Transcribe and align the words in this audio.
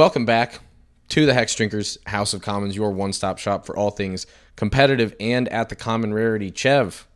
Welcome 0.00 0.24
back 0.24 0.60
to 1.10 1.26
the 1.26 1.34
Hex 1.34 1.54
Drinkers 1.54 1.98
House 2.06 2.32
of 2.32 2.40
Commons, 2.40 2.74
your 2.74 2.90
one-stop 2.90 3.36
shop 3.36 3.66
for 3.66 3.76
all 3.76 3.90
things 3.90 4.26
competitive 4.56 5.14
and 5.20 5.46
at 5.50 5.68
the 5.68 5.76
common 5.76 6.14
rarity. 6.14 6.50
Chev, 6.50 7.06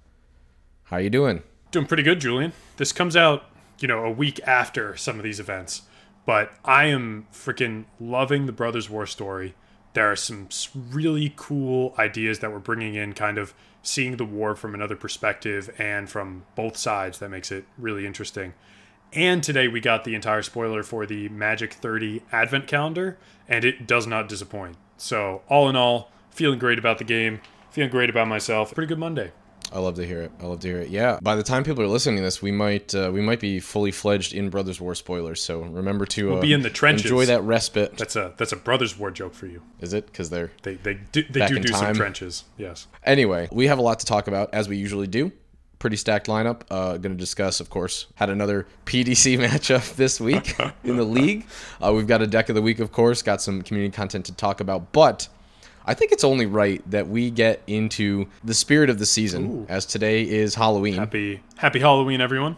how 0.83 0.99
you 0.99 1.09
doing? 1.09 1.43
Doing 1.71 1.87
pretty 1.87 2.03
good, 2.03 2.21
Julian. 2.21 2.53
This 2.77 2.93
comes 2.93 3.17
out, 3.17 3.45
you 3.79 3.89
know, 3.89 4.05
a 4.05 4.11
week 4.11 4.39
after 4.47 4.99
some 4.99 5.17
of 5.17 5.23
these 5.23 5.41
events, 5.41 5.85
but 6.27 6.53
I 6.63 6.85
am 6.85 7.27
freaking 7.33 7.87
loving 7.99 8.45
the 8.45 8.53
Brothers 8.53 8.91
War 8.91 9.07
story. 9.07 9.55
There 9.95 10.13
are 10.13 10.15
some 10.15 10.51
really 10.75 11.33
cool 11.37 11.95
ideas 11.99 12.41
that 12.41 12.53
we're 12.53 12.59
bringing 12.59 12.97
in, 12.97 13.15
kind 13.15 13.39
of 13.39 13.55
seeing 13.83 14.19
the 14.19 14.27
war 14.27 14.55
from 14.55 14.75
another 14.75 14.95
perspective 14.95 15.75
and 15.79 16.11
from 16.11 16.45
both 16.55 16.77
sides. 16.77 17.19
That 17.19 17.31
makes 17.31 17.51
it 17.51 17.65
really 17.79 18.05
interesting. 18.05 18.53
And 19.15 19.45
today 19.45 19.69
we 19.69 19.81
got 19.81 20.03
the 20.03 20.17
entire 20.17 20.43
spoiler 20.43 20.83
for 20.83 21.07
the 21.07 21.29
Magic 21.29 21.75
30 21.75 22.23
Advent 22.33 22.67
calendar, 22.67 23.17
and 23.49 23.65
it 23.65 23.87
does 23.87 24.09
not 24.09 24.29
disappoint. 24.29 24.77
So, 24.97 25.43
all 25.49 25.69
in 25.69 25.77
all, 25.77 26.11
feeling 26.31 26.59
great 26.59 26.81
about 26.81 26.99
the 26.99 27.05
game, 27.05 27.41
feeling 27.71 27.91
great 27.91 28.11
about 28.11 28.27
myself. 28.27 28.75
Pretty 28.75 28.89
good 28.89 28.99
Monday. 28.99 29.31
I 29.73 29.79
love 29.79 29.95
to 29.97 30.07
hear 30.07 30.23
it. 30.23 30.33
I 30.41 30.47
love 30.47 30.61
to 30.61 30.69
hear 30.69 30.79
it. 30.79 30.89
Yeah. 30.89 31.19
By 31.23 31.37
the 31.37 31.43
time 31.43 31.65
people 31.65 31.83
are 31.83 31.89
listening 31.89 32.17
to 32.17 32.23
this, 32.23 32.43
we 32.43 32.53
might 32.53 32.95
uh, 32.95 33.11
we 33.13 33.21
might 33.21 33.41
be 33.41 33.61
fully 33.61 33.91
fledged 33.91 34.33
in 34.33 34.51
Brothers 34.51 34.81
War 34.81 34.95
spoilers. 34.95 35.43
So 35.43 35.63
remember 35.63 36.07
to 36.07 36.29
We'll 36.29 36.39
uh, 36.39 36.43
be 36.43 36.53
in 36.53 36.63
the 36.63 36.71
trenches. 36.71 37.07
Enjoy 37.07 37.27
that 37.27 37.43
respite. 37.43 37.97
That's 37.97 38.15
a 38.15 38.35
that's 38.37 38.53
a 38.53 38.57
Brothers 38.57 38.99
War 38.99 39.11
joke 39.11 39.35
for 39.35 39.47
you. 39.47 39.63
Is 39.81 39.93
it? 39.93 40.07
Because 40.07 40.31
they're 40.31 40.53
They 40.63 40.75
they 40.75 40.95
do 40.95 41.25
they 41.25 41.47
do 41.47 41.59
do 41.59 41.73
some 41.73 41.95
trenches. 41.95 42.45
Yes. 42.57 42.87
Anyway, 43.05 43.49
we 43.51 43.67
have 43.67 43.79
a 43.79 43.83
lot 43.83 43.99
to 44.01 44.07
talk 44.07 44.29
about 44.29 44.53
as 44.53 44.69
we 44.69 44.77
usually 44.77 45.07
do. 45.07 45.33
Pretty 45.79 45.97
stacked 45.97 46.27
lineup. 46.29 46.63
Uh, 46.71 46.97
going 46.97 47.15
to 47.15 47.21
discuss, 47.21 47.61
of 47.61 47.69
course, 47.71 48.07
had 48.15 48.31
another 48.31 48.67
PDC 48.87 49.39
matchup 49.47 49.95
this 49.97 50.21
week 50.21 50.59
in 50.85 50.97
the 50.97 51.05
league. 51.05 51.47
Uh, 51.83 51.93
we've 51.93 52.07
got 52.07 52.23
a 52.23 52.27
deck 52.27 52.49
of 52.49 52.55
the 52.55 52.63
week, 52.63 52.79
of 52.79 52.93
course. 52.93 53.23
Got 53.23 53.43
some 53.43 53.63
community 53.63 53.95
content 53.95 54.25
to 54.27 54.33
talk 54.33 54.61
about, 54.61 54.93
but 54.93 55.29
I 55.87 55.93
think 55.95 56.13
it's 56.13 56.25
only 56.25 56.47
right 56.47 56.83
that 56.91 57.09
we 57.09 57.31
get 57.31 57.63
into 57.67 58.27
the 58.43 58.55
spirit 58.55 58.89
of 58.89 58.99
the 58.99 59.07
season, 59.07 59.67
as 59.69 59.85
today 59.85 60.23
is 60.23 60.55
Halloween. 60.55 60.95
Happy 60.95 61.43
Happy 61.57 61.81
Halloween, 61.81 62.21
everyone. 62.23 62.57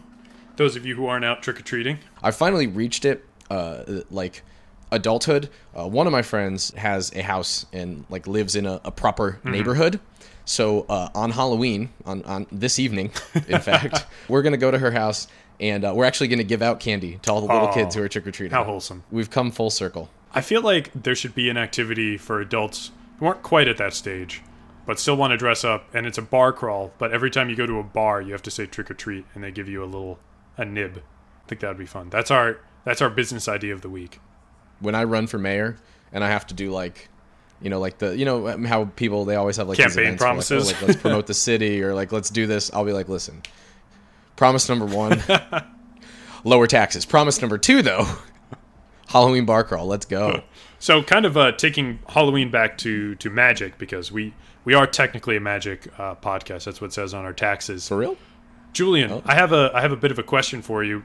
Those 0.55 0.75
of 0.75 0.85
you 0.85 0.95
who 0.95 1.07
aren't 1.07 1.25
out 1.25 1.43
trick 1.43 1.59
or 1.59 1.63
treating. 1.63 1.99
I 2.23 2.31
finally 2.31 2.67
reached 2.67 3.03
it, 3.03 3.25
uh, 3.49 3.83
like 4.09 4.43
adulthood. 4.91 5.49
Uh, 5.77 5.87
one 5.87 6.07
of 6.07 6.13
my 6.13 6.21
friends 6.21 6.73
has 6.75 7.13
a 7.15 7.21
house 7.21 7.65
and 7.73 8.05
like 8.09 8.27
lives 8.27 8.55
in 8.55 8.65
a, 8.65 8.79
a 8.85 8.91
proper 8.91 9.39
neighborhood. 9.43 9.99
So 10.47 10.85
uh, 10.87 11.09
on 11.13 11.31
Halloween, 11.31 11.89
on, 12.05 12.23
on 12.23 12.47
this 12.53 12.79
evening, 12.79 13.11
in 13.49 13.59
fact, 13.59 14.05
we're 14.29 14.41
gonna 14.41 14.55
go 14.57 14.71
to 14.71 14.79
her 14.79 14.91
house 14.91 15.27
and 15.59 15.83
uh, 15.83 15.91
we're 15.93 16.05
actually 16.05 16.29
gonna 16.29 16.43
give 16.45 16.61
out 16.61 16.79
candy 16.79 17.19
to 17.23 17.31
all 17.33 17.41
the 17.41 17.47
little 17.47 17.67
Oh, 17.67 17.73
kids 17.73 17.95
who 17.95 18.01
are 18.01 18.07
trick 18.07 18.25
or 18.25 18.31
treating. 18.31 18.55
How 18.55 18.63
wholesome. 18.63 19.03
We've 19.11 19.29
come 19.29 19.51
full 19.51 19.69
circle. 19.69 20.09
I 20.33 20.39
feel 20.39 20.61
like 20.61 20.89
there 20.93 21.15
should 21.15 21.35
be 21.35 21.49
an 21.49 21.57
activity 21.57 22.17
for 22.17 22.39
adults 22.39 22.91
who 23.19 23.25
aren't 23.25 23.43
quite 23.43 23.67
at 23.67 23.75
that 23.77 23.93
stage, 23.93 24.41
but 24.85 24.99
still 24.99 25.17
want 25.17 25.31
to 25.31 25.37
dress 25.37 25.65
up, 25.65 25.93
and 25.93 26.05
it's 26.05 26.17
a 26.17 26.21
bar 26.21 26.53
crawl. 26.53 26.93
But 26.97 27.11
every 27.11 27.29
time 27.29 27.49
you 27.49 27.55
go 27.57 27.65
to 27.65 27.79
a 27.79 27.83
bar, 27.83 28.21
you 28.21 28.31
have 28.31 28.43
to 28.43 28.51
say 28.51 28.65
trick 28.65 28.89
or 28.89 28.93
treat, 28.93 29.25
and 29.35 29.43
they 29.43 29.51
give 29.51 29.67
you 29.67 29.83
a 29.83 29.85
little 29.85 30.17
a 30.55 30.63
nib. 30.63 31.03
I 31.43 31.49
think 31.49 31.59
that 31.59 31.67
would 31.67 31.77
be 31.77 31.85
fun. 31.85 32.09
That's 32.09 32.31
our 32.31 32.59
that's 32.85 33.01
our 33.01 33.09
business 33.09 33.49
idea 33.49 33.73
of 33.73 33.81
the 33.81 33.89
week. 33.89 34.21
When 34.79 34.95
I 34.95 35.03
run 35.03 35.27
for 35.27 35.37
mayor 35.39 35.75
and 36.13 36.23
I 36.23 36.29
have 36.29 36.47
to 36.47 36.53
do 36.53 36.71
like. 36.71 37.09
You 37.61 37.69
know, 37.69 37.79
like 37.79 37.97
the 37.97 38.15
you 38.15 38.25
know 38.25 38.55
how 38.67 38.85
people 38.85 39.25
they 39.25 39.35
always 39.35 39.57
have 39.57 39.67
like 39.67 39.77
Campaign 39.77 39.95
where, 39.95 40.11
like, 40.11 40.15
oh, 40.15 40.23
promises. 40.23 40.67
like, 40.67 40.81
let's 40.81 41.01
promote 41.01 41.27
the 41.27 41.33
city 41.33 41.81
or 41.81 41.95
like 41.95 42.11
let's 42.11 42.29
do 42.29 42.45
this. 42.45 42.71
I'll 42.71 42.85
be 42.85 42.93
like, 42.93 43.09
listen, 43.09 43.41
promise 44.35 44.69
number 44.69 44.85
one, 44.85 45.23
lower 46.43 46.67
taxes. 46.67 47.05
Promise 47.05 47.41
number 47.41 47.57
two, 47.57 47.81
though, 47.81 48.05
Halloween 49.07 49.45
bar 49.45 49.63
crawl. 49.63 49.87
Let's 49.87 50.05
go. 50.05 50.43
So, 50.79 51.01
kind 51.01 51.25
of 51.25 51.35
uh, 51.35 51.53
taking 51.53 51.99
Halloween 52.09 52.51
back 52.51 52.77
to 52.79 53.15
to 53.15 53.29
magic 53.31 53.79
because 53.79 54.11
we 54.11 54.35
we 54.63 54.75
are 54.75 54.85
technically 54.85 55.35
a 55.35 55.39
magic 55.39 55.87
uh, 55.97 56.13
podcast. 56.15 56.65
That's 56.65 56.79
what 56.79 56.87
it 56.87 56.93
says 56.93 57.13
on 57.13 57.25
our 57.25 57.33
taxes. 57.33 57.87
For 57.87 57.97
real? 57.97 58.17
Julian, 58.73 59.23
I 59.25 59.33
have 59.33 59.51
a 59.51 59.71
I 59.73 59.81
have 59.81 59.91
a 59.91 59.97
bit 59.97 60.11
of 60.11 60.19
a 60.19 60.23
question 60.23 60.61
for 60.61 60.83
you. 60.83 61.03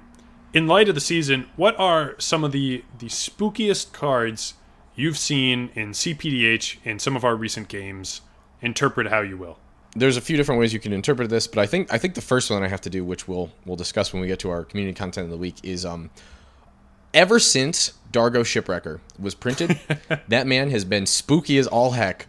In 0.52 0.66
light 0.66 0.90
of 0.90 0.94
the 0.94 1.00
season, 1.00 1.48
what 1.56 1.78
are 1.78 2.14
some 2.18 2.44
of 2.44 2.52
the 2.52 2.84
the 2.98 3.06
spookiest 3.06 3.92
cards 3.94 4.54
you've 4.94 5.18
seen 5.18 5.70
in 5.74 5.90
CPDH 5.92 6.78
in 6.84 6.98
some 6.98 7.16
of 7.16 7.24
our 7.24 7.36
recent 7.36 7.68
games? 7.68 8.20
Interpret 8.60 9.08
how 9.08 9.20
you 9.20 9.36
will. 9.36 9.58
There's 9.94 10.16
a 10.16 10.20
few 10.20 10.36
different 10.36 10.58
ways 10.60 10.72
you 10.72 10.80
can 10.80 10.92
interpret 10.92 11.28
this, 11.28 11.46
but 11.46 11.58
I 11.60 11.66
think 11.66 11.92
I 11.92 11.98
think 11.98 12.14
the 12.14 12.20
first 12.22 12.50
one 12.50 12.62
I 12.62 12.68
have 12.68 12.80
to 12.82 12.90
do, 12.90 13.04
which 13.04 13.28
we'll 13.28 13.50
we'll 13.66 13.76
discuss 13.76 14.12
when 14.12 14.22
we 14.22 14.28
get 14.28 14.38
to 14.40 14.50
our 14.50 14.64
community 14.64 14.94
content 14.96 15.24
of 15.26 15.30
the 15.30 15.36
week, 15.36 15.56
is 15.62 15.84
um. 15.84 16.10
Ever 17.14 17.38
since 17.38 17.92
Dargo 18.10 18.42
Shipwrecker 18.42 19.00
was 19.18 19.34
printed, 19.34 19.78
that 20.28 20.46
man 20.46 20.70
has 20.70 20.86
been 20.86 21.04
spooky 21.04 21.58
as 21.58 21.66
all 21.66 21.90
heck. 21.90 22.26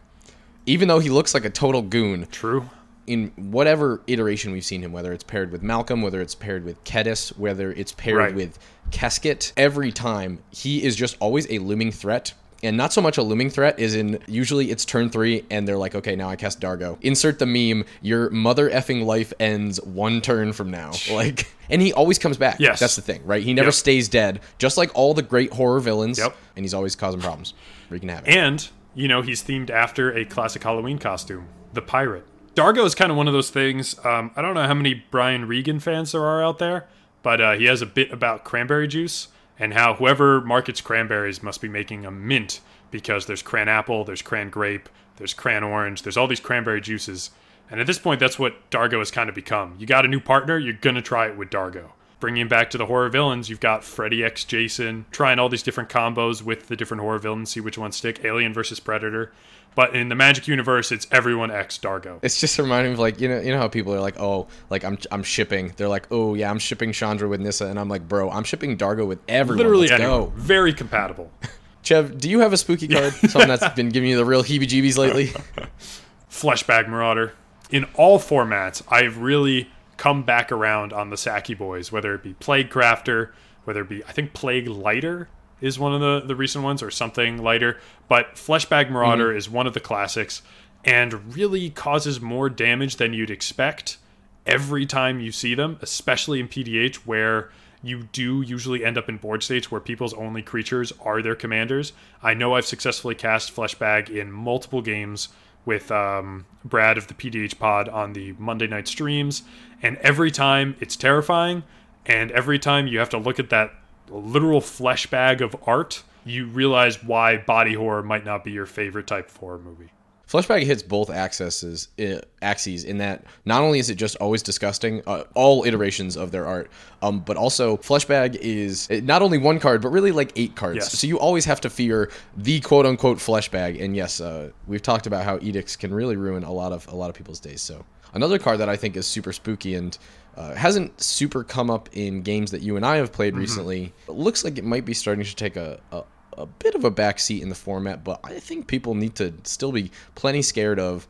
Even 0.65 0.89
though 0.89 0.99
he 0.99 1.09
looks 1.09 1.33
like 1.33 1.45
a 1.45 1.49
total 1.49 1.81
goon, 1.81 2.27
True. 2.31 2.69
in 3.07 3.31
whatever 3.37 4.01
iteration 4.07 4.51
we've 4.51 4.65
seen 4.65 4.81
him, 4.81 4.91
whether 4.91 5.13
it's 5.13 5.23
paired 5.23 5.51
with 5.53 5.63
Malcolm, 5.63 6.01
whether 6.01 6.19
it's 6.19 6.35
paired 6.35 6.65
with 6.65 6.83
Ketis, 6.83 7.37
whether 7.37 7.71
it's 7.71 7.93
paired 7.93 8.17
Right. 8.17 8.35
with 8.35 8.59
Keskit, 8.91 9.53
every 9.55 9.93
time 9.93 10.39
he 10.51 10.83
is 10.83 10.97
just 10.97 11.15
always 11.21 11.49
a 11.49 11.59
looming 11.59 11.91
threat. 11.93 12.33
And 12.63 12.77
not 12.77 12.93
so 12.93 13.01
much 13.01 13.17
a 13.17 13.21
looming 13.23 13.49
threat 13.49 13.77
is 13.79 13.93
in 13.95 14.19
usually 14.27 14.71
it's 14.71 14.85
turn 14.85 15.09
three 15.09 15.45
and 15.51 15.67
they're 15.67 15.77
like, 15.77 15.95
okay, 15.95 16.15
now 16.15 16.29
I 16.29 16.35
cast 16.35 16.59
Dargo. 16.61 16.97
Insert 17.01 17.39
the 17.39 17.45
meme, 17.45 17.85
your 18.01 18.29
mother 18.29 18.69
effing 18.69 19.05
life 19.05 19.33
ends 19.39 19.81
one 19.81 20.21
turn 20.21 20.53
from 20.53 20.71
now. 20.71 20.91
Like, 21.11 21.47
and 21.69 21.81
he 21.81 21.93
always 21.93 22.17
comes 22.17 22.37
back. 22.37 22.59
Yes. 22.59 22.79
That's 22.79 22.95
the 22.95 23.01
thing, 23.01 23.21
right? 23.25 23.43
He 23.43 23.53
never 23.53 23.67
Yep. 23.67 23.73
stays 23.73 24.09
dead, 24.09 24.39
just 24.57 24.77
like 24.77 24.89
all 24.95 25.13
the 25.13 25.21
great 25.21 25.51
horror 25.53 25.79
villains. 25.79 26.17
Yep. 26.17 26.35
And 26.55 26.63
he's 26.65 26.73
always 26.73 26.95
causing 26.95 27.19
problems, 27.21 27.53
wreaking 27.89 28.09
havoc. 28.09 28.27
And, 28.29 28.67
you 28.95 29.07
know, 29.07 29.21
he's 29.21 29.43
themed 29.43 29.69
after 29.69 30.11
a 30.15 30.25
classic 30.25 30.63
Halloween 30.63 30.97
costume, 30.99 31.47
the 31.73 31.81
pirate. 31.81 32.25
Dargo 32.55 32.85
is 32.85 32.93
kind 32.95 33.11
of 33.11 33.17
one 33.17 33.27
of 33.27 33.33
those 33.33 33.49
things. 33.49 33.95
Um, 34.05 34.31
I 34.35 34.41
don't 34.41 34.53
know 34.53 34.65
how 34.67 34.73
many 34.75 35.03
Brian 35.11 35.47
Regan 35.47 35.79
fans 35.79 36.11
there 36.11 36.23
are 36.23 36.43
out 36.43 36.59
there, 36.59 36.87
but 37.23 37.41
uh, 37.41 37.53
he 37.53 37.65
has 37.65 37.81
a 37.81 37.85
bit 37.87 38.11
about 38.11 38.43
cranberry 38.43 38.87
juice 38.87 39.27
and 39.63 39.73
how 39.73 39.93
whoever 39.93 40.41
markets 40.41 40.81
cranberries 40.81 41.41
must 41.41 41.61
be 41.61 41.69
making 41.69 42.05
a 42.05 42.11
mint 42.11 42.59
because 42.91 43.27
there's 43.27 43.41
cran 43.41 43.69
apple, 43.69 44.03
there's 44.03 44.21
cran 44.21 44.49
grape, 44.49 44.89
there's 45.15 45.33
cran 45.33 45.63
orange, 45.63 46.01
there's 46.01 46.17
all 46.17 46.27
these 46.27 46.41
cranberry 46.41 46.81
juices. 46.81 47.31
And 47.71 47.79
at 47.79 47.87
this 47.87 47.97
point, 47.97 48.19
that's 48.19 48.37
what 48.37 48.69
Dargo 48.69 48.99
has 48.99 49.09
kind 49.09 49.29
of 49.29 49.35
become. 49.35 49.75
You 49.79 49.87
got 49.87 50.03
a 50.03 50.09
new 50.09 50.19
partner, 50.19 50.57
you're 50.57 50.73
going 50.73 50.97
to 50.97 51.01
try 51.01 51.27
it 51.27 51.37
with 51.37 51.49
Dargo. 51.49 51.91
Bringing 52.23 52.47
back 52.47 52.69
to 52.69 52.77
the 52.77 52.85
horror 52.85 53.09
villains, 53.09 53.49
you've 53.49 53.59
got 53.59 53.83
Freddy 53.83 54.23
X 54.23 54.45
Jason, 54.45 55.03
trying 55.11 55.39
all 55.39 55.49
these 55.49 55.61
different 55.61 55.89
combos 55.89 56.41
with 56.41 56.67
the 56.67 56.77
different 56.77 57.01
horror 57.01 57.19
villains, 57.19 57.49
see 57.49 57.59
which 57.59 57.77
ones 57.77 57.97
stick. 57.97 58.23
Alien 58.23 58.53
versus 58.53 58.79
Predator. 58.79 59.33
But 59.75 59.93
in 59.93 60.07
the 60.07 60.15
Magic 60.15 60.47
universe, 60.47 60.89
it's 60.93 61.05
everyone 61.11 61.51
X 61.51 61.77
Dargo. 61.77 62.19
It's 62.21 62.39
just 62.39 62.57
reminding 62.57 62.91
me 62.91 62.93
of 62.93 62.99
like 62.99 63.19
you 63.19 63.27
know 63.27 63.41
you 63.41 63.51
know 63.51 63.57
how 63.57 63.67
people 63.67 63.93
are 63.93 63.99
like 63.99 64.17
oh 64.21 64.47
like 64.69 64.85
I'm 64.85 64.97
I'm 65.11 65.21
shipping 65.21 65.73
they're 65.75 65.89
like 65.89 66.07
oh 66.11 66.33
yeah 66.33 66.49
I'm 66.49 66.59
shipping 66.59 66.93
Chandra 66.93 67.27
with 67.27 67.41
Nissa 67.41 67.65
and 67.65 67.77
I'm 67.77 67.89
like 67.89 68.07
bro 68.07 68.31
I'm 68.31 68.45
shipping 68.45 68.77
Dargo 68.77 69.05
with 69.05 69.19
everyone 69.27 69.57
Literally 69.57 69.89
let's 69.89 70.01
anyone. 70.01 70.29
go 70.29 70.33
Very 70.37 70.71
compatible. 70.71 71.29
Chev 71.81 72.17
do 72.17 72.29
you 72.29 72.39
have 72.39 72.53
a 72.53 72.57
spooky 72.57 72.87
card 72.87 73.11
something 73.11 73.49
that's 73.49 73.67
been 73.75 73.89
giving 73.89 74.09
you 74.09 74.15
the 74.15 74.23
real 74.23 74.45
heebie-jeebies 74.45 74.97
lately 74.97 75.27
Fleshbag 76.31 76.87
Marauder. 76.87 77.33
In 77.69 77.83
all 77.95 78.17
formats, 78.17 78.81
I've 78.87 79.17
really 79.17 79.72
come 79.97 80.23
back 80.23 80.51
around 80.51 80.93
on 80.93 81.09
the 81.09 81.17
Saki 81.17 81.53
boys, 81.53 81.91
whether 81.91 82.15
it 82.15 82.23
be 82.23 82.33
Plague 82.35 82.69
Crafter, 82.69 83.31
whether 83.63 83.81
it 83.81 83.89
be, 83.89 84.03
I 84.05 84.11
think 84.11 84.33
Plague 84.33 84.67
Lighter 84.67 85.29
is 85.61 85.79
one 85.79 85.93
of 85.93 86.01
the, 86.01 86.27
the 86.27 86.35
recent 86.35 86.63
ones, 86.63 86.83
or 86.83 86.91
something 86.91 87.41
lighter. 87.41 87.79
But 88.09 88.35
Fleshbag 88.35 88.89
Marauder 88.89 89.29
mm-hmm. 89.29 89.37
is 89.37 89.49
one 89.49 89.65
of 89.65 89.73
the 89.73 89.79
classics 89.79 90.41
and 90.83 91.35
really 91.35 91.69
causes 91.69 92.19
more 92.19 92.49
damage 92.49 92.97
than 92.97 93.13
you'd 93.13 93.31
expect 93.31 93.97
every 94.45 94.85
time 94.85 95.21
you 95.21 95.31
see 95.31 95.55
them, 95.55 95.77
especially 95.81 96.41
in 96.41 96.49
PDH, 96.49 96.95
where 96.97 97.49
you 97.81 98.03
do 98.11 98.41
usually 98.41 98.83
end 98.83 98.97
up 98.97 99.07
in 99.07 99.17
board 99.17 99.43
states 99.43 99.71
where 99.71 99.79
people's 99.79 100.13
only 100.13 100.41
creatures 100.41 100.91
are 101.01 101.21
their 101.21 101.35
commanders. 101.35 101.93
I 102.21 102.33
know 102.33 102.55
I've 102.55 102.65
successfully 102.65 103.15
cast 103.15 103.55
Fleshbag 103.55 104.09
in 104.09 104.31
multiple 104.31 104.81
games 104.81 105.29
with 105.65 105.91
um, 105.91 106.45
Brad 106.65 106.97
of 106.97 107.07
the 107.07 107.13
PDH 107.13 107.57
pod 107.57 107.89
on 107.89 108.13
the 108.13 108.33
Monday 108.33 108.67
night 108.67 108.87
streams, 108.87 109.43
and 109.81 109.97
every 109.97 110.31
time 110.31 110.75
it's 110.79 110.95
terrifying, 110.95 111.63
and 112.05 112.31
every 112.31 112.59
time 112.59 112.87
you 112.87 112.99
have 112.99 113.09
to 113.09 113.17
look 113.17 113.39
at 113.39 113.49
that 113.49 113.73
literal 114.09 114.61
flesh 114.61 115.07
bag 115.07 115.41
of 115.41 115.55
art, 115.65 116.03
you 116.25 116.45
realize 116.45 117.03
why 117.03 117.37
body 117.37 117.73
horror 117.73 118.03
might 118.03 118.25
not 118.25 118.43
be 118.43 118.51
your 118.51 118.65
favorite 118.65 119.07
type 119.07 119.29
of 119.29 119.37
horror 119.37 119.59
movie. 119.59 119.91
Fleshbag 120.33 120.63
hits 120.63 120.81
both 120.81 121.11
axes, 121.11 121.89
uh, 121.99 122.19
axes 122.41 122.85
in 122.85 122.97
that 122.97 123.23
not 123.45 123.61
only 123.61 123.77
is 123.77 123.91
it 123.91 123.95
just 123.95 124.15
always 124.15 124.41
disgusting, 124.41 125.03
uh, 125.05 125.25
all 125.35 125.63
iterations 125.63 126.17
of 126.17 126.31
their 126.31 126.47
art, 126.47 126.71
um, 127.03 127.19
but 127.19 127.37
also 127.37 127.77
Fleshbag 127.77 128.35
is 128.37 128.89
uh, 128.89 128.99
not 129.03 129.21
only 129.21 129.37
one 129.37 129.59
card, 129.59 129.83
but 129.83 129.89
really 129.89 130.11
like 130.11 130.31
eight 130.35 130.55
cards. 130.55 130.77
Yes. 130.77 130.99
So 130.99 131.05
you 131.05 131.19
always 131.19 131.45
have 131.45 131.61
to 131.61 131.69
fear 131.69 132.09
the 132.35 132.59
quote 132.61 132.87
unquote 132.87 133.19
Fleshbag. 133.19 133.79
And 133.79 133.95
yes, 133.95 134.19
uh, 134.19 134.49
we've 134.65 134.81
talked 134.81 135.05
about 135.05 135.23
how 135.23 135.37
edicts 135.39 135.75
can 135.75 135.93
really 135.93 136.15
ruin 136.15 136.43
a 136.43 136.51
lot 136.51 136.71
of 136.71 136.87
a 136.87 136.95
lot 136.95 137.11
of 137.11 137.15
people's 137.15 137.39
days. 137.39 137.61
So 137.61 137.85
another 138.15 138.39
card 138.39 138.59
that 138.59 138.69
I 138.69 138.75
think 138.75 138.97
is 138.97 139.05
super 139.05 139.33
spooky 139.33 139.75
and 139.75 139.95
uh, 140.35 140.55
hasn't 140.55 140.99
super 140.99 141.43
come 141.43 141.69
up 141.69 141.89
in 141.93 142.23
games 142.23 142.49
that 142.49 142.63
you 142.63 142.75
and 142.75 142.83
I 142.83 142.95
have 142.95 143.11
played 143.11 143.37
recently. 143.37 143.93
It 144.07 144.13
looks 144.13 144.43
like 144.43 144.57
it 144.57 144.63
might 144.63 144.83
be 144.83 144.95
starting 144.95 145.23
to 145.23 145.35
take 145.35 145.57
a, 145.57 145.79
a 145.91 146.03
a 146.37 146.45
bit 146.45 146.75
of 146.75 146.83
a 146.83 146.91
backseat 146.91 147.41
in 147.41 147.49
the 147.49 147.55
format, 147.55 148.03
but 148.03 148.19
I 148.23 148.39
think 148.39 148.67
people 148.67 148.95
need 148.95 149.15
to 149.15 149.33
still 149.43 149.71
be 149.71 149.91
plenty 150.15 150.41
scared 150.41 150.79
of 150.79 151.07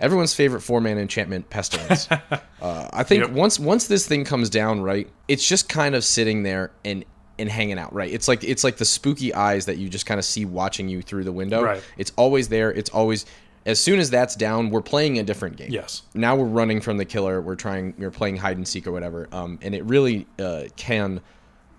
everyone's 0.00 0.34
favorite 0.34 0.60
four 0.60 0.80
man 0.80 0.98
enchantment, 0.98 1.48
Pestilence. 1.50 2.08
uh, 2.60 2.88
I 2.92 3.02
think 3.02 3.22
Yep. 3.24 3.30
once 3.32 3.58
once 3.58 3.86
this 3.86 4.06
thing 4.06 4.24
comes 4.24 4.50
down, 4.50 4.80
right, 4.80 5.08
it's 5.28 5.46
just 5.46 5.68
kind 5.68 5.94
of 5.94 6.04
sitting 6.04 6.42
there 6.42 6.70
and 6.84 7.04
and 7.38 7.50
hanging 7.50 7.78
out, 7.78 7.92
right? 7.92 8.10
It's 8.12 8.28
like 8.28 8.42
it's 8.44 8.64
like 8.64 8.76
the 8.78 8.84
spooky 8.84 9.34
eyes 9.34 9.66
that 9.66 9.78
you 9.78 9.88
just 9.88 10.06
kind 10.06 10.18
of 10.18 10.24
see 10.24 10.44
watching 10.44 10.88
you 10.88 11.02
through 11.02 11.24
the 11.24 11.32
window. 11.32 11.62
Right. 11.62 11.82
It's 11.98 12.12
always 12.16 12.48
there. 12.48 12.72
It's 12.72 12.90
always 12.90 13.26
as 13.66 13.80
soon 13.80 13.98
as 13.98 14.10
that's 14.10 14.36
down, 14.36 14.70
we're 14.70 14.80
playing 14.80 15.18
a 15.18 15.24
different 15.24 15.56
game. 15.56 15.70
Yes. 15.72 16.02
Now 16.14 16.36
we're 16.36 16.44
running 16.44 16.80
from 16.80 16.98
the 16.98 17.04
killer. 17.04 17.40
We're 17.40 17.56
trying. 17.56 17.94
We're 17.98 18.12
playing 18.12 18.36
hide 18.36 18.56
and 18.56 18.66
seek 18.66 18.86
or 18.86 18.92
whatever. 18.92 19.28
Um, 19.32 19.58
and 19.60 19.74
it 19.74 19.84
really 19.84 20.26
uh, 20.38 20.64
can 20.76 21.20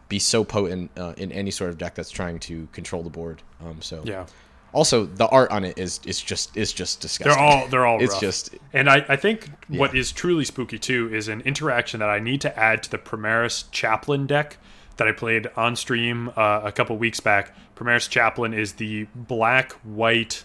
be 0.09 0.19
so 0.19 0.44
potent 0.44 0.92
uh, 0.98 1.13
in 1.18 1.31
any 1.31 1.51
sort 1.51 1.69
of 1.69 1.77
deck 1.77 1.95
that's 1.95 2.12
trying 2.12 2.39
to 2.39 2.68
control 2.71 3.04
the 3.04 3.09
board. 3.09 3.42
Um, 3.63 3.81
so 3.81 4.01
Yeah. 4.06 4.25
Also, 4.74 5.06
the 5.06 5.27
art 5.30 5.50
on 5.50 5.63
it 5.63 5.77
is 5.80 6.00
is 6.06 6.21
just 6.21 6.56
is 6.57 6.74
just 6.74 7.00
disgusting. 7.01 7.33
They're 7.36 7.42
all 7.44 7.68
they're 7.68 7.86
all 7.86 8.00
It's 8.04 8.13
rough. 8.13 8.21
just- 8.21 8.56
and 8.74 8.89
I, 8.89 9.04
I 9.09 9.15
think 9.15 9.50
what 9.69 9.94
Yeah. 9.94 10.01
is 10.01 10.12
truly 10.12 10.44
spooky 10.45 10.77
too 10.77 11.09
is 11.13 11.27
an 11.30 11.42
interaction 11.42 12.00
that 12.01 12.09
I 12.09 12.19
need 12.19 12.42
to 12.42 12.59
add 12.59 12.83
to 12.83 12.92
the 12.92 12.98
Primaris 12.98 13.65
Chaplain 13.71 14.27
deck 14.27 14.57
that 14.98 15.07
I 15.07 15.13
played 15.13 15.48
on 15.56 15.75
stream 15.75 16.30
uh, 16.36 16.62
a 16.63 16.71
couple 16.71 16.98
weeks 16.98 17.19
back. 17.19 17.56
Primaris 17.75 18.09
Chaplain 18.09 18.54
is 18.54 18.74
the 18.74 19.07
black 19.15 19.71
white 19.83 20.44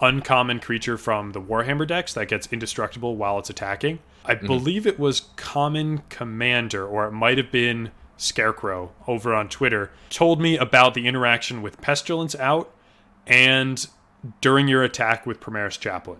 uncommon 0.00 0.60
creature 0.60 0.96
from 0.98 1.32
the 1.32 1.40
Warhammer 1.40 1.86
decks 1.86 2.14
that 2.14 2.28
gets 2.28 2.48
indestructible 2.52 3.16
while 3.16 3.38
it's 3.38 3.50
attacking. 3.50 3.98
I 4.24 4.34
believe 4.34 4.86
it 4.86 4.98
was 4.98 5.20
Common 5.36 6.02
Commander, 6.08 6.86
or 6.86 7.06
it 7.06 7.12
might 7.12 7.38
have 7.38 7.50
been 7.52 7.90
Scarecrow 8.16 8.92
over 9.06 9.34
on 9.34 9.48
Twitter, 9.48 9.90
told 10.10 10.40
me 10.40 10.56
about 10.56 10.94
the 10.94 11.06
interaction 11.06 11.62
with 11.62 11.80
Pestilence 11.80 12.34
out 12.36 12.72
and 13.26 13.86
during 14.40 14.68
your 14.68 14.82
attack 14.82 15.26
with 15.26 15.40
Primaris 15.40 15.78
Chaplain. 15.78 16.18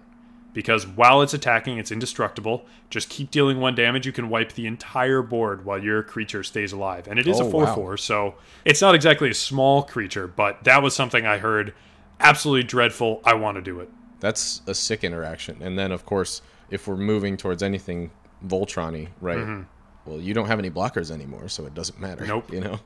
Because 0.53 0.87
while 0.87 1.21
it's 1.21 1.35
attacking, 1.35 1.79
it's 1.79 1.91
indestructible. 1.91 2.65
Just 2.89 3.09
keep 3.09 3.33
dealing 3.33 3.59
one 3.59 3.75
damage. 3.75 4.07
You 4.07 4.13
can 4.13 4.29
wipe 4.29 4.53
the 4.53 4.69
entire 4.69 5.21
board 5.21 5.65
while 5.65 5.83
your 5.83 6.05
creature 6.05 6.45
stays 6.45 6.73
alive. 6.73 7.09
And 7.09 7.19
it 7.19 7.27
is 7.27 7.41
Oh, 7.41 7.49
a 7.49 7.51
4 7.51 7.65
wow. 7.65 7.75
4, 7.75 7.97
so 7.97 8.35
it's 8.65 8.81
not 8.81 8.95
exactly 8.95 9.29
a 9.31 9.35
small 9.35 9.83
creature, 9.83 10.29
but 10.29 10.63
that 10.63 10.81
was 10.81 10.95
something 10.95 11.27
I 11.27 11.39
heard 11.39 11.75
absolutely 12.21 12.63
dreadful. 12.63 13.21
I 13.25 13.35
want 13.35 13.57
to 13.57 13.63
do 13.63 13.81
it. 13.81 13.91
That's 14.21 14.63
a 14.69 14.75
sick 14.75 15.03
interaction. 15.03 15.61
And 15.61 15.77
then, 15.77 15.91
of 15.91 16.07
course, 16.07 16.41
if 16.71 16.87
we're 16.87 16.97
moving 16.97 17.37
towards 17.37 17.61
anything 17.63 18.13
Voltron-y, 18.47 19.09
right? 19.21 19.39
Mm-hmm. 19.39 19.63
Well, 20.07 20.19
you 20.21 20.35
don't 20.35 20.47
have 20.47 20.59
any 20.59 20.71
blockers 20.71 21.11
anymore, 21.11 21.49
so 21.49 21.67
it 21.67 21.75
doesn't 21.75 21.99
matter. 22.01 22.27
Nope. 22.27 22.53
You 22.53 22.61
know, 22.61 22.81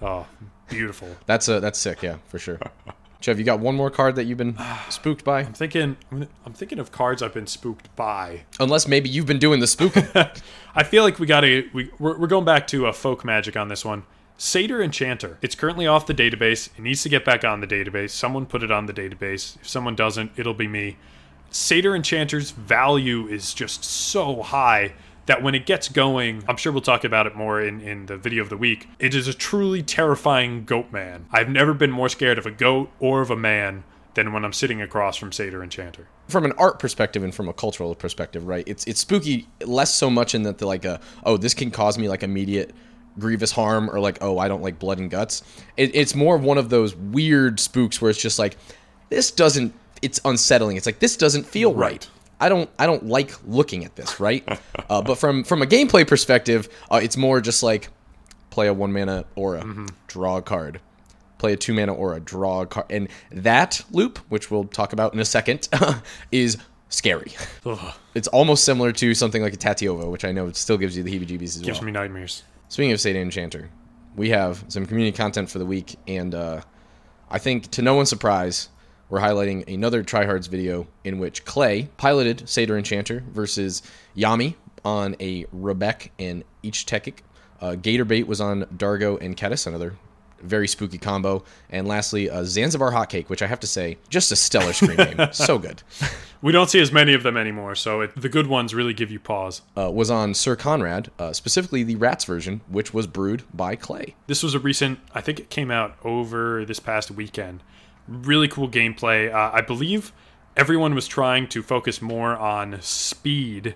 Oh, 0.00 0.26
beautiful. 0.68 1.08
that's 1.26 1.48
a 1.48 1.60
that's 1.60 1.78
sick. 1.78 2.02
Yeah, 2.02 2.16
for 2.28 2.38
sure. 2.38 2.58
Chev, 3.20 3.38
you 3.38 3.44
got 3.44 3.60
one 3.60 3.76
more 3.76 3.88
card 3.90 4.16
that 4.16 4.24
you've 4.24 4.38
been 4.38 4.58
spooked 4.88 5.22
by? 5.24 5.40
I'm 5.40 5.52
thinking. 5.52 5.96
I'm 6.10 6.52
thinking 6.54 6.78
of 6.80 6.90
cards 6.90 7.22
I've 7.22 7.34
been 7.34 7.46
spooked 7.46 7.94
by. 7.94 8.42
Unless 8.58 8.88
maybe 8.88 9.08
you've 9.08 9.26
been 9.26 9.38
doing 9.38 9.60
the 9.60 9.66
spooking. 9.66 10.42
I 10.74 10.82
feel 10.82 11.04
like 11.04 11.18
we 11.18 11.26
got 11.26 11.42
to 11.42 11.68
we 11.72 11.90
we're, 11.98 12.18
we're 12.18 12.26
going 12.26 12.44
back 12.44 12.66
to 12.68 12.86
a 12.86 12.92
folk 12.92 13.24
magic 13.24 13.56
on 13.56 13.68
this 13.68 13.84
one. 13.84 14.04
Satyr 14.38 14.82
Enchanter. 14.82 15.38
It's 15.40 15.54
currently 15.54 15.86
off 15.86 16.06
the 16.06 16.14
database. 16.14 16.68
It 16.76 16.80
needs 16.82 17.02
to 17.04 17.08
get 17.08 17.24
back 17.24 17.44
on 17.44 17.60
the 17.60 17.66
database. 17.66 18.10
Someone 18.10 18.44
put 18.46 18.64
it 18.64 18.72
on 18.72 18.86
the 18.86 18.92
database. 18.92 19.54
If 19.60 19.68
someone 19.68 19.94
doesn't, 19.94 20.32
it'll 20.36 20.54
be 20.54 20.66
me. 20.66 20.96
Satyr 21.50 21.94
Enchanter's 21.94 22.50
value 22.50 23.28
is 23.28 23.54
just 23.54 23.84
so 23.84 24.42
high 24.42 24.94
that 25.26 25.42
when 25.42 25.54
it 25.54 25.66
gets 25.66 25.88
going, 25.88 26.42
I'm 26.48 26.56
sure 26.56 26.72
we'll 26.72 26.82
talk 26.82 27.04
about 27.04 27.26
it 27.26 27.36
more 27.36 27.62
in, 27.62 27.80
in 27.80 28.06
the 28.06 28.16
video 28.16 28.42
of 28.42 28.48
the 28.48 28.56
week. 28.56 28.88
It 28.98 29.14
is 29.14 29.28
a 29.28 29.34
truly 29.34 29.82
terrifying 29.82 30.64
goat 30.64 30.90
man. 30.92 31.26
I've 31.30 31.48
never 31.48 31.74
been 31.74 31.90
more 31.92 32.08
scared 32.08 32.38
of 32.38 32.46
a 32.46 32.50
goat 32.50 32.90
or 32.98 33.20
of 33.20 33.30
a 33.30 33.36
man 33.36 33.84
than 34.14 34.32
when 34.32 34.44
I'm 34.44 34.52
sitting 34.52 34.82
across 34.82 35.16
from 35.16 35.32
Satyr 35.32 35.62
Enchanter. 35.62 36.06
from 36.28 36.44
an 36.44 36.52
art 36.58 36.78
perspective 36.78 37.22
and 37.22 37.34
from 37.34 37.48
a 37.48 37.52
cultural 37.52 37.94
perspective, 37.94 38.46
right? 38.46 38.64
It's 38.66 38.84
it's 38.86 39.00
spooky 39.00 39.48
less 39.64 39.94
so 39.94 40.10
much 40.10 40.34
in 40.34 40.42
that 40.42 40.58
the 40.58 40.66
like 40.66 40.84
a 40.84 41.00
oh 41.24 41.36
this 41.36 41.54
can 41.54 41.70
cause 41.70 41.96
me 41.96 42.08
like 42.08 42.22
immediate 42.22 42.74
grievous 43.18 43.52
harm 43.52 43.88
or 43.90 44.00
like 44.00 44.18
oh 44.20 44.38
I 44.38 44.48
don't 44.48 44.62
like 44.62 44.78
blood 44.78 44.98
and 44.98 45.10
guts. 45.10 45.42
It, 45.76 45.94
it's 45.94 46.14
more 46.14 46.36
of 46.36 46.42
one 46.42 46.58
of 46.58 46.68
those 46.68 46.94
weird 46.94 47.58
spooks 47.60 48.02
where 48.02 48.10
it's 48.10 48.20
just 48.20 48.38
like 48.38 48.56
this 49.08 49.30
doesn't 49.30 49.72
it's 50.02 50.20
unsettling. 50.24 50.76
It's 50.76 50.86
like 50.86 50.98
this 50.98 51.16
doesn't 51.16 51.46
feel 51.46 51.72
right. 51.72 51.92
Right. 51.92 52.08
I 52.42 52.48
don't 52.48 52.68
I 52.78 52.86
don't 52.86 53.06
like 53.06 53.32
looking 53.46 53.84
at 53.84 53.94
this, 53.96 54.18
right? 54.20 54.46
uh, 54.90 55.00
but 55.02 55.16
from 55.16 55.44
from 55.44 55.62
a 55.62 55.66
gameplay 55.66 56.06
perspective, 56.06 56.68
uh, 56.90 57.00
it's 57.02 57.16
more 57.16 57.40
just 57.40 57.62
like 57.62 57.88
play 58.50 58.66
a 58.66 58.74
one 58.74 58.92
mana 58.92 59.24
aura, 59.36 59.64
draw 60.08 60.38
a 60.38 60.42
card. 60.42 60.80
Play 61.38 61.52
a 61.54 61.56
two 61.56 61.72
mana 61.72 61.94
aura, 61.94 62.20
draw 62.20 62.62
a 62.62 62.66
card, 62.66 62.86
and 62.90 63.08
that 63.30 63.82
loop, 63.90 64.18
which 64.28 64.50
we'll 64.50 64.64
talk 64.64 64.92
about 64.92 65.14
in 65.14 65.20
a 65.20 65.24
second, 65.24 65.68
is 66.32 66.56
scary. 66.88 67.32
Ugh, 67.66 67.94
It's 68.14 68.28
almost 68.28 68.64
similar 68.64 68.92
to 68.92 69.14
something 69.14 69.42
like 69.42 69.54
a 69.54 69.56
Tatyova, 69.56 70.10
which 70.10 70.24
I 70.24 70.30
know 70.32 70.52
still 70.52 70.78
gives 70.78 70.96
you 70.96 71.02
the 71.02 71.10
heebie-jeebies 71.10 71.42
as 71.42 71.56
gives 71.56 71.66
well. 71.66 71.74
Gives 71.74 71.82
me 71.82 71.92
nightmares. 71.92 72.42
Speaking 72.68 72.92
of 72.92 73.00
Satyr 73.00 73.20
Enchanter, 73.20 73.70
we 74.14 74.28
have 74.30 74.64
some 74.68 74.86
community 74.86 75.16
content 75.16 75.50
for 75.50 75.58
the 75.58 75.66
week, 75.66 75.96
and 76.06 76.34
uh, 76.34 76.60
I 77.30 77.38
think 77.38 77.70
to 77.72 77.82
no 77.82 77.94
one's 77.94 78.08
surprise, 78.10 78.68
we're 79.12 79.20
highlighting 79.20 79.68
another 79.68 80.02
Tryhards 80.02 80.48
video 80.48 80.86
in 81.04 81.18
which 81.18 81.44
Clay 81.44 81.90
piloted 81.98 82.48
Satyr 82.48 82.78
Enchanter 82.78 83.22
versus 83.30 83.82
Yami 84.16 84.54
on 84.86 85.16
a 85.20 85.44
Rebbec 85.54 86.08
and 86.18 86.42
Ich-Tekik. 86.62 87.18
Uh, 87.60 87.72
Gatorbait 87.72 88.24
was 88.24 88.40
on 88.40 88.62
Dargo 88.74 89.20
and 89.20 89.36
Ketis, 89.36 89.66
another 89.66 89.96
very 90.40 90.66
spooky 90.66 90.96
combo. 90.96 91.44
And 91.68 91.86
lastly, 91.86 92.30
uh, 92.30 92.42
Zanzibar 92.44 92.90
Hotcake, 92.90 93.28
which 93.28 93.42
I 93.42 93.48
have 93.48 93.60
to 93.60 93.66
say, 93.66 93.98
just 94.08 94.32
a 94.32 94.36
stellar 94.36 94.72
screen 94.72 94.96
name. 94.96 95.18
So 95.32 95.58
good. 95.58 95.82
We 96.40 96.50
don't 96.50 96.70
see 96.70 96.80
as 96.80 96.90
many 96.90 97.12
of 97.12 97.22
them 97.22 97.36
anymore, 97.36 97.74
so 97.74 98.00
it, 98.00 98.16
the 98.16 98.30
good 98.30 98.46
ones 98.46 98.74
really 98.74 98.94
give 98.94 99.10
you 99.10 99.20
pause. 99.20 99.60
Uh, 99.76 99.90
was 99.90 100.10
on 100.10 100.32
Syr 100.32 100.56
Konrad, 100.56 101.10
uh, 101.18 101.34
specifically 101.34 101.82
the 101.82 101.96
Rats 101.96 102.24
version, 102.24 102.62
which 102.66 102.94
was 102.94 103.06
brewed 103.06 103.42
by 103.52 103.76
Clay. 103.76 104.14
This 104.26 104.42
was 104.42 104.54
a 104.54 104.58
recent, 104.58 105.00
I 105.14 105.20
think 105.20 105.38
it 105.38 105.50
came 105.50 105.70
out 105.70 105.96
over 106.02 106.64
this 106.64 106.80
past 106.80 107.10
weekend. 107.10 107.62
Really 108.12 108.46
cool 108.46 108.68
gameplay. 108.68 109.32
Uh, 109.32 109.50
I 109.54 109.62
believe 109.62 110.12
everyone 110.54 110.94
was 110.94 111.08
trying 111.08 111.48
to 111.48 111.62
focus 111.62 112.02
more 112.02 112.36
on 112.36 112.78
speed 112.82 113.74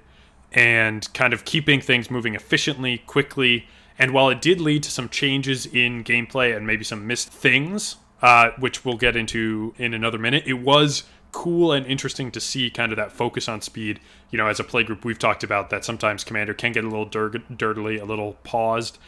and 0.53 1.11
kind 1.15 1.33
of 1.33 1.47
keeping 1.47 1.81
things 1.81 2.11
moving 2.11 2.35
efficiently, 2.35 2.99
quickly. 2.99 3.67
And 3.99 4.13
while 4.13 4.29
it 4.29 4.43
did 4.43 4.61
lead 4.61 4.83
to 4.83 4.91
some 4.91 5.09
changes 5.09 5.65
in 5.65 6.05
gameplay 6.05 6.55
and 6.55 6.67
maybe 6.67 6.85
some 6.85 7.07
missed 7.07 7.31
things, 7.31 7.97
uh, 8.21 8.51
which 8.59 8.85
we'll 8.85 8.99
get 8.99 9.17
into 9.17 9.75
in 9.79 9.95
another 9.95 10.19
minute, 10.19 10.45
it 10.47 10.61
was 10.61 11.05
cool 11.33 11.73
and 11.73 11.87
interesting 11.87 12.31
to 12.33 12.41
see 12.41 12.69
kind 12.69 12.93
of 12.93 12.97
that 12.97 13.13
focus 13.13 13.49
on 13.49 13.63
speed. 13.63 14.01
You 14.31 14.37
know, 14.37 14.49
as 14.49 14.61
a 14.61 14.65
playgroup, 14.65 15.03
we've 15.03 15.19
talked 15.19 15.45
about 15.45 15.71
that 15.71 15.83
sometimes 15.83 16.25
Commander 16.25 16.53
can 16.53 16.73
get 16.73 16.85
a 16.85 16.89
little 16.89 17.07
dir- 17.07 17.43
dirtily, 17.57 17.97
a 17.97 18.05
little 18.05 18.35
paused 18.45 18.99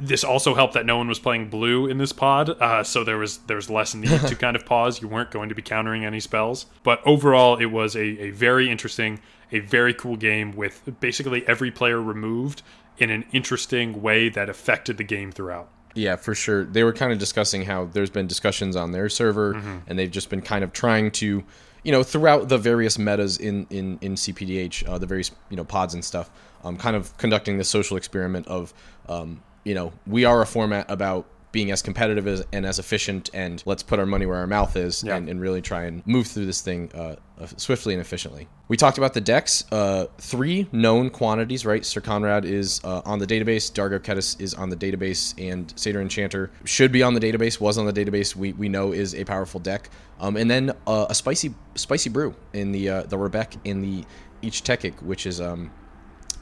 this 0.00 0.24
also 0.24 0.54
helped 0.54 0.74
that 0.74 0.86
no 0.86 0.96
one 0.96 1.08
was 1.08 1.18
playing 1.18 1.50
blue 1.50 1.86
in 1.86 1.98
this 1.98 2.12
pod, 2.12 2.50
uh, 2.50 2.82
so 2.82 3.04
there 3.04 3.18
was 3.18 3.38
there 3.38 3.56
was 3.56 3.68
less 3.70 3.94
need 3.94 4.20
to 4.20 4.34
kind 4.38 4.56
of 4.56 4.64
pause. 4.64 5.00
You 5.00 5.08
weren't 5.08 5.30
going 5.30 5.48
to 5.48 5.54
be 5.54 5.62
countering 5.62 6.04
any 6.04 6.20
spells, 6.20 6.66
but 6.82 7.00
overall, 7.06 7.56
it 7.56 7.66
was 7.66 7.94
a, 7.94 8.00
a 8.00 8.30
very 8.30 8.70
interesting, 8.70 9.20
a 9.52 9.60
very 9.60 9.94
cool 9.94 10.16
game 10.16 10.56
with 10.56 10.88
basically 11.00 11.46
every 11.46 11.70
player 11.70 12.00
removed 12.00 12.62
in 12.98 13.10
an 13.10 13.24
interesting 13.32 14.02
way 14.02 14.28
that 14.28 14.48
affected 14.48 14.96
the 14.98 15.04
game 15.04 15.32
throughout. 15.32 15.68
Yeah, 15.94 16.16
for 16.16 16.34
sure. 16.34 16.64
They 16.64 16.84
were 16.84 16.92
kind 16.92 17.12
of 17.12 17.18
discussing 17.18 17.62
how 17.62 17.86
there's 17.86 18.10
been 18.10 18.26
discussions 18.26 18.76
on 18.76 18.92
their 18.92 19.08
server, 19.08 19.54
and 19.86 19.98
they've 19.98 20.10
just 20.10 20.30
been 20.30 20.42
kind 20.42 20.62
of 20.62 20.72
trying 20.72 21.10
to, 21.12 21.42
you 21.82 21.92
know, 21.92 22.02
throughout 22.02 22.48
the 22.48 22.58
various 22.58 22.98
metas 22.98 23.38
in 23.38 23.66
in 23.70 23.98
in 24.00 24.14
CPDH, 24.14 24.88
uh, 24.88 24.98
the 24.98 25.06
various 25.06 25.32
you 25.48 25.56
know 25.56 25.64
pods 25.64 25.94
and 25.94 26.04
stuff, 26.04 26.30
um, 26.62 26.76
kind 26.76 26.94
of 26.94 27.16
conducting 27.18 27.58
this 27.58 27.68
social 27.68 27.96
experiment 27.96 28.46
of, 28.46 28.72
um, 29.08 29.42
you 29.64 29.74
know, 29.74 29.92
we 30.06 30.24
are 30.24 30.40
a 30.42 30.46
format 30.46 30.90
about 30.90 31.26
being 31.52 31.72
as 31.72 31.82
competitive 31.82 32.28
as, 32.28 32.44
and 32.52 32.64
as 32.64 32.78
efficient, 32.78 33.28
and 33.34 33.60
let's 33.66 33.82
put 33.82 33.98
our 33.98 34.06
money 34.06 34.24
where 34.24 34.36
our 34.36 34.46
mouth 34.46 34.76
is, 34.76 35.02
Yeah. 35.02 35.16
and, 35.16 35.28
and 35.28 35.40
really 35.40 35.60
try 35.60 35.82
and 35.86 36.06
move 36.06 36.28
through 36.28 36.46
this 36.46 36.60
thing 36.60 36.92
uh, 36.94 37.16
uh, 37.40 37.46
swiftly 37.56 37.92
and 37.92 38.00
efficiently. 38.00 38.46
We 38.68 38.76
talked 38.76 38.98
about 38.98 39.14
the 39.14 39.20
decks. 39.20 39.64
Uh, 39.72 40.06
three 40.18 40.68
known 40.70 41.10
quantities, 41.10 41.66
right? 41.66 41.84
Syr 41.84 42.02
Konrad 42.02 42.44
is 42.44 42.80
uh, 42.84 43.02
on 43.04 43.18
the 43.18 43.26
database. 43.26 43.68
Dargo 43.72 43.98
Ketis 43.98 44.40
is 44.40 44.54
on 44.54 44.70
the 44.70 44.76
database, 44.76 45.34
and 45.44 45.72
Satyr 45.74 46.00
Enchanter 46.00 46.52
should 46.64 46.92
be 46.92 47.02
on 47.02 47.14
the 47.14 47.20
database. 47.20 47.58
Was 47.60 47.78
on 47.78 47.86
the 47.86 47.92
database. 47.92 48.36
We, 48.36 48.52
we 48.52 48.68
know 48.68 48.92
is 48.92 49.16
a 49.16 49.24
powerful 49.24 49.58
deck. 49.58 49.90
Um, 50.20 50.36
and 50.36 50.48
then 50.48 50.70
uh, 50.86 51.06
a 51.10 51.14
spicy 51.16 51.52
spicy 51.74 52.10
brew 52.10 52.32
in 52.52 52.70
the 52.70 52.88
uh, 52.88 53.02
the 53.04 53.16
Rebbec 53.16 53.56
in 53.64 53.82
the 53.82 54.04
Ich-Tekik, 54.42 55.02
which 55.02 55.26
is 55.26 55.40
um, 55.40 55.72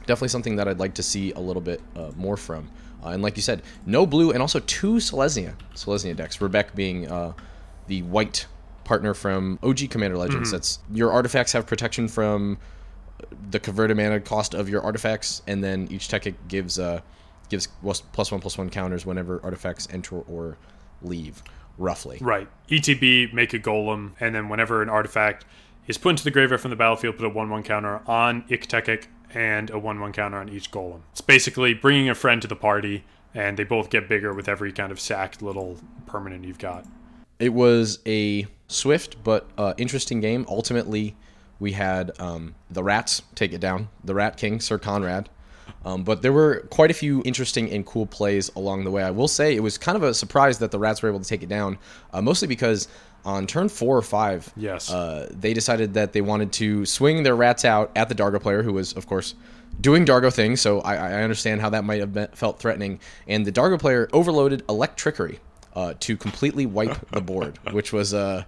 definitely 0.01 0.27
something 0.27 0.55
that 0.57 0.67
I'd 0.67 0.79
like 0.79 0.93
to 0.95 1.03
see 1.03 1.31
a 1.31 1.39
little 1.39 1.63
bit 1.63 1.81
uh, 1.95 2.11
more 2.15 2.37
from. 2.37 2.69
Uh, 3.03 3.09
and 3.09 3.21
like 3.21 3.35
you 3.35 3.41
said, 3.41 3.61
no 3.85 4.05
blue 4.05 4.31
and 4.31 4.41
also 4.41 4.59
two 4.59 4.95
Selesnya 4.95 5.53
Selesnya 5.75 6.15
decks. 6.15 6.37
Rebbec 6.37 6.75
being 6.75 7.09
uh, 7.09 7.33
the 7.87 8.01
white 8.03 8.45
partner 8.83 9.13
from 9.13 9.59
OG 9.63 9.89
Commander 9.89 10.17
Legends. 10.17 10.51
That's 10.51 10.79
your 10.91 11.11
artifacts 11.11 11.51
have 11.53 11.65
protection 11.65 12.07
from 12.07 12.57
the 13.51 13.59
converted 13.59 13.97
mana 13.97 14.19
cost 14.19 14.53
of 14.53 14.69
your 14.69 14.81
artifacts, 14.81 15.41
and 15.47 15.63
then 15.63 15.87
Ich-Tekik 15.91 16.35
gives 16.47 16.79
uh, 16.79 17.01
gives 17.49 17.67
plus 18.13 18.31
one 18.31 18.41
plus 18.41 18.57
one 18.57 18.69
counters 18.69 19.05
whenever 19.05 19.39
artifacts 19.43 19.87
enter 19.91 20.19
or 20.21 20.57
leave. 21.01 21.43
roughly. 21.77 22.17
Right. 22.21 22.47
ETB, 22.69 23.33
make 23.33 23.53
a 23.53 23.59
golem, 23.59 24.11
and 24.19 24.35
then 24.35 24.49
whenever 24.49 24.81
an 24.81 24.89
artifact 24.89 25.45
is 25.87 25.97
put 25.97 26.09
into 26.09 26.23
the 26.23 26.31
graveyard 26.31 26.61
from 26.61 26.71
the 26.71 26.75
battlefield, 26.75 27.17
put 27.17 27.25
a 27.25 27.29
1 27.29 27.49
1 27.49 27.63
counter 27.63 28.01
on 28.05 28.43
Ich-Tekik 28.49 29.07
and 29.33 29.69
a 29.69 29.79
1 29.79 29.99
1 29.99 30.11
counter 30.13 30.37
on 30.37 30.49
each 30.49 30.71
golem. 30.71 31.01
It's 31.11 31.21
basically 31.21 31.73
bringing 31.73 32.09
a 32.09 32.15
friend 32.15 32.41
to 32.41 32.47
the 32.47 32.55
party, 32.55 33.03
and 33.33 33.57
they 33.57 33.63
both 33.63 33.89
get 33.89 34.09
bigger 34.09 34.33
with 34.33 34.47
every 34.47 34.71
kind 34.71 34.91
of 34.91 34.99
sacked 34.99 35.41
little 35.41 35.77
permanent 36.05 36.45
you've 36.45 36.59
got. 36.59 36.85
It 37.39 37.53
was 37.53 37.99
a 38.05 38.47
swift 38.67 39.23
but 39.23 39.47
uh, 39.57 39.73
interesting 39.77 40.19
game. 40.19 40.45
Ultimately, 40.49 41.15
we 41.59 41.73
had 41.73 42.11
um, 42.19 42.55
the 42.69 42.83
Rats 42.83 43.21
take 43.35 43.53
it 43.53 43.61
down, 43.61 43.89
the 44.03 44.13
Rat 44.13 44.37
King, 44.37 44.59
Syr 44.59 44.77
Konrad. 44.77 45.27
Um, 45.85 46.03
but 46.03 46.21
there 46.21 46.33
were 46.33 46.67
quite 46.71 46.91
a 46.91 46.93
few 46.93 47.21
interesting 47.25 47.71
and 47.71 47.85
cool 47.85 48.05
plays 48.05 48.49
along 48.55 48.83
the 48.83 48.91
way. 48.91 49.03
I 49.03 49.11
will 49.11 49.27
say 49.27 49.55
it 49.55 49.61
was 49.61 49.77
kind 49.77 49.95
of 49.95 50.03
a 50.03 50.13
surprise 50.13 50.59
that 50.59 50.71
the 50.71 50.79
Rats 50.79 51.01
were 51.01 51.09
able 51.09 51.19
to 51.19 51.27
take 51.27 51.41
it 51.43 51.49
down, 51.49 51.77
uh, 52.11 52.21
mostly 52.21 52.47
because 52.47 52.87
on 53.29 53.47
turn 53.47 53.69
four 53.69 53.97
or 53.97 54.01
five, 54.01 54.51
Yes. 54.55 54.91
uh, 54.91 55.27
they 55.31 55.53
decided 55.53 55.93
that 55.93 56.13
they 56.13 56.21
wanted 56.21 56.51
to 56.53 56.85
swing 56.85 57.23
their 57.23 57.35
Rats 57.35 57.63
out 57.65 57.91
at 57.95 58.09
the 58.09 58.15
Dargo 58.15 58.41
player, 58.41 58.63
who 58.63 58.73
was, 58.73 58.93
of 58.93 59.07
course, 59.07 59.35
doing 59.81 60.05
Dargo 60.05 60.33
things. 60.33 60.61
So 60.61 60.81
I, 60.81 60.95
I 60.95 61.23
understand 61.23 61.61
how 61.61 61.69
that 61.69 61.83
might 61.83 61.99
have 61.99 62.13
been, 62.13 62.27
felt 62.33 62.59
threatening. 62.59 62.99
And 63.27 63.45
the 63.45 63.51
Dargo 63.51 63.79
player 63.79 64.09
overloaded 64.13 64.65
Electrickery 64.67 65.39
uh, 65.75 65.93
to 66.01 66.17
completely 66.17 66.65
wipe 66.65 67.09
the 67.11 67.21
board, 67.21 67.59
which 67.71 67.93
was. 67.93 68.13
Uh, 68.13 68.43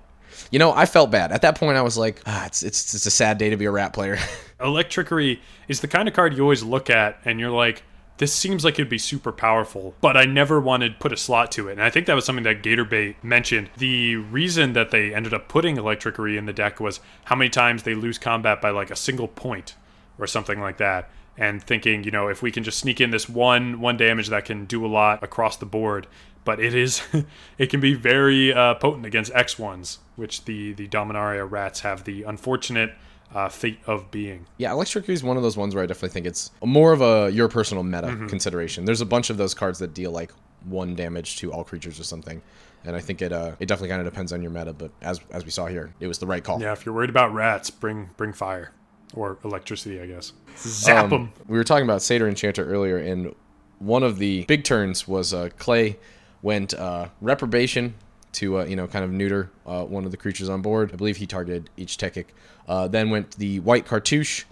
you 0.49 0.59
know, 0.59 0.71
I 0.71 0.85
felt 0.85 1.11
bad 1.11 1.31
at 1.33 1.41
that 1.43 1.57
point. 1.59 1.77
I 1.77 1.81
was 1.81 1.97
like, 1.97 2.21
ah, 2.25 2.45
it's 2.45 2.63
it's 2.63 2.93
it's 2.95 3.05
a 3.05 3.11
sad 3.11 3.37
day 3.37 3.49
to 3.49 3.57
be 3.57 3.65
a 3.65 3.71
rat 3.71 3.93
player. 3.93 4.17
Electrickery 4.61 5.39
is 5.67 5.81
the 5.81 5.87
kind 5.87 6.07
of 6.07 6.13
card 6.13 6.33
you 6.35 6.41
always 6.43 6.63
look 6.63 6.89
at 6.89 7.19
and 7.25 7.39
you're 7.39 7.51
like, 7.51 7.83
this 8.17 8.33
seems 8.33 8.63
like 8.63 8.75
it'd 8.75 8.87
be 8.87 8.97
super 8.97 9.31
powerful, 9.31 9.95
but 9.99 10.15
I 10.15 10.25
never 10.25 10.59
wanted 10.59 10.93
to 10.93 10.99
put 10.99 11.11
a 11.11 11.17
slot 11.17 11.51
to 11.53 11.69
it. 11.69 11.73
And 11.73 11.83
I 11.83 11.89
think 11.89 12.05
that 12.05 12.13
was 12.13 12.25
something 12.25 12.43
that 12.43 12.61
Gator 12.61 12.85
Gatorbait 12.85 13.15
mentioned. 13.23 13.71
The 13.77 14.17
reason 14.17 14.73
that 14.73 14.91
they 14.91 15.13
ended 15.13 15.33
up 15.33 15.47
putting 15.47 15.77
Electrickery 15.77 16.37
in 16.37 16.45
the 16.45 16.53
deck 16.53 16.79
was 16.79 16.99
how 17.25 17.35
many 17.35 17.49
times 17.49 17.83
they 17.83 17.95
lose 17.95 18.17
combat 18.17 18.61
by 18.61 18.69
like 18.69 18.91
a 18.91 18.95
single 18.95 19.27
point 19.27 19.75
or 20.19 20.27
something 20.27 20.61
like 20.61 20.77
that. 20.77 21.09
And 21.37 21.63
thinking, 21.63 22.03
you 22.03 22.11
know, 22.11 22.27
if 22.27 22.43
we 22.43 22.51
can 22.51 22.63
just 22.63 22.77
sneak 22.77 23.01
in 23.01 23.09
this 23.09 23.27
one 23.27 23.79
one 23.79 23.97
damage 23.97 24.27
that 24.27 24.45
can 24.45 24.65
do 24.65 24.85
a 24.85 24.87
lot 24.87 25.23
across 25.23 25.57
the 25.57 25.65
board, 25.65 26.05
but 26.43 26.59
it 26.59 26.75
is 26.75 27.01
it 27.57 27.67
can 27.67 27.79
be 27.79 27.93
very 27.93 28.53
uh, 28.53 28.75
potent 28.75 29.05
against 29.05 29.33
X 29.33 29.57
ones, 29.57 29.99
which 30.15 30.45
the 30.45 30.73
the 30.73 30.87
Dominaria 30.87 31.49
rats 31.49 31.79
have 31.79 32.03
the 32.03 32.23
unfortunate 32.23 32.93
uh, 33.33 33.47
fate 33.49 33.79
of 33.87 34.11
being. 34.11 34.45
yeah, 34.57 34.71
Electrickery 34.71 35.13
is 35.13 35.23
one 35.23 35.37
of 35.37 35.43
those 35.43 35.55
ones 35.57 35.73
where 35.73 35.83
I 35.83 35.87
definitely 35.87 36.09
think 36.09 36.25
it's 36.25 36.51
more 36.63 36.91
of 36.93 37.01
a 37.01 37.29
your 37.31 37.47
personal 37.47 37.83
meta 37.83 38.07
Mm-hmm. 38.07 38.27
consideration. 38.27 38.85
There's 38.85 39.01
a 39.01 39.05
bunch 39.05 39.29
of 39.29 39.37
those 39.37 39.53
cards 39.53 39.79
that 39.79 39.93
deal 39.93 40.11
like 40.11 40.31
one 40.65 40.95
damage 40.95 41.37
to 41.37 41.51
all 41.51 41.63
creatures 41.63 41.99
or 41.99 42.03
something, 42.03 42.41
and 42.83 42.95
I 42.95 42.99
think 42.99 43.21
it 43.21 43.31
uh, 43.31 43.53
it 43.59 43.67
definitely 43.67 43.89
kind 43.89 44.05
of 44.05 44.11
depends 44.13 44.31
on 44.33 44.41
your 44.41 44.51
meta. 44.51 44.73
But 44.73 44.91
as 45.01 45.19
as 45.31 45.45
we 45.45 45.51
saw 45.51 45.67
here, 45.67 45.93
it 45.99 46.07
was 46.07 46.19
the 46.19 46.27
right 46.27 46.43
call. 46.43 46.61
Yeah, 46.61 46.73
if 46.73 46.85
you're 46.85 46.93
worried 46.93 47.09
about 47.09 47.33
rats, 47.33 47.69
bring 47.69 48.09
bring 48.17 48.33
fire 48.33 48.71
or 49.13 49.37
electricity, 49.43 49.99
I 50.01 50.05
guess. 50.07 50.33
Zap 50.57 51.05
Um, 51.05 51.09
them. 51.09 51.33
We 51.47 51.57
were 51.57 51.63
talking 51.63 51.83
about 51.85 52.01
Satyr 52.01 52.27
Enchanter 52.27 52.65
earlier, 52.65 52.97
and 52.97 53.33
one 53.79 54.03
of 54.03 54.19
the 54.19 54.45
big 54.45 54.63
turns 54.63 55.07
was 55.07 55.33
uh, 55.33 55.49
Clay 55.57 55.97
went 56.43 56.73
uh, 56.73 57.07
reprobation 57.21 57.93
to 58.33 58.59
uh, 58.59 58.65
you 58.65 58.75
know 58.75 58.87
kind 58.87 59.05
of 59.05 59.11
neuter 59.11 59.49
uh, 59.65 59.83
one 59.83 60.05
of 60.05 60.11
the 60.11 60.17
creatures 60.17 60.49
on 60.49 60.61
board. 60.61 60.91
I 60.93 60.95
believe 60.95 61.17
he 61.17 61.27
targeted 61.27 61.69
Ich-Tekik. 61.77 62.27
Uh, 62.67 62.87
then 62.87 63.09
went 63.09 63.37
the 63.37 63.59
white 63.59 63.85
cartouche. 63.85 64.45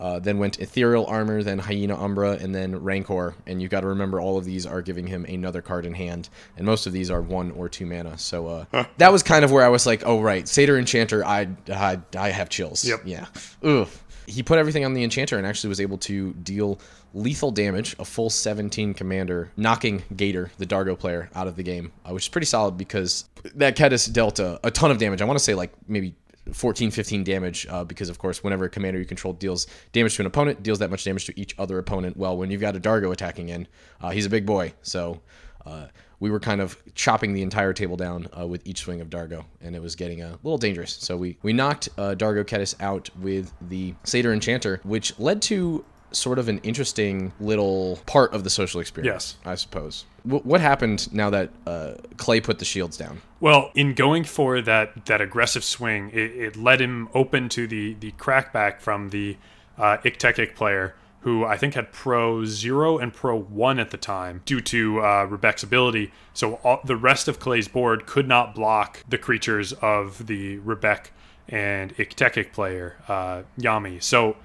Uh, 0.00 0.18
then 0.18 0.38
went 0.38 0.58
ethereal 0.58 1.06
armor, 1.06 1.42
then 1.44 1.56
hyena 1.60 1.96
umbra, 1.96 2.32
and 2.32 2.52
then 2.52 2.76
rancor. 2.82 3.36
And 3.46 3.62
you 3.62 3.68
got 3.68 3.82
to 3.82 3.86
remember 3.86 4.20
all 4.20 4.36
of 4.36 4.44
these 4.44 4.66
are 4.66 4.82
giving 4.82 5.06
him 5.06 5.24
another 5.24 5.62
card 5.62 5.86
in 5.86 5.94
hand, 5.94 6.28
and 6.56 6.66
most 6.66 6.86
of 6.88 6.92
these 6.92 7.12
are 7.12 7.22
one 7.22 7.52
or 7.52 7.68
two 7.68 7.86
mana. 7.86 8.18
So 8.18 8.66
uh, 8.72 8.84
that 8.98 9.12
was 9.12 9.22
kind 9.22 9.44
of 9.44 9.52
where 9.52 9.64
I 9.64 9.68
was 9.68 9.86
like, 9.86 10.02
oh 10.04 10.20
right, 10.20 10.48
Satyr 10.48 10.76
Enchanter, 10.76 11.24
I 11.24 11.48
I, 11.68 12.00
I 12.18 12.30
have 12.30 12.48
chills. 12.48 12.84
Yep. 12.84 13.02
Yeah. 13.04 13.26
Ugh. 13.62 13.88
He 14.26 14.42
put 14.42 14.58
everything 14.58 14.84
on 14.84 14.94
the 14.94 15.04
enchanter 15.04 15.38
and 15.38 15.46
actually 15.46 15.68
was 15.68 15.80
able 15.80 15.98
to 15.98 16.32
deal 16.32 16.80
lethal 17.14 17.50
damage, 17.50 17.96
a 17.98 18.04
full 18.04 18.28
17 18.28 18.92
commander, 18.92 19.50
knocking 19.56 20.02
Gator, 20.16 20.50
the 20.58 20.66
Dargo 20.66 20.98
player, 20.98 21.30
out 21.34 21.46
of 21.46 21.56
the 21.56 21.62
game, 21.62 21.92
uh, 22.04 22.12
which 22.12 22.24
is 22.24 22.28
pretty 22.28 22.46
solid 22.46 22.76
because 22.76 23.24
that 23.54 23.76
Ketis 23.76 24.12
dealt 24.12 24.40
a, 24.40 24.60
a 24.66 24.70
ton 24.70 24.90
of 24.90 24.98
damage. 24.98 25.22
I 25.22 25.24
want 25.24 25.38
to 25.38 25.44
say 25.44 25.54
like 25.54 25.72
maybe 25.88 26.14
14, 26.52 26.90
15 26.90 27.24
damage 27.24 27.66
uh, 27.70 27.84
because, 27.84 28.08
of 28.08 28.18
course, 28.18 28.44
whenever 28.44 28.66
a 28.66 28.68
commander 28.68 28.98
you 28.98 29.06
control 29.06 29.32
deals 29.32 29.66
damage 29.92 30.16
to 30.16 30.22
an 30.22 30.26
opponent, 30.26 30.62
deals 30.62 30.78
that 30.80 30.90
much 30.90 31.04
damage 31.04 31.24
to 31.26 31.40
each 31.40 31.54
other 31.58 31.78
opponent. 31.78 32.16
Well, 32.16 32.36
when 32.36 32.50
you've 32.50 32.60
got 32.60 32.76
a 32.76 32.80
Dargo 32.80 33.12
attacking 33.12 33.48
in, 33.48 33.66
uh, 34.00 34.10
he's 34.10 34.26
a 34.26 34.30
big 34.30 34.44
boy. 34.44 34.74
So 34.82 35.22
uh, 35.64 35.86
we 36.20 36.30
were 36.30 36.40
kind 36.40 36.60
of 36.60 36.76
chopping 36.94 37.32
the 37.32 37.42
entire 37.42 37.72
table 37.72 37.96
down 37.96 38.28
uh, 38.38 38.46
with 38.46 38.66
each 38.66 38.80
swing 38.80 39.00
of 39.00 39.08
Dargo, 39.08 39.44
and 39.62 39.74
it 39.74 39.80
was 39.80 39.96
getting 39.96 40.22
a 40.22 40.38
little 40.42 40.58
dangerous. 40.58 40.92
So 40.92 41.16
we, 41.16 41.38
we 41.42 41.52
knocked 41.52 41.88
uh, 41.96 42.14
Dargo 42.14 42.44
Ketis 42.44 42.74
out 42.80 43.08
with 43.20 43.52
the 43.68 43.94
Satyr 44.04 44.32
Enchanter, 44.32 44.80
which 44.84 45.18
led 45.18 45.40
to 45.42 45.84
sort 46.14 46.38
of 46.38 46.48
an 46.48 46.58
interesting 46.58 47.32
little 47.40 47.98
part 48.06 48.32
of 48.32 48.44
the 48.44 48.50
social 48.50 48.80
experience, 48.80 49.36
Yes. 49.44 49.50
I 49.52 49.54
suppose. 49.56 50.04
W- 50.26 50.42
what 50.44 50.60
happened 50.60 51.12
now 51.12 51.30
that 51.30 51.50
uh, 51.66 51.94
Clay 52.16 52.40
put 52.40 52.58
the 52.58 52.64
shields 52.64 52.96
down? 52.96 53.20
Well, 53.40 53.70
in 53.74 53.94
going 53.94 54.24
for 54.24 54.60
that 54.62 55.06
that 55.06 55.20
aggressive 55.20 55.64
swing, 55.64 56.10
it, 56.10 56.30
it 56.36 56.56
led 56.56 56.80
him 56.80 57.08
open 57.14 57.48
to 57.50 57.66
the 57.66 57.94
the 57.94 58.12
crackback 58.12 58.80
from 58.80 59.10
the 59.10 59.36
uh, 59.76 59.98
Ich-Tekik 60.04 60.54
player, 60.54 60.94
who 61.20 61.44
I 61.44 61.56
think 61.56 61.74
had 61.74 61.92
Pro 61.92 62.44
Zero 62.44 62.96
and 62.98 63.12
Pro 63.12 63.36
One 63.36 63.78
at 63.78 63.90
the 63.90 63.96
time 63.98 64.40
due 64.46 64.60
to 64.60 65.00
uh, 65.04 65.24
Rebecca's 65.24 65.64
ability. 65.64 66.12
So 66.32 66.54
all, 66.64 66.80
the 66.84 66.96
rest 66.96 67.28
of 67.28 67.38
Clay's 67.38 67.68
board 67.68 68.06
could 68.06 68.28
not 68.28 68.54
block 68.54 69.04
the 69.08 69.18
creatures 69.18 69.72
of 69.74 70.26
the 70.26 70.58
Rebecca 70.58 71.10
and 71.48 71.92
Ich-Tekik 71.98 72.52
player, 72.52 72.96
uh, 73.08 73.42
Yami. 73.58 74.02
So 74.02 74.36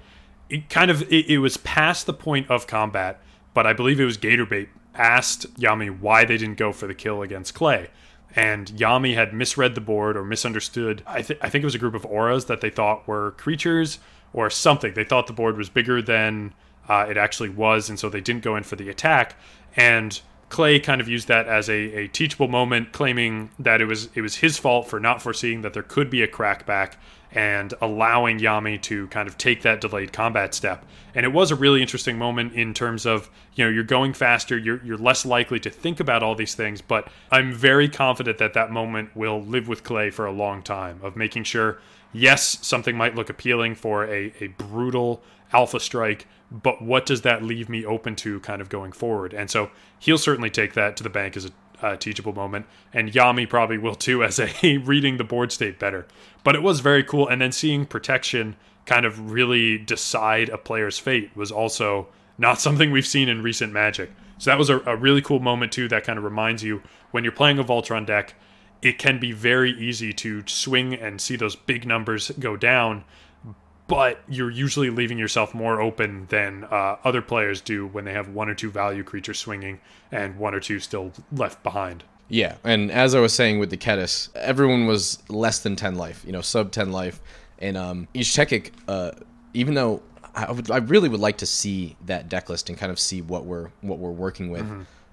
it 0.50 0.68
kind 0.68 0.90
of 0.90 1.02
it, 1.12 1.28
it 1.28 1.38
was 1.38 1.56
past 1.58 2.06
the 2.06 2.12
point 2.12 2.50
of 2.50 2.66
combat, 2.66 3.20
but 3.54 3.66
I 3.66 3.72
believe 3.72 4.00
it 4.00 4.04
was 4.04 4.18
Gatorbait 4.18 4.68
asked 4.94 5.52
Yami 5.54 6.00
why 6.00 6.24
they 6.24 6.36
didn't 6.36 6.58
go 6.58 6.72
for 6.72 6.86
the 6.86 6.94
kill 6.94 7.22
against 7.22 7.54
Clay. 7.54 7.88
And 8.36 8.68
Yami 8.68 9.14
had 9.14 9.32
misread 9.32 9.74
the 9.74 9.80
board 9.80 10.16
or 10.16 10.24
misunderstood. 10.24 11.02
I, 11.06 11.22
th- 11.22 11.40
I 11.42 11.48
think 11.48 11.62
it 11.62 11.66
was 11.66 11.74
a 11.74 11.78
group 11.78 11.94
of 11.94 12.06
auras 12.06 12.44
that 12.44 12.60
they 12.60 12.70
thought 12.70 13.06
were 13.08 13.32
creatures 13.32 13.98
or 14.32 14.50
something. 14.50 14.94
They 14.94 15.04
thought 15.04 15.26
the 15.26 15.32
board 15.32 15.56
was 15.56 15.68
bigger 15.68 16.00
than 16.00 16.54
uh, 16.88 17.06
it 17.08 17.16
actually 17.16 17.48
was, 17.48 17.88
and 17.88 17.98
so 17.98 18.08
they 18.08 18.20
didn't 18.20 18.42
go 18.42 18.56
in 18.56 18.62
for 18.62 18.76
the 18.76 18.88
attack. 18.88 19.34
And 19.76 20.20
Clay 20.48 20.78
kind 20.80 21.00
of 21.00 21.08
used 21.08 21.28
that 21.28 21.46
as 21.46 21.68
a, 21.68 21.74
a 21.74 22.08
teachable 22.08 22.48
moment, 22.48 22.92
claiming 22.92 23.50
that 23.58 23.80
it 23.80 23.86
was 23.86 24.08
it 24.14 24.20
was 24.20 24.36
his 24.36 24.58
fault 24.58 24.88
for 24.88 25.00
not 25.00 25.22
foreseeing 25.22 25.62
that 25.62 25.72
there 25.72 25.82
could 25.82 26.10
be 26.10 26.22
a 26.22 26.28
crackback 26.28 26.94
and 27.32 27.74
allowing 27.80 28.38
Yami 28.38 28.80
to 28.82 29.06
kind 29.08 29.28
of 29.28 29.38
take 29.38 29.62
that 29.62 29.80
delayed 29.80 30.12
combat 30.12 30.54
step. 30.54 30.84
And 31.14 31.24
it 31.24 31.32
was 31.32 31.50
a 31.50 31.56
really 31.56 31.80
interesting 31.80 32.18
moment 32.18 32.54
in 32.54 32.74
terms 32.74 33.06
of, 33.06 33.30
you 33.54 33.64
know, 33.64 33.70
you're 33.70 33.84
going 33.84 34.12
faster, 34.12 34.56
you're, 34.56 34.82
you're 34.84 34.96
less 34.96 35.24
likely 35.24 35.60
to 35.60 35.70
think 35.70 36.00
about 36.00 36.22
all 36.22 36.34
these 36.34 36.54
things, 36.54 36.80
but 36.80 37.08
I'm 37.30 37.52
very 37.52 37.88
confident 37.88 38.38
that 38.38 38.54
that 38.54 38.70
moment 38.70 39.14
will 39.14 39.42
live 39.42 39.68
with 39.68 39.84
Clay 39.84 40.10
for 40.10 40.26
a 40.26 40.32
long 40.32 40.62
time 40.62 41.00
of 41.02 41.16
making 41.16 41.44
sure, 41.44 41.78
yes, 42.12 42.58
something 42.62 42.96
might 42.96 43.14
look 43.14 43.30
appealing 43.30 43.74
for 43.74 44.04
a, 44.04 44.32
a 44.40 44.48
brutal 44.48 45.22
alpha 45.52 45.80
strike, 45.80 46.26
but 46.50 46.82
what 46.82 47.06
does 47.06 47.22
that 47.22 47.42
leave 47.42 47.68
me 47.68 47.84
open 47.84 48.16
to 48.16 48.40
kind 48.40 48.60
of 48.60 48.68
going 48.68 48.92
forward? 48.92 49.32
And 49.32 49.50
so 49.50 49.70
he'll 49.98 50.18
certainly 50.18 50.50
take 50.50 50.74
that 50.74 50.96
to 50.96 51.02
the 51.02 51.10
bank 51.10 51.36
as 51.36 51.44
a 51.44 51.50
uh, 51.82 51.96
teachable 51.96 52.32
moment, 52.32 52.66
and 52.92 53.12
Yami 53.12 53.48
probably 53.48 53.78
will 53.78 53.94
too 53.94 54.22
as 54.22 54.38
a 54.38 54.78
reading 54.78 55.16
the 55.16 55.24
board 55.24 55.52
state 55.52 55.78
better. 55.78 56.06
But 56.44 56.54
it 56.54 56.62
was 56.62 56.80
very 56.80 57.04
cool, 57.04 57.28
and 57.28 57.40
then 57.40 57.52
seeing 57.52 57.86
protection 57.86 58.56
kind 58.86 59.04
of 59.04 59.30
really 59.30 59.78
decide 59.78 60.48
a 60.48 60.58
player's 60.58 60.98
fate 60.98 61.30
was 61.36 61.52
also 61.52 62.08
not 62.38 62.60
something 62.60 62.90
we've 62.90 63.06
seen 63.06 63.28
in 63.28 63.42
recent 63.42 63.72
Magic. 63.72 64.10
So 64.38 64.50
that 64.50 64.58
was 64.58 64.70
a, 64.70 64.80
a 64.80 64.96
really 64.96 65.20
cool 65.20 65.40
moment 65.40 65.72
too. 65.72 65.88
That 65.88 66.04
kind 66.04 66.18
of 66.18 66.24
reminds 66.24 66.62
you 66.62 66.82
when 67.10 67.24
you're 67.24 67.32
playing 67.32 67.58
a 67.58 67.64
Voltron 67.64 68.06
deck, 68.06 68.34
it 68.82 68.98
can 68.98 69.20
be 69.20 69.32
very 69.32 69.72
easy 69.72 70.12
to 70.14 70.42
swing 70.46 70.94
and 70.94 71.20
see 71.20 71.36
those 71.36 71.54
big 71.56 71.86
numbers 71.86 72.30
go 72.38 72.56
down 72.56 73.04
but 73.90 74.20
you're 74.28 74.50
usually 74.50 74.88
leaving 74.88 75.18
yourself 75.18 75.52
more 75.52 75.80
open 75.80 76.26
than 76.30 76.64
uh, 76.64 76.96
other 77.04 77.20
players 77.20 77.60
do 77.60 77.86
when 77.88 78.04
they 78.04 78.12
have 78.12 78.28
one 78.28 78.48
or 78.48 78.54
two 78.54 78.70
value 78.70 79.02
creatures 79.02 79.38
swinging 79.38 79.80
and 80.12 80.36
one 80.38 80.54
or 80.54 80.60
two 80.60 80.78
still 80.80 81.12
left 81.32 81.62
behind. 81.62 82.04
Yeah, 82.28 82.56
and 82.62 82.92
as 82.92 83.14
I 83.14 83.20
was 83.20 83.32
saying 83.32 83.58
with 83.58 83.70
the 83.70 83.76
Ketis, 83.76 84.28
everyone 84.36 84.86
was 84.86 85.18
less 85.28 85.58
than 85.58 85.74
10 85.74 85.96
life, 85.96 86.22
you 86.24 86.30
know, 86.32 86.40
sub 86.40 86.70
10 86.70 86.92
life. 86.92 87.20
And 87.58 87.76
um, 87.76 88.06
Ich-Tekik, 88.14 88.70
uh, 88.86 89.10
even 89.52 89.74
though 89.74 90.00
I, 90.34 90.52
would, 90.52 90.70
I 90.70 90.76
really 90.78 91.08
would 91.08 91.20
like 91.20 91.38
to 91.38 91.46
see 91.46 91.96
that 92.06 92.28
deck 92.28 92.48
list 92.48 92.68
and 92.70 92.78
kind 92.78 92.92
of 92.92 93.00
see 93.00 93.20
what 93.20 93.44
we're 93.46 93.70
what 93.80 93.98
we're 93.98 94.10
working 94.12 94.50
with. 94.50 94.64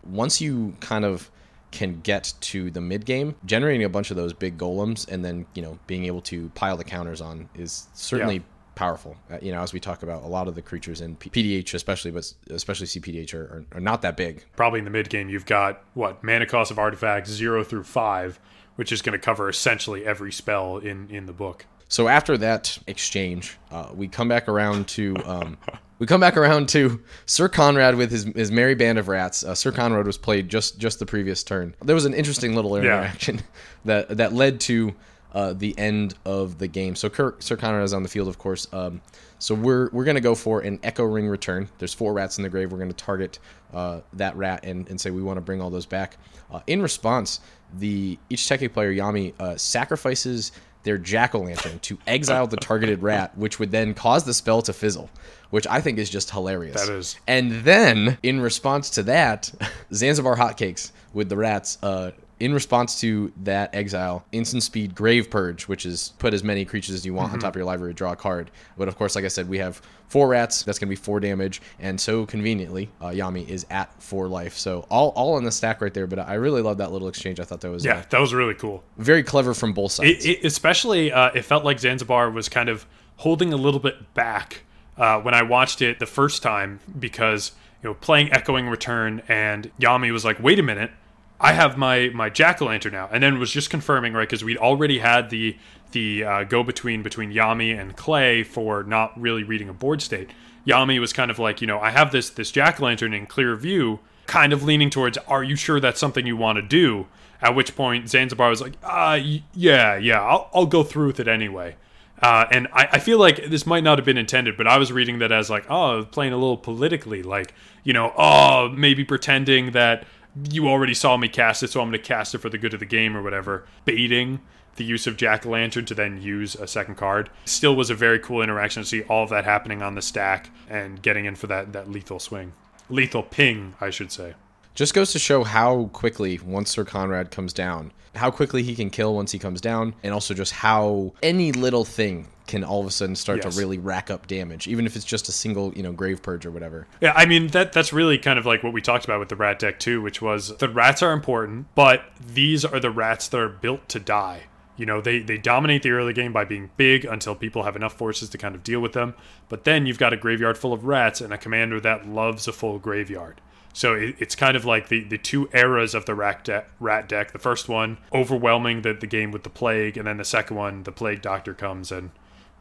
Once 0.04 0.40
you 0.40 0.76
kind 0.80 1.04
of 1.04 1.32
can 1.72 2.00
get 2.02 2.34
to 2.40 2.70
the 2.72 2.80
mid 2.80 3.04
game, 3.06 3.36
generating 3.46 3.84
a 3.84 3.90
bunch 3.90 4.12
of 4.12 4.16
those 4.16 4.32
big 4.32 4.58
golems 4.58 5.08
and 5.12 5.26
then 5.26 5.46
you 5.56 5.62
know 5.64 5.80
being 5.88 6.06
able 6.06 6.22
to 6.22 6.50
pile 6.50 6.78
the 6.78 6.84
counters 6.84 7.20
on 7.20 7.50
is 7.56 7.88
certainly 7.96 8.36
Yeah. 8.36 8.42
Powerful. 8.78 9.18
Uh, 9.32 9.40
you 9.42 9.52
know, 9.52 9.62
as 9.62 9.74
we 9.74 9.80
talk 9.80 10.04
about 10.04 10.22
a 10.22 10.28
lot 10.28 10.48
of 10.48 10.54
the 10.54 10.62
creatures 10.62 11.02
in 11.02 11.16
P- 11.16 11.32
PDH, 11.32 11.74
especially 11.74 12.12
but 12.12 12.32
especially 12.52 12.86
CPDH 12.86 13.34
are, 13.34 13.42
are, 13.42 13.66
are 13.74 13.80
not 13.80 14.04
that 14.04 14.16
big. 14.16 14.46
Probably 14.56 14.78
in 14.78 14.86
the 14.86 14.92
mid 14.92 15.10
game, 15.10 15.30
you've 15.30 15.48
got 15.48 15.84
what 15.96 16.24
mana 16.24 16.46
cost 16.46 16.70
of 16.70 16.78
artifacts 16.78 17.32
zero 17.32 17.64
through 17.64 17.86
five, 17.86 18.40
which 18.76 18.92
is 18.92 19.02
going 19.02 19.14
to 19.14 19.20
cover 19.20 19.50
essentially 19.50 20.06
every 20.06 20.32
spell 20.32 20.78
in 20.78 21.10
in 21.10 21.26
the 21.26 21.34
book. 21.34 21.66
So 21.90 22.08
after 22.08 22.38
that 22.38 22.78
exchange, 22.86 23.58
uh, 23.72 23.90
we 23.96 24.08
come 24.08 24.28
back 24.28 24.48
around 24.48 24.88
to 24.90 25.16
um, 25.26 25.58
we 25.98 26.06
come 26.06 26.22
back 26.22 26.38
around 26.38 26.70
to 26.70 27.02
Syr 27.26 27.50
Konrad 27.50 27.98
with 27.98 28.12
his, 28.12 28.26
his 28.36 28.52
merry 28.52 28.76
band 28.76 29.00
of 29.00 29.08
rats. 29.08 29.44
Uh, 29.44 29.56
Syr 29.56 29.72
Konrad 29.72 30.06
was 30.06 30.20
played 30.20 30.50
just 30.50 30.78
just 30.78 31.00
the 31.00 31.08
previous 31.08 31.44
turn. 31.44 31.74
There 31.84 31.96
was 31.96 32.06
an 32.06 32.14
interesting 32.14 32.54
little 32.56 32.76
interaction 32.76 33.42
that 33.86 34.18
that 34.18 34.34
led 34.34 34.60
to 34.62 34.94
uh, 35.34 35.54
the 35.54 35.78
end 35.78 36.16
of 36.26 36.58
the 36.58 36.68
game. 36.68 36.96
So 36.96 37.10
Kirk, 37.10 37.42
Syr 37.42 37.58
Konrad 37.58 37.84
is 37.84 37.94
on 37.94 38.04
the 38.04 38.10
field, 38.10 38.28
of 38.28 38.38
course. 38.38 38.68
Um, 38.72 39.02
so 39.40 39.54
we're 39.54 39.90
we're 39.92 40.06
gonna 40.06 40.22
go 40.22 40.36
for 40.36 40.62
an 40.62 40.80
Echoing 40.84 41.28
Return. 41.28 41.70
There's 41.78 41.94
four 41.94 42.14
rats 42.14 42.38
in 42.38 42.44
the 42.44 42.50
grave. 42.50 42.72
We're 42.72 42.80
gonna 42.80 42.94
target 42.94 43.40
uh, 43.74 44.02
that 44.14 44.36
rat 44.36 44.64
and, 44.64 44.90
and 44.90 45.00
say 45.00 45.12
we 45.12 45.22
want 45.22 45.38
to 45.38 45.42
bring 45.42 45.62
all 45.62 45.70
those 45.70 45.86
back. 45.86 46.18
Uh, 46.52 46.62
in 46.68 46.82
response, 46.82 47.42
the 47.78 48.18
each 48.30 48.42
Teke 48.44 48.72
player 48.74 48.94
Yami 48.94 49.34
uh, 49.40 49.58
sacrifices 49.58 50.52
their 50.84 50.98
jack 50.98 51.36
o' 51.36 51.40
lantern 51.40 51.80
to 51.80 51.98
exile 52.08 52.48
the 52.48 52.56
targeted 52.56 53.04
rat, 53.04 53.38
which 53.38 53.60
would 53.60 53.72
then 53.72 53.94
cause 53.94 54.24
the 54.24 54.34
spell 54.34 54.62
to 54.62 54.72
fizzle, 54.72 55.10
which 55.50 55.68
I 55.68 55.82
think 55.82 55.98
is 56.00 56.10
just 56.10 56.32
hilarious. 56.32 56.86
That 56.86 56.94
is. 56.94 57.18
And 57.28 57.52
then, 57.64 58.18
in 58.24 58.40
response 58.40 58.90
to 58.92 59.04
that, 59.04 59.52
Zanzibar 59.94 60.38
Hotcakes 60.38 60.92
with 61.14 61.28
the 61.28 61.36
rats, 61.36 61.78
uh, 61.84 62.12
in 62.40 62.54
response 62.54 63.00
to 63.02 63.32
that 63.44 63.74
exile, 63.74 64.24
instant 64.32 64.64
speed 64.64 64.94
Grave 64.94 65.30
Purge, 65.30 65.68
which 65.68 65.86
is 65.86 66.14
put 66.20 66.34
as 66.34 66.44
many 66.44 66.66
creatures 66.66 66.94
as 66.96 67.06
you 67.06 67.14
want 67.14 67.34
on 67.34 67.40
top 67.40 67.54
of 67.54 67.56
your 67.56 67.66
library, 67.66 67.94
draw 67.94 68.12
a 68.12 68.16
card. 68.16 68.52
But 68.78 68.88
of 68.88 68.98
course, 68.98 69.16
like 69.16 69.26
I 69.26 69.30
said, 69.30 69.50
we 69.50 69.58
have 69.58 69.82
four 70.08 70.28
rats. 70.28 70.64
That's 70.64 70.78
going 70.78 70.88
to 70.88 70.92
be 70.92 70.96
four 70.96 71.20
damage, 71.20 71.62
and 71.80 72.00
so 72.00 72.26
conveniently, 72.26 72.90
uh, 73.02 73.08
Yami 73.08 73.48
is 73.50 73.66
at 73.70 73.92
four 74.02 74.28
life. 74.28 74.56
So 74.58 74.86
all 74.90 75.10
all 75.10 75.38
in 75.38 75.44
the 75.44 75.52
stack 75.52 75.82
right 75.82 75.94
there. 75.94 76.06
But 76.08 76.20
I 76.20 76.36
really 76.36 76.62
love 76.62 76.78
that 76.78 76.92
little 76.92 77.08
exchange. 77.08 77.40
I 77.40 77.44
thought 77.44 77.62
that 77.62 77.72
was 77.72 77.84
Yeah, 77.84 77.98
uh, 77.98 78.04
that 78.10 78.20
was 78.22 78.34
really 78.34 78.54
cool. 78.54 78.84
very 78.98 79.24
clever 79.24 79.54
from 79.54 79.74
both 79.74 79.94
sides. 79.94 80.26
It, 80.26 80.30
it, 80.30 80.46
especially, 80.46 81.12
uh, 81.12 81.32
it 81.34 81.42
felt 81.44 81.66
like 81.66 81.80
Zanzibar 81.80 82.30
was 82.30 82.50
kind 82.50 82.70
of 82.70 82.86
holding 83.18 83.52
a 83.52 83.58
little 83.58 83.80
bit 83.80 84.14
back 84.14 84.62
uh, 84.98 85.20
when 85.22 85.34
I 85.34 85.42
watched 85.42 85.82
it 85.82 85.98
the 86.00 86.06
first 86.06 86.44
time 86.44 86.80
because 87.00 87.54
you 87.82 87.90
know 87.90 87.94
playing 87.96 88.32
Echoing 88.32 88.68
Return 88.70 89.24
and 89.28 89.72
Yami 89.80 90.12
was 90.14 90.24
like, 90.24 90.40
"Wait 90.40 90.60
a 90.60 90.64
minute, 90.64 90.92
I 91.40 91.54
have 91.54 91.78
my 91.78 92.10
my 92.14 92.30
jack 92.30 92.62
o' 92.62 92.66
lantern 92.66 92.94
now," 92.94 93.10
and 93.12 93.22
then 93.22 93.40
was 93.40 93.52
just 93.52 93.70
confirming 93.70 94.14
right 94.14 94.28
because 94.28 94.44
we'd 94.44 94.58
already 94.58 95.00
had 95.00 95.30
the 95.30 95.58
the 95.92 96.24
uh, 96.24 96.44
go 96.44 96.64
between 96.64 97.04
between 97.04 97.32
Yami 97.32 97.80
and 97.80 97.96
Clay 97.96 98.44
for 98.44 98.84
not 98.84 99.20
really 99.20 99.44
reading 99.44 99.70
a 99.70 99.74
board 99.74 100.02
state. 100.02 100.30
Yami 100.66 101.00
was 101.00 101.14
kind 101.14 101.32
of 101.32 101.40
like, 101.40 101.62
you 101.62 101.68
know, 101.68 101.80
I 101.80 101.92
have 101.92 102.12
this 102.12 102.30
this 102.30 102.52
jack 102.52 102.82
o' 102.82 102.86
lantern 102.86 103.14
in 103.14 103.26
clear 103.26 103.56
view, 103.56 104.00
kind 104.26 104.52
of 104.52 104.64
leaning 104.64 104.90
towards, 104.90 105.18
"Are 105.28 105.44
you 105.44 105.56
sure 105.56 105.80
that's 105.80 106.00
something 106.00 106.26
you 106.26 106.38
want 106.38 106.58
to 106.58 106.62
do?" 106.62 107.08
At 107.40 107.54
which 107.56 107.76
point 107.76 108.10
Zanzibar 108.10 108.50
was 108.50 108.62
like, 108.62 108.74
uh, 108.84 109.20
yeah, 109.54 109.96
yeah, 109.96 110.22
I'll, 110.22 110.50
I'll 110.56 110.66
go 110.66 110.84
through 110.84 111.08
with 111.08 111.20
it 111.20 111.28
anyway. 111.28 111.76
Uh, 112.20 112.46
and 112.50 112.68
I, 112.74 112.90
I 112.94 113.00
feel 113.00 113.20
like 113.20 113.50
this 113.50 113.68
might 113.68 113.84
not 113.84 114.00
have 114.00 114.06
been 114.06 114.18
intended, 114.18 114.58
but 114.58 114.66
I 114.66 114.80
was 114.80 114.92
reading 114.92 115.20
that 115.20 115.32
as 115.32 115.50
like, 115.50 115.70
oh, 115.70 116.04
playing 116.04 116.34
a 116.34 116.38
little 116.38 116.58
politically, 116.58 117.22
like, 117.22 117.54
you 117.84 117.94
know, 117.94 118.12
oh, 118.18 118.70
maybe 118.70 119.04
pretending 119.04 119.72
that 119.74 120.06
you 120.50 120.68
already 120.68 120.94
saw 120.94 121.18
me 121.18 121.28
cast 121.28 121.64
it, 121.64 121.70
so 121.70 121.82
I'm 121.82 121.90
going 121.90 122.02
to 122.02 122.08
cast 122.08 122.36
it 122.36 122.40
for 122.40 122.50
the 122.50 122.58
good 122.58 122.74
of 122.74 122.80
the 122.80 122.86
game 122.86 123.16
or 123.16 123.22
whatever, 123.22 123.66
baiting 123.86 124.42
the 124.76 124.84
use 124.84 125.08
of 125.08 125.18
Jack 125.18 125.46
Lantern 125.46 125.86
to 125.86 125.96
then 125.96 126.22
use 126.22 126.56
a 126.56 126.68
second 126.68 126.96
card. 126.96 127.30
Still 127.46 127.76
was 127.76 127.90
a 127.90 127.96
very 127.96 128.20
cool 128.20 128.42
interaction 128.42 128.84
to 128.84 128.88
see 128.88 129.02
all 129.04 129.24
of 129.24 129.30
that 129.32 129.44
happening 129.44 129.82
on 129.82 129.96
the 129.96 130.02
stack 130.02 130.52
and 130.70 131.02
getting 131.02 131.26
in 131.26 131.36
for 131.36 131.48
that, 131.48 131.74
that 131.74 131.90
lethal 131.90 132.20
swing. 132.20 132.54
Lethal 132.90 133.24
ping, 133.24 133.74
I 133.82 133.90
should 133.90 134.12
say. 134.12 134.36
Just 134.78 134.94
goes 134.94 135.12
to 135.14 135.18
show 135.18 135.44
how 135.44 135.86
quickly 135.92 136.40
once 136.46 136.76
Syr 136.76 136.86
Konrad 136.86 137.32
comes 137.32 137.52
down, 137.52 137.92
how 138.14 138.30
quickly 138.30 138.62
he 138.62 138.76
can 138.76 138.92
kill 138.92 139.16
once 139.16 139.32
he 139.32 139.40
comes 139.40 139.60
down, 139.60 139.96
and 140.04 140.14
also 140.14 140.36
just 140.36 140.52
how 140.54 141.14
any 141.24 141.52
little 141.52 141.84
thing 141.84 142.28
can 142.46 142.64
all 142.64 142.82
of 142.82 142.86
a 142.86 142.92
sudden 142.92 143.16
start 143.16 143.44
Yes. 143.44 143.56
to 143.56 143.60
really 143.60 143.80
rack 143.80 144.12
up 144.12 144.28
damage, 144.28 144.68
even 144.68 144.86
if 144.86 144.96
it's 144.96 145.04
just 145.04 145.28
a 145.30 145.32
single, 145.32 145.74
you 145.76 145.82
know, 145.82 145.92
grave 145.92 146.22
purge 146.22 146.46
or 146.46 146.52
whatever. 146.52 146.86
Yeah, 147.02 147.14
I 147.16 147.26
mean 147.26 147.48
that 147.48 147.74
that's 147.74 147.92
really 147.92 148.20
kind 148.20 148.38
of 148.38 148.46
like 148.46 148.62
what 148.62 148.72
we 148.72 148.80
talked 148.84 149.04
about 149.04 149.20
with 149.20 149.30
the 149.30 149.36
rat 149.36 149.58
deck 149.58 149.80
too, 149.80 150.00
which 150.00 150.22
was 150.22 150.56
the 150.58 150.70
rats 150.70 151.02
are 151.02 151.12
important, 151.12 151.74
but 151.74 152.04
these 152.24 152.64
are 152.64 152.80
the 152.80 152.92
rats 152.92 153.28
that 153.30 153.40
are 153.40 153.50
built 153.50 153.90
to 153.90 154.00
die. 154.00 154.44
You 154.78 154.86
know, 154.86 155.02
they 155.02 155.18
they 155.22 155.40
dominate 155.40 155.82
the 155.82 155.90
early 155.90 156.14
game 156.14 156.32
by 156.32 156.46
being 156.46 156.70
big 156.78 157.04
until 157.04 157.34
people 157.34 157.64
have 157.64 157.76
enough 157.76 157.94
forces 157.98 158.30
to 158.30 158.38
kind 158.38 158.54
of 158.54 158.62
deal 158.64 158.80
with 158.80 158.94
them. 158.94 159.16
But 159.50 159.64
then 159.64 159.88
you've 159.88 159.98
got 159.98 160.14
a 160.14 160.18
graveyard 160.18 160.56
full 160.56 160.72
of 160.72 160.86
rats 160.86 161.20
and 161.20 161.34
a 161.34 161.38
commander 161.40 161.80
that 161.80 162.08
loves 162.08 162.48
a 162.48 162.54
full 162.54 162.78
graveyard. 162.78 163.42
So 163.78 163.94
it, 163.94 164.16
it's 164.18 164.34
kind 164.34 164.58
of 164.58 164.66
like 164.66 164.88
the, 164.88 165.04
the 165.04 165.20
two 165.20 165.52
eras 165.54 165.94
of 165.94 166.08
the 166.08 166.16
rat, 166.16 166.46
de- 166.46 166.66
rat 166.80 167.08
deck. 167.08 167.32
The 167.32 167.38
first 167.38 167.70
one 167.70 168.00
overwhelming 168.12 168.82
the, 168.82 168.96
the 168.96 169.06
game 169.06 169.30
with 169.30 169.44
the 169.44 169.52
plague, 169.52 169.98
and 169.98 170.08
then 170.08 170.18
the 170.18 170.26
second 170.26 170.58
one, 170.58 170.82
the 170.82 170.92
plague 170.92 171.22
doctor 171.22 171.54
comes 171.54 171.92
and 171.92 172.10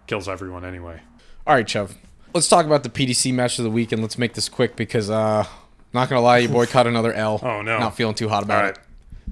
kills 0.07 0.29
everyone 0.29 0.63
anyway. 0.63 1.01
All 1.47 1.55
right, 1.55 1.67
Chev. 1.67 1.97
Let's 2.35 2.49
talk 2.49 2.67
about 2.67 2.83
the 2.83 2.91
PDC 2.91 3.33
match 3.33 3.59
of 3.59 3.65
the 3.65 3.71
week, 3.71 3.93
and 3.93 4.03
let's 4.03 4.19
make 4.19 4.35
this 4.35 4.51
quick 4.51 4.77
because, 4.77 5.09
uh, 5.09 5.47
not 5.95 6.11
gonna 6.11 6.21
lie, 6.21 6.37
you 6.37 6.51
boycott 6.51 6.87
another 6.87 7.15
L. 7.15 7.41
Oh, 7.43 7.63
no. 7.63 7.79
Not 7.79 7.97
feeling 7.97 8.15
too 8.15 8.29
hot 8.29 8.43
All 8.43 8.45
about 8.45 8.63
right, 8.63 8.79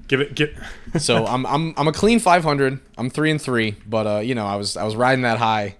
give 0.07 0.21
it 0.21 0.33
get. 0.33 0.55
So 0.97 1.23
I'm 1.27 1.45
I'm 1.45 1.75
I'm 1.77 1.87
a 1.87 1.93
clean 1.93 2.17
500. 2.17 2.79
I'm 2.97 3.11
three 3.11 3.29
and 3.29 3.39
three, 3.39 3.75
but 3.85 4.07
uh, 4.07 4.19
you 4.21 4.33
know, 4.33 4.47
I 4.47 4.55
was 4.55 4.75
I 4.75 4.85
was 4.85 4.95
riding 4.95 5.21
that 5.21 5.37
high, 5.37 5.75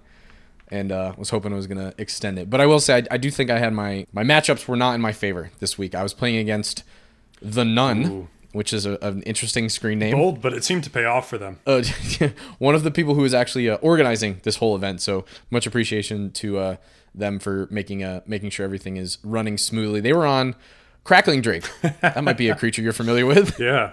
and 0.68 0.90
uh, 0.92 1.12
was 1.16 1.30
hoping 1.30 1.52
I 1.52 1.56
was 1.56 1.66
gonna 1.66 1.94
extend 1.98 2.38
it. 2.38 2.50
But 2.50 2.60
I 2.60 2.66
will 2.66 2.80
say, 2.80 2.98
I, 2.98 3.02
I 3.12 3.16
do 3.16 3.30
think 3.30 3.50
I 3.50 3.58
had 3.58 3.72
my 3.72 4.06
my 4.12 4.22
matchups 4.24 4.66
were 4.68 4.76
not 4.76 4.94
in 4.94 5.00
my 5.00 5.12
favor 5.12 5.50
this 5.60 5.78
week. 5.78 5.94
I 5.94 6.02
was 6.02 6.14
playing 6.14 6.36
against 6.36 6.82
the 7.40 7.64
None, 7.64 8.04
Ooh. 8.06 8.28
which 8.52 8.72
is 8.72 8.86
a, 8.86 8.98
an 9.02 9.22
interesting 9.22 9.68
screen 9.68 9.98
name. 9.98 10.16
Bold, 10.16 10.40
but 10.40 10.52
it 10.54 10.64
seemed 10.64 10.84
to 10.84 10.90
pay 10.90 11.04
off 11.04 11.28
for 11.28 11.38
them. 11.38 11.58
uh, 11.66 11.82
one 12.58 12.74
of 12.74 12.82
the 12.82 12.90
people 12.90 13.14
who 13.14 13.22
was 13.22 13.34
actually 13.34 13.68
uh, 13.68 13.76
organizing 13.76 14.40
this 14.42 14.56
whole 14.56 14.74
event. 14.74 15.00
So 15.00 15.24
much 15.50 15.66
appreciation 15.66 16.30
to 16.32 16.58
uh, 16.58 16.76
them 17.14 17.38
for 17.38 17.68
making 17.70 18.02
uh, 18.02 18.20
making 18.26 18.50
sure 18.50 18.64
everything 18.64 18.96
is 18.96 19.18
running 19.22 19.58
smoothly. 19.58 20.00
They 20.00 20.12
were 20.12 20.26
on 20.26 20.54
Crackling 21.04 21.42
Drake. 21.42 21.68
That 22.00 22.24
might 22.24 22.36
be 22.36 22.48
a 22.48 22.56
creature 22.56 22.82
you're 22.82 22.92
familiar 22.92 23.26
with. 23.26 23.58
Yeah. 23.60 23.92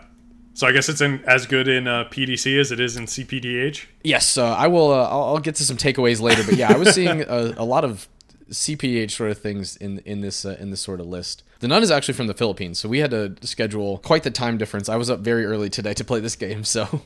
So 0.53 0.67
I 0.67 0.71
guess 0.71 0.87
it's 0.87 1.01
in 1.01 1.23
as 1.25 1.45
good 1.45 1.67
in 1.67 1.87
uh, 1.87 2.05
PDC 2.05 2.59
as 2.59 2.71
it 2.71 2.79
is 2.79 2.95
in 2.95 3.05
CPDH. 3.05 3.85
Yes, 4.03 4.37
uh, 4.37 4.53
I 4.55 4.67
will. 4.67 4.91
Uh, 4.91 5.07
I'll, 5.09 5.23
I'll 5.23 5.39
get 5.39 5.55
to 5.55 5.63
some 5.63 5.77
takeaways 5.77 6.21
later. 6.21 6.43
But 6.43 6.55
yeah, 6.55 6.71
I 6.71 6.77
was 6.77 6.93
seeing 6.93 7.21
a, 7.21 7.53
a 7.57 7.65
lot 7.65 7.83
of 7.83 8.07
CPH 8.49 9.11
sort 9.11 9.31
of 9.31 9.39
things 9.39 9.75
in 9.77 9.99
in 9.99 10.21
this 10.21 10.45
uh, 10.45 10.57
in 10.59 10.69
this 10.69 10.81
sort 10.81 10.99
of 10.99 11.07
list. 11.07 11.43
The 11.59 11.67
None 11.67 11.81
is 11.81 11.91
actually 11.91 12.13
from 12.13 12.27
the 12.27 12.33
Philippines, 12.33 12.77
so 12.77 12.89
we 12.89 12.99
had 12.99 13.11
to 13.11 13.35
schedule 13.41 13.97
quite 13.99 14.23
the 14.23 14.31
time 14.31 14.57
difference. 14.57 14.89
I 14.89 14.95
was 14.97 15.09
up 15.09 15.21
very 15.21 15.45
early 15.45 15.69
today 15.69 15.93
to 15.93 16.03
play 16.03 16.19
this 16.19 16.35
game, 16.35 16.63
so 16.63 17.01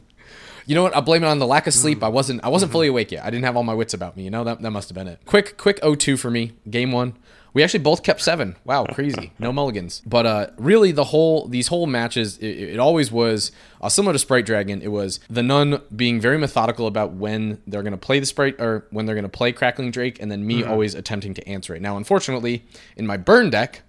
you 0.67 0.75
know 0.75 0.84
what? 0.84 0.93
I'll 0.95 1.01
blame 1.01 1.23
it 1.23 1.27
on 1.27 1.39
the 1.39 1.47
lack 1.47 1.65
of 1.65 1.73
sleep. 1.73 2.03
I 2.03 2.10
wasn't 2.10 2.43
I 2.43 2.49
wasn't 2.49 2.71
fully 2.71 2.88
awake 2.88 3.12
yet. 3.12 3.23
I 3.23 3.30
didn't 3.32 3.45
have 3.45 3.56
all 3.56 3.63
my 3.63 3.73
wits 3.73 3.93
about 3.93 4.15
me. 4.17 4.23
You 4.23 4.30
know 4.30 4.43
that 4.43 4.62
that 4.62 4.71
must 4.71 4.89
have 4.89 4.95
been 4.95 5.08
it. 5.08 5.21
Quick 5.25 5.58
quick 5.58 5.80
0-2 5.82 6.19
for 6.19 6.30
me. 6.30 6.51
Game 6.69 6.91
one. 6.91 7.13
We 7.53 7.63
actually 7.63 7.80
both 7.80 8.03
kept 8.03 8.21
seven. 8.21 8.56
Wow, 8.65 8.86
crazy. 8.86 9.32
No 9.39 9.51
mulligans. 9.51 10.03
But 10.06 10.25
uh, 10.27 10.47
really, 10.58 10.91
the 10.91 11.06
whole 11.06 11.47
these 11.47 11.69
whole 11.69 11.88
matches, 11.88 12.38
it, 12.38 12.73
it 12.73 12.80
always 12.80 13.12
was 13.12 13.51
uh, 13.82 13.89
similar 13.89 14.13
to 14.13 14.19
Sprite 14.19 14.45
Dragon. 14.45 14.82
It 14.82 14.91
was 14.91 15.19
the 15.30 15.41
None 15.41 15.82
being 15.95 16.19
very 16.19 16.38
methodical 16.38 16.86
about 16.86 17.13
when 17.13 17.60
they're 17.65 17.82
going 17.82 17.93
to 17.93 17.97
play 17.97 18.19
the 18.19 18.27
Sprite 18.27 18.60
or 18.60 18.86
when 18.91 19.06
they're 19.06 19.15
going 19.15 19.23
to 19.23 19.30
play 19.30 19.53
Crackling 19.53 19.89
Drake, 19.89 20.21
and 20.21 20.30
then 20.30 20.45
me 20.45 20.63
always 20.63 20.93
attempting 20.93 21.34
to 21.34 21.47
answer 21.47 21.73
it. 21.73 21.82
Now, 21.82 21.97
unfortunately, 21.97 22.63
in 22.95 23.08
my 23.08 23.17
burn 23.17 23.49
deck, 23.49 23.82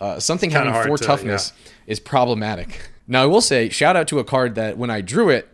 uh, 0.00 0.20
something 0.20 0.50
having 0.50 0.72
four 0.86 0.98
to- 0.98 1.04
toughness 1.04 1.52
is 1.88 1.98
problematic. 1.98 2.90
Now, 3.08 3.24
I 3.24 3.26
will 3.26 3.40
say, 3.40 3.70
shout 3.70 3.96
out 3.96 4.06
to 4.08 4.20
a 4.20 4.24
card 4.24 4.54
that 4.54 4.78
when 4.78 4.90
I 4.90 5.00
drew 5.00 5.30
it, 5.30 5.48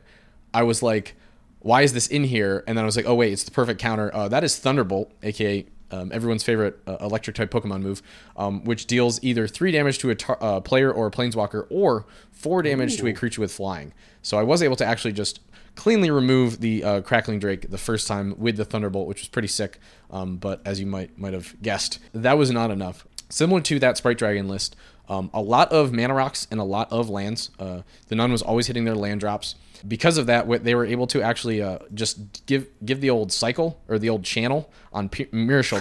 I 0.57 0.63
was 0.63 0.83
like, 0.83 1.15
why 1.61 1.83
is 1.83 1.93
this 1.93 2.07
in 2.07 2.25
here? 2.25 2.65
And 2.67 2.79
then 2.79 2.85
I 2.85 2.87
was 2.87 2.97
like, 2.97 3.07
oh, 3.07 3.15
wait, 3.15 3.33
it's 3.33 3.45
the 3.45 3.51
perfect 3.51 3.79
counter. 3.79 4.11
Uh, 4.15 4.29
that 4.29 4.43
is 4.43 4.59
Thunderbolt, 4.59 5.13
aka 5.23 5.67
um, 5.91 6.11
everyone's 6.13 6.43
favorite 6.43 6.81
uh, 6.87 6.97
electric 7.01 7.37
type 7.37 7.51
Pokemon 7.51 7.83
move, 7.83 8.03
um, 8.37 8.65
which 8.65 8.87
deals 8.87 9.23
either 9.23 9.47
three 9.47 9.71
damage 9.71 9.99
to 9.99 10.11
a 10.11 10.15
tar- 10.15 10.39
uh, 10.41 10.61
player 10.61 10.91
or 10.91 11.07
a 11.07 11.11
planeswalker 11.11 11.67
or 11.71 12.07
four 12.33 12.63
damage 12.63 12.97
to 12.97 13.07
a 13.07 13.13
creature 13.13 13.41
with 13.41 13.53
flying. 13.53 13.93
So 14.23 14.39
I 14.39 14.43
was 14.43 14.63
able 14.63 14.77
to 14.77 14.85
actually 14.85 15.13
just 15.13 15.41
cleanly 15.75 16.11
remove 16.11 16.61
the 16.61 16.83
uh, 16.83 17.01
Crackling 17.03 17.39
Drake 17.39 17.71
the 17.71 17.79
first 17.79 18.09
time 18.09 18.35
with 18.39 18.57
the 18.57 18.65
Thunderbolt, 18.65 19.07
which 19.07 19.21
was 19.21 19.29
pretty 19.29 19.49
sick. 19.49 19.79
Um, 20.11 20.39
but 20.39 20.61
as 20.65 20.81
you 20.81 20.87
might 20.87 21.17
might 21.19 21.35
have 21.35 21.55
guessed, 21.63 21.99
that 22.13 22.39
was 22.39 22.51
not 22.51 22.71
enough. 22.71 23.07
Similar 23.29 23.61
to 23.63 23.79
that 23.81 23.97
Sprite 23.97 24.19
Dragon 24.19 24.49
list, 24.49 24.75
um, 25.09 25.31
a 25.33 25.41
lot 25.41 25.71
of 25.73 25.93
mana 25.93 26.15
rocks 26.15 26.47
and 26.51 26.59
a 26.59 26.65
lot 26.65 26.91
of 26.91 27.09
lands. 27.09 27.51
Uh, 27.59 27.83
the 28.09 28.15
None 28.15 28.33
was 28.33 28.43
always 28.43 28.67
hitting 28.67 28.85
their 28.85 28.95
land 28.95 29.21
drops. 29.21 29.55
Because 29.87 30.19
of 30.19 30.27
that, 30.27 30.49
they 30.65 30.75
were 30.75 30.85
able 30.85 31.07
to 31.09 31.23
actually 31.23 31.63
uh, 31.63 31.79
just 31.95 32.47
give 32.47 32.67
give 32.85 33.01
the 33.01 33.11
old 33.11 33.33
cycle 33.33 33.81
or 33.89 33.99
the 33.99 34.11
old 34.11 34.25
channel 34.25 34.71
on 34.93 35.09
P- 35.09 35.27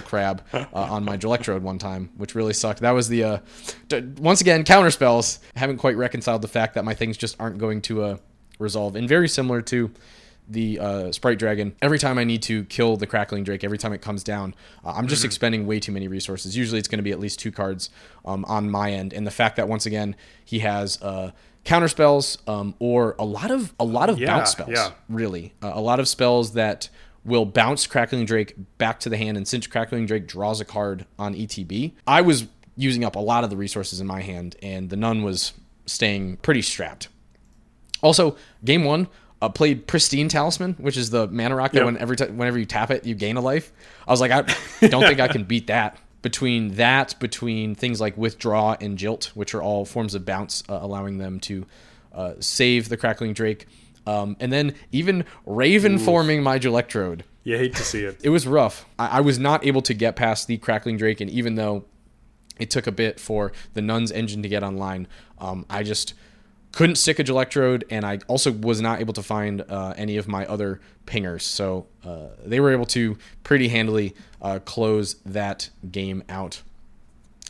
Crab 0.05 0.43
uh, 0.53 0.65
on 0.73 1.03
my 1.05 1.15
Electrode 1.15 1.63
one 1.63 1.77
time, 1.77 2.11
which 2.17 2.35
really 2.35 2.53
sucked. 2.53 2.81
That 2.81 2.91
was 2.91 3.07
the 3.07 3.23
uh, 3.23 3.37
d- 3.87 4.03
once 4.17 4.41
again 4.41 4.63
counter 4.63 4.91
spells. 4.91 5.39
I 5.55 5.59
haven't 5.59 5.77
quite 5.77 5.97
reconciled 5.97 6.41
the 6.41 6.47
fact 6.47 6.75
that 6.75 6.83
my 6.85 6.93
things 6.93 7.17
just 7.17 7.35
aren't 7.39 7.57
going 7.57 7.81
to 7.83 8.03
uh, 8.03 8.17
resolve, 8.59 8.95
and 8.95 9.07
very 9.07 9.29
similar 9.29 9.61
to 9.63 9.91
the 10.47 10.79
uh, 10.79 11.11
Sprite 11.11 11.39
Dragon, 11.39 11.75
every 11.81 11.97
time 11.97 12.19
I 12.19 12.23
need 12.23 12.43
to 12.43 12.65
kill 12.65 12.97
the 12.97 13.07
Crackling 13.07 13.43
Drake, 13.43 13.63
every 13.63 13.79
time 13.79 13.93
it 13.93 14.01
comes 14.01 14.23
down, 14.23 14.53
uh, 14.83 14.93
I'm 14.95 15.07
just 15.07 15.25
expending 15.25 15.65
way 15.65 15.79
too 15.79 15.91
many 15.91 16.07
resources. 16.07 16.55
Usually 16.55 16.77
it's 16.77 16.87
going 16.87 16.99
to 16.99 17.03
be 17.03 17.11
at 17.11 17.19
least 17.19 17.39
two 17.39 17.51
cards 17.51 17.89
um, 18.25 18.45
on 18.45 18.69
my 18.69 18.91
end. 18.91 19.11
And 19.11 19.25
the 19.25 19.31
fact 19.31 19.55
that, 19.55 19.67
once 19.67 19.87
again, 19.87 20.15
he 20.43 20.59
has. 20.59 21.01
Uh, 21.01 21.31
counter 21.65 21.87
spells 21.89 22.37
um, 22.47 22.73
or 22.79 23.15
a 23.19 23.25
lot 23.25 23.51
of 23.51 23.73
a 23.79 23.83
lot 23.85 24.09
of 24.09 24.17
Yeah, 24.19 24.27
bounce 24.37 24.51
spells 24.51 24.69
yeah. 24.71 24.91
really 25.09 25.53
uh, 25.61 25.71
a 25.73 25.81
lot 25.81 25.99
of 25.99 26.07
spells 26.07 26.53
that 26.53 26.87
will 27.25 27.45
bounce 27.45 27.85
crackling 27.87 28.23
drake 28.25 28.53
back 28.77 28.99
to 29.01 29.09
the 29.09 29.17
hand 29.17 29.35
and 29.35 29.47
since 29.47 29.65
crackling 29.67 30.05
drake 30.05 30.27
draws 30.27 30.61
a 30.61 30.65
card 30.65 31.05
on 31.19 31.33
etb 31.33 31.91
i 32.07 32.21
was 32.21 32.45
using 32.77 33.03
up 33.03 33.15
a 33.15 33.19
lot 33.19 33.43
of 33.43 33.49
the 33.49 33.57
resources 33.57 33.99
in 33.99 34.05
my 34.07 34.21
hand 34.21 34.55
and 34.61 34.89
the 34.89 34.95
None 34.95 35.23
was 35.23 35.53
staying 35.87 36.37
pretty 36.37 36.61
strapped 36.61 37.07
also 38.01 38.35
game 38.63 38.83
one 38.83 39.07
uh, 39.41 39.49
played 39.49 39.87
pristine 39.87 40.27
talisman 40.27 40.73
which 40.73 40.97
is 40.97 41.09
the 41.09 41.27
mana 41.27 41.55
rock 41.55 41.71
that 41.71 41.79
Yep. 41.79 41.85
when 41.85 41.97
every 41.97 42.15
time 42.15 42.37
whenever 42.37 42.57
you 42.59 42.65
tap 42.65 42.91
it 42.91 43.05
you 43.05 43.15
gain 43.15 43.37
a 43.37 43.41
life 43.41 43.71
i 44.07 44.11
was 44.11 44.21
like 44.21 44.31
i 44.31 44.41
don't 44.87 45.01
think 45.07 45.19
i 45.19 45.27
can 45.27 45.43
beat 45.43 45.67
that 45.67 45.97
between 46.25 46.73
that 46.73 47.13
between 47.19 47.75
things 47.75 48.01
like 48.01 48.17
withdraw 48.17 48.75
and 48.81 48.97
jilt 48.97 49.25
which 49.35 49.53
are 49.53 49.61
all 49.61 49.85
forms 49.85 50.15
of 50.15 50.25
bounce 50.25 50.63
uh, 50.67 50.79
allowing 50.81 51.19
them 51.19 51.39
to 51.39 51.67
uh, 52.11 52.33
save 52.39 52.89
the 52.89 52.97
crackling 52.97 53.31
drake. 53.31 53.67
Um, 54.07 54.35
and 54.39 54.51
then 54.51 54.73
even 54.91 55.25
raven 55.45 55.99
forming 55.99 56.41
my 56.41 56.55
electrode 56.57 57.25
You 57.43 57.59
hate 57.59 57.75
to 57.75 57.83
see 57.83 58.01
it. 58.03 58.21
it 58.23 58.29
was 58.29 58.47
rough. 58.47 58.87
I, 58.97 59.17
I 59.17 59.21
was 59.21 59.37
not 59.37 59.63
able 59.63 59.83
to 59.83 59.93
get 59.93 60.15
past 60.15 60.47
the 60.47 60.57
crackling 60.57 60.97
drake 60.97 61.21
and 61.21 61.29
even 61.29 61.53
though 61.53 61.85
it 62.59 62.71
took 62.71 62.87
a 62.87 62.91
bit 62.91 63.19
for 63.19 63.51
the 63.75 63.83
None's 63.83 64.11
engine 64.11 64.41
to 64.41 64.49
get 64.49 64.63
online 64.63 65.07
um, 65.37 65.63
i 65.69 65.83
just 65.83 66.15
couldn't 66.75 66.95
stick 66.97 67.17
a 67.19 67.23
electrode 67.23 67.83
and 67.89 68.05
i 68.05 68.19
also 68.27 68.51
was 68.51 68.79
not 68.81 68.99
able 68.99 69.13
to 69.13 69.23
find 69.23 69.61
uh, 69.69 69.93
any 69.97 70.17
of 70.17 70.27
my 70.27 70.45
other 70.45 70.79
pingers 71.07 71.41
so 71.41 71.87
uh, 72.05 72.27
they 72.45 72.59
were 72.59 72.71
able 72.71 72.85
to 72.85 73.17
pretty 73.43 73.67
handily 73.69 74.13
uh, 74.41 74.59
close 74.65 75.15
that 75.25 75.69
game 75.91 76.21
out 76.29 76.61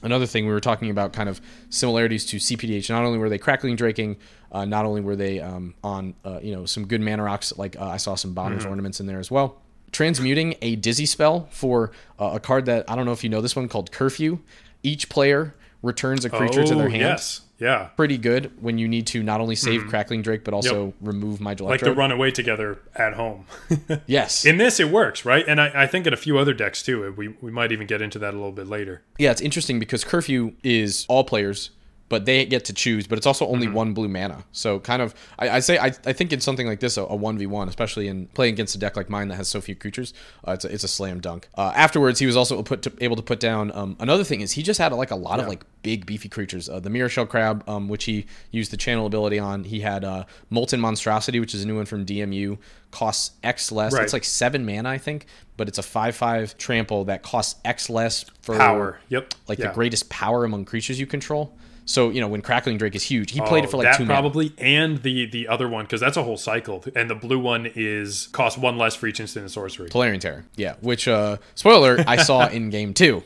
another 0.04 0.26
thing 0.26 0.46
we 0.46 0.54
were 0.54 0.60
talking 0.60 0.90
about 0.90 1.14
kind 1.14 1.28
of 1.28 1.42
similarities 1.70 2.26
to 2.28 2.38
CPDH. 2.38 2.90
Not 2.90 3.04
only 3.04 3.18
were 3.18 3.30
they 3.30 3.40
crackling 3.40 3.76
draking, 3.76 4.18
uh, 4.52 4.64
not 4.64 4.86
only 4.86 5.02
were 5.02 5.16
they 5.16 5.40
um, 5.40 5.74
on 5.84 6.14
uh, 6.24 6.40
you 6.44 6.56
know 6.56 6.66
some 6.66 6.86
good 6.86 7.02
mana 7.02 7.24
rocks, 7.24 7.58
like 7.58 7.76
uh, 7.80 7.86
I 7.86 7.98
saw 7.98 8.14
some 8.14 8.34
Bonder's 8.34 8.66
Ornaments 8.66 9.00
in 9.00 9.08
there 9.08 9.20
as 9.20 9.32
well. 9.32 9.62
Transmuting 9.92 10.56
a 10.62 10.76
dizzy 10.76 11.06
spell 11.08 11.48
for 11.50 11.92
uh, 12.20 12.32
a 12.34 12.40
card 12.40 12.66
that 12.66 12.88
I 12.90 12.96
don't 12.96 13.06
know 13.06 13.14
if 13.14 13.24
you 13.24 13.30
know 13.30 13.42
this 13.42 13.56
one 13.56 13.68
called 13.68 13.92
Curfew. 13.92 14.40
Each 14.84 15.10
player 15.10 15.56
returns 15.82 16.24
a 16.26 16.30
creature 16.30 16.64
to 16.66 16.76
their 16.76 16.88
Oh, 16.88 16.90
hand. 16.90 17.02
Yes. 17.02 17.42
Yeah. 17.58 17.89
Pretty 17.96 18.18
good 18.18 18.52
when 18.62 18.78
you 18.78 18.88
need 18.88 19.08
to 19.08 19.24
not 19.24 19.41
only 19.41 19.56
save 19.56 19.82
mm-hmm. 19.82 19.89
Crackling 19.89 20.22
Drake 20.22 20.44
but 20.44 20.54
also 20.54 20.94
remove 21.02 21.39
my 21.39 21.52
Like 21.52 21.62
Electro. 21.62 21.89
to 21.89 21.96
run 21.96 22.12
away 22.12 22.32
together 22.32 22.80
at 22.96 23.13
home. 23.13 23.46
yes. 24.06 24.46
In 24.46 24.58
this, 24.58 24.80
it 24.80 24.89
works, 24.89 25.26
right? 25.26 25.46
And 25.48 25.62
I, 25.62 25.84
I 25.84 25.88
think 25.88 26.06
in 26.08 26.13
a 26.13 26.18
few 26.18 26.38
other 26.38 26.54
decks 26.54 26.84
too. 26.84 27.13
We, 27.18 27.30
we 27.41 27.52
might 27.52 27.72
even 27.72 27.88
get 27.88 28.02
into 28.02 28.20
that 28.20 28.34
a 28.34 28.38
little 28.38 28.52
bit 28.52 28.68
later. 28.68 29.02
Yeah, 29.18 29.32
it's 29.32 29.41
interesting 29.41 29.80
because 29.80 30.04
curfew 30.04 30.54
is 30.63 31.06
all 31.08 31.24
players, 31.24 31.72
but 32.08 32.26
they 32.26 32.46
get 32.46 32.65
to 32.65 32.74
choose. 32.74 33.08
But 33.08 33.18
it's 33.18 33.26
also 33.26 33.48
only 33.48 33.65
Mm-hmm. 33.68 33.76
one 33.76 33.94
blue 33.94 34.08
mana. 34.08 34.44
So 34.52 34.80
kind 34.80 35.02
of, 35.02 35.15
I, 35.39 35.50
I 35.50 35.60
say, 35.60 35.78
I, 35.80 35.88
I 36.06 36.13
think 36.13 36.32
in 36.32 36.39
something 36.39 36.68
like 36.68 36.80
this, 36.80 36.98
a 36.98 37.04
one 37.04 37.38
v 37.38 37.48
one, 37.48 37.68
especially 37.68 38.08
in 38.08 38.28
playing 38.28 38.54
against 38.54 38.76
a 38.76 38.78
deck 38.78 38.96
like 38.96 39.10
mine 39.10 39.28
that 39.30 39.36
has 39.36 39.48
so 39.48 39.60
few 39.60 39.76
creatures, 39.76 40.13
uh, 40.48 40.52
it's 40.52 40.65
a, 40.65 40.74
it's 40.74 40.84
a 40.84 40.88
slam 40.88 41.20
dunk. 41.20 41.48
Uh, 41.58 41.72
afterwards, 41.76 42.20
he 42.20 42.26
was 42.28 42.38
also 42.38 42.62
put 42.62 42.82
to, 42.84 42.94
able 43.02 43.15
to 43.15 43.24
put 43.24 43.39
down. 43.39 43.72
Um, 43.74 43.96
another 44.00 44.24
thing 44.24 44.41
is 44.41 44.52
he 44.52 44.62
just 44.63 44.80
had 44.80 44.94
like 44.94 45.10
a 45.12 45.15
lot 45.15 45.39
of 45.39 45.48
like 45.48 45.63
big 45.82 46.06
beefy 46.06 46.30
creatures. 46.30 46.70
Uh, 46.70 46.80
the 46.80 46.89
mirror 46.91 47.10
shell 47.10 47.26
crab, 47.26 47.63
um, 47.68 47.88
which 47.88 48.04
he 48.06 48.26
used 48.52 48.72
the 48.72 48.78
channel 48.78 49.06
ability 49.08 49.39
on. 49.39 49.63
He 49.63 49.80
had 49.80 50.04
uh, 50.04 50.26
molten 50.52 50.80
monstrosity, 50.80 51.39
which 51.39 51.56
is 51.56 51.63
a 51.63 51.68
new 51.68 51.76
one 51.78 51.86
from 51.86 52.06
DMU. 52.06 52.58
Costs 52.91 53.32
X 53.44 53.72
less. 53.74 53.94
Right. 53.94 54.04
It's 54.04 54.13
like 54.13 54.24
seven 54.24 54.65
mana, 54.65 54.89
I 54.89 54.98
think, 54.98 55.26
but 55.58 55.68
it's 55.68 55.78
a 55.80 55.84
five 55.84 56.15
five 56.15 56.58
trample 56.58 57.04
that 57.06 57.24
costs 57.24 57.60
X 57.65 57.89
less 57.89 58.24
for 58.41 58.56
Power. 58.58 59.00
Yep. 59.10 59.34
like 59.50 59.60
Yeah. 59.60 59.68
the 59.68 59.74
greatest 59.74 60.10
power 60.10 60.46
among 60.46 60.63
creatures 60.65 60.98
you 61.00 61.06
control. 61.06 61.54
So 61.86 62.10
you 62.10 62.19
know 62.19 62.28
when 62.28 62.41
Crackling 62.41 62.78
Drake 62.78 62.95
is 62.95 63.04
huge, 63.04 63.32
he 63.32 63.39
played 63.41 63.63
it 63.63 63.67
Oh, 63.67 63.71
for 63.71 63.78
like 63.78 63.86
that 63.86 63.98
two 63.98 64.06
mana. 64.06 64.19
probably 64.21 64.54
and 64.58 65.02
the 65.04 65.28
the 65.28 65.48
other 65.48 65.69
one 65.69 65.86
because 65.86 66.02
that's 66.02 66.17
a 66.17 66.24
whole 66.24 66.38
cycle 66.38 66.84
and 66.95 67.10
the 67.10 67.15
blue 67.15 67.38
one 67.39 67.71
is 67.76 68.28
cost 68.32 68.58
one 68.58 68.78
less 68.78 68.95
for 68.95 69.06
each 69.08 69.19
instant 69.19 69.43
and 69.43 69.52
sorcery 69.52 69.89
Tolarian 69.89 70.19
Terror, 70.19 70.45
yeah. 70.56 70.76
Which 70.82 71.08
uh, 71.08 71.38
spoiler 71.54 72.04
I 72.08 72.17
saw 72.17 72.48
in 72.58 72.69
game 72.71 72.93
two. 72.93 73.24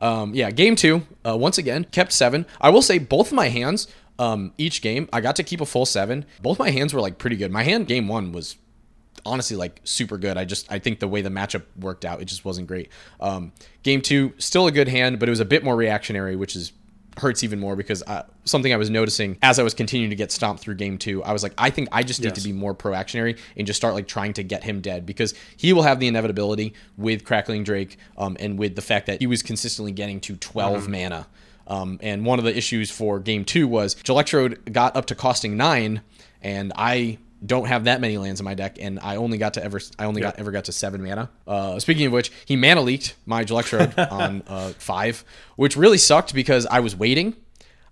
Um, 0.00 0.34
yeah, 0.34 0.50
game 0.50 0.76
two 0.76 1.06
uh, 1.26 1.36
once 1.36 1.58
again 1.58 1.84
kept 1.84 2.12
seven. 2.12 2.46
I 2.60 2.70
will 2.70 2.82
say 2.82 2.98
both 2.98 3.28
of 3.28 3.32
my 3.34 3.48
hands, 3.48 3.86
um, 4.18 4.52
each 4.56 4.80
game 4.82 5.08
I 5.12 5.20
got 5.20 5.36
to 5.36 5.42
keep 5.42 5.60
a 5.60 5.66
full 5.66 5.86
seven. 5.86 6.24
Both 6.42 6.58
my 6.58 6.70
hands 6.70 6.94
were 6.94 7.00
like 7.00 7.18
pretty 7.18 7.36
good. 7.36 7.50
My 7.52 7.62
hand 7.62 7.86
game 7.86 8.08
one 8.08 8.32
was 8.32 8.56
honestly 9.26 9.56
like 9.56 9.80
super 9.84 10.16
good. 10.16 10.38
I 10.38 10.44
just 10.44 10.72
I 10.72 10.78
think 10.78 11.00
the 11.00 11.08
way 11.08 11.20
the 11.20 11.28
matchup 11.28 11.62
worked 11.78 12.04
out, 12.06 12.22
it 12.22 12.24
just 12.24 12.44
wasn't 12.44 12.66
great. 12.66 12.88
Um, 13.20 13.52
game 13.82 14.00
two, 14.00 14.32
still 14.38 14.66
a 14.66 14.72
good 14.72 14.88
hand, 14.88 15.18
but 15.20 15.28
it 15.28 15.30
was 15.30 15.40
a 15.40 15.44
bit 15.44 15.62
more 15.62 15.76
reactionary, 15.76 16.34
which 16.34 16.56
is 16.56 16.72
hurts 17.18 17.42
even 17.42 17.58
more 17.58 17.76
because 17.76 18.02
uh, 18.06 18.22
something 18.44 18.72
I 18.72 18.76
was 18.76 18.88
noticing 18.90 19.36
as 19.42 19.58
I 19.58 19.62
was 19.62 19.74
continuing 19.74 20.10
to 20.10 20.16
get 20.16 20.30
stomped 20.32 20.62
through 20.62 20.76
game 20.76 20.96
two, 20.98 21.22
I 21.24 21.32
was 21.32 21.42
like, 21.42 21.52
I 21.58 21.70
think 21.70 21.88
I 21.92 22.02
just 22.02 22.20
need 22.20 22.26
Yes. 22.28 22.42
to 22.42 22.44
be 22.48 22.52
more 22.52 22.72
proactionary 22.74 23.36
and 23.56 23.66
just 23.66 23.76
start 23.78 23.94
like 23.94 24.06
trying 24.08 24.32
to 24.34 24.42
get 24.42 24.64
him 24.64 24.80
dead 24.80 25.04
because 25.06 25.34
he 25.56 25.72
will 25.72 25.82
have 25.82 26.00
the 26.00 26.06
inevitability 26.06 26.74
with 26.96 27.24
Crackling 27.24 27.64
Drake 27.64 27.96
um, 28.16 28.36
and 28.40 28.58
with 28.58 28.76
the 28.76 28.82
fact 28.82 29.06
that 29.06 29.20
he 29.20 29.26
was 29.26 29.42
consistently 29.42 29.92
getting 29.92 30.20
to 30.20 30.36
12 30.36 30.88
mana. 30.88 31.26
Um, 31.66 31.98
and 32.02 32.24
one 32.24 32.38
of 32.38 32.44
the 32.44 32.56
issues 32.56 32.90
for 32.90 33.20
game 33.20 33.44
two 33.44 33.68
was 33.68 33.96
Electrode 34.08 34.72
got 34.72 34.96
up 34.96 35.06
to 35.06 35.14
costing 35.14 35.56
nine, 35.56 36.00
and 36.42 36.72
I 36.74 37.18
don't 37.44 37.66
have 37.66 37.84
that 37.84 38.00
many 38.00 38.18
lands 38.18 38.40
in 38.40 38.44
my 38.44 38.54
deck, 38.54 38.76
and 38.80 38.98
I 39.00 39.16
only 39.16 39.38
got 39.38 39.54
to 39.54 39.64
ever 39.64 39.80
I 39.98 40.04
only 40.04 40.20
got 40.20 40.38
ever 40.38 40.50
got 40.50 40.66
to 40.66 40.72
seven 40.72 41.02
mana. 41.02 41.30
Uh, 41.46 41.78
speaking 41.78 42.06
of 42.06 42.12
which, 42.12 42.30
he 42.44 42.56
mana 42.56 42.82
leaked 42.82 43.14
my 43.26 43.42
Electrode 43.42 43.98
on 44.10 44.42
uh, 44.46 44.70
five, 44.78 45.24
which 45.56 45.76
really 45.76 45.98
sucked 45.98 46.34
because 46.34 46.66
I 46.66 46.80
was 46.80 46.94
waiting. 46.94 47.34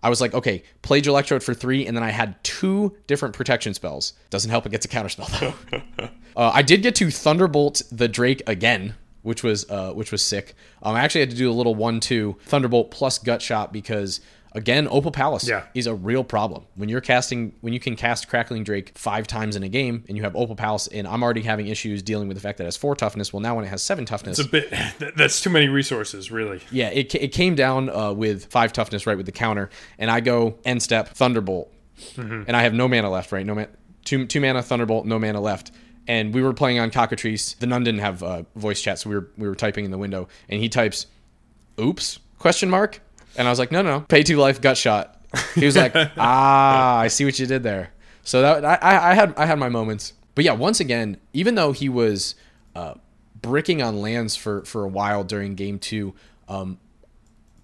I 0.02 0.10
was 0.10 0.20
like, 0.20 0.32
okay, 0.32 0.62
play 0.82 1.00
Electrode 1.00 1.42
for 1.42 1.54
three, 1.54 1.86
and 1.86 1.96
then 1.96 2.04
I 2.04 2.10
had 2.10 2.42
two 2.44 2.96
different 3.06 3.34
protection 3.34 3.74
spells. 3.74 4.12
Doesn't 4.30 4.50
help 4.50 4.66
it 4.66 4.70
gets 4.70 4.84
a 4.84 4.88
counterspell 4.88 5.54
though. 5.98 6.08
Uh, 6.36 6.52
I 6.54 6.62
did 6.62 6.82
get 6.82 6.94
to 6.94 7.10
Thunderbolt 7.10 7.82
the 7.90 8.06
Drake 8.06 8.44
again, 8.46 8.94
which 9.22 9.42
was 9.42 9.68
uh, 9.68 9.92
which 9.92 10.12
was 10.12 10.22
sick. 10.22 10.54
Um, 10.84 10.94
I 10.94 11.00
actually 11.00 11.22
had 11.22 11.30
to 11.30 11.36
do 11.36 11.50
a 11.50 11.52
little 11.52 11.74
one-two 11.74 12.36
Thunderbolt 12.44 12.92
plus 12.92 13.18
Gut 13.18 13.42
Shot 13.42 13.72
because 13.72 14.20
again, 14.58 14.86
Opal 14.90 15.10
Palace 15.10 15.48
Yeah. 15.48 15.62
is 15.74 15.86
a 15.86 15.94
real 15.94 16.22
problem 16.22 16.64
when 16.74 16.88
you're 16.90 17.00
casting 17.00 17.54
when 17.62 17.72
you 17.72 17.80
can 17.80 17.96
cast 17.96 18.28
Crackling 18.28 18.64
Drake 18.64 18.92
five 18.94 19.26
times 19.26 19.56
in 19.56 19.62
a 19.62 19.68
game 19.68 20.04
and 20.08 20.16
you 20.16 20.22
have 20.24 20.36
Opal 20.36 20.56
Palace, 20.56 20.86
and 20.88 21.08
I'm 21.08 21.22
already 21.22 21.40
having 21.42 21.68
issues 21.68 22.02
dealing 22.02 22.28
with 22.28 22.36
the 22.36 22.40
fact 22.42 22.58
that 22.58 22.64
it 22.64 22.66
has 22.66 22.76
four 22.76 22.94
toughness. 22.94 23.32
Well, 23.32 23.40
now 23.40 23.54
when 23.56 23.64
it 23.64 23.68
has 23.68 23.82
seven 23.82 24.04
toughness, 24.04 24.38
it's 24.38 24.48
a 24.48 24.50
bit 24.50 24.72
that's 25.16 25.40
too 25.40 25.50
many 25.50 25.68
resources 25.68 26.30
really 26.30 26.60
yeah, 26.70 26.88
it, 26.90 27.14
it 27.14 27.32
came 27.32 27.54
down 27.54 27.88
uh, 27.88 28.12
with 28.12 28.46
five 28.46 28.72
toughness 28.72 29.06
right 29.06 29.16
with 29.16 29.26
the 29.26 29.32
counter, 29.32 29.70
and 29.98 30.10
I 30.10 30.20
go 30.20 30.58
end 30.64 30.82
step 30.82 31.08
Thunderbolt, 31.14 31.72
and 32.16 32.50
I 32.56 32.62
have 32.62 32.74
no 32.74 32.88
mana 32.88 33.08
left. 33.10 33.32
Right, 33.32 33.46
no 33.46 33.54
mana, 33.54 33.68
two 34.04 34.26
two 34.26 34.40
mana 34.40 34.62
Thunderbolt, 34.62 35.06
no 35.06 35.18
mana 35.18 35.40
left. 35.40 35.70
And 36.06 36.32
we 36.32 36.40
were 36.42 36.54
playing 36.54 36.78
on 36.78 36.90
Cockatrice. 36.90 37.54
The 37.58 37.66
None 37.66 37.84
didn't 37.84 38.00
have 38.00 38.22
uh, 38.22 38.44
voice 38.56 38.80
chat, 38.80 38.98
so 38.98 39.10
we 39.10 39.16
were 39.16 39.28
we 39.36 39.46
were 39.46 39.54
typing 39.54 39.84
in 39.84 39.90
the 39.90 39.98
window, 39.98 40.26
and 40.48 40.58
he 40.60 40.68
types, 40.70 41.06
"Oops?" 41.80 42.18
question 42.38 42.70
mark, 42.70 43.00
and 43.38 43.48
I 43.48 43.50
was 43.50 43.58
like, 43.58 43.72
"No, 43.72 43.80
no, 43.80 44.00
pay 44.00 44.22
two 44.22 44.36
life 44.36 44.60
gut 44.60 44.76
shot." 44.76 45.14
He 45.54 45.64
was 45.64 45.76
like, 45.76 45.92
"Ah, 46.18 46.98
I 46.98 47.08
see 47.08 47.24
what 47.24 47.38
you 47.38 47.46
did 47.46 47.62
there." 47.62 47.90
So 48.22 48.42
that 48.42 48.64
I, 48.64 48.74
I 48.74 49.10
I 49.10 49.14
had 49.14 49.34
I 49.38 49.46
had 49.46 49.58
my 49.58 49.68
moments, 49.70 50.12
but 50.34 50.44
yeah, 50.44 50.52
once 50.52 50.80
again, 50.80 51.16
even 51.32 51.54
though 51.54 51.72
he 51.72 51.88
was 51.88 52.34
uh, 52.74 52.94
bricking 53.40 53.80
on 53.80 54.00
lands 54.02 54.36
for 54.36 54.64
for 54.64 54.84
a 54.84 54.88
while 54.88 55.24
during 55.24 55.54
game 55.54 55.78
two, 55.78 56.14
um, 56.48 56.78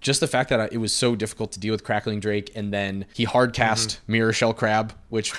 just 0.01 0.19
the 0.19 0.27
fact 0.27 0.49
that 0.49 0.71
it 0.73 0.77
was 0.77 0.93
so 0.93 1.15
difficult 1.15 1.51
to 1.51 1.59
deal 1.59 1.71
with 1.71 1.83
crackling 1.83 2.19
drake 2.19 2.51
and 2.55 2.71
then 2.73 3.05
he 3.13 3.23
hard 3.23 3.53
cast 3.53 3.89
Mm-hmm. 3.89 4.11
mirror 4.11 4.33
shell 4.33 4.53
crab 4.53 4.93
which 5.09 5.33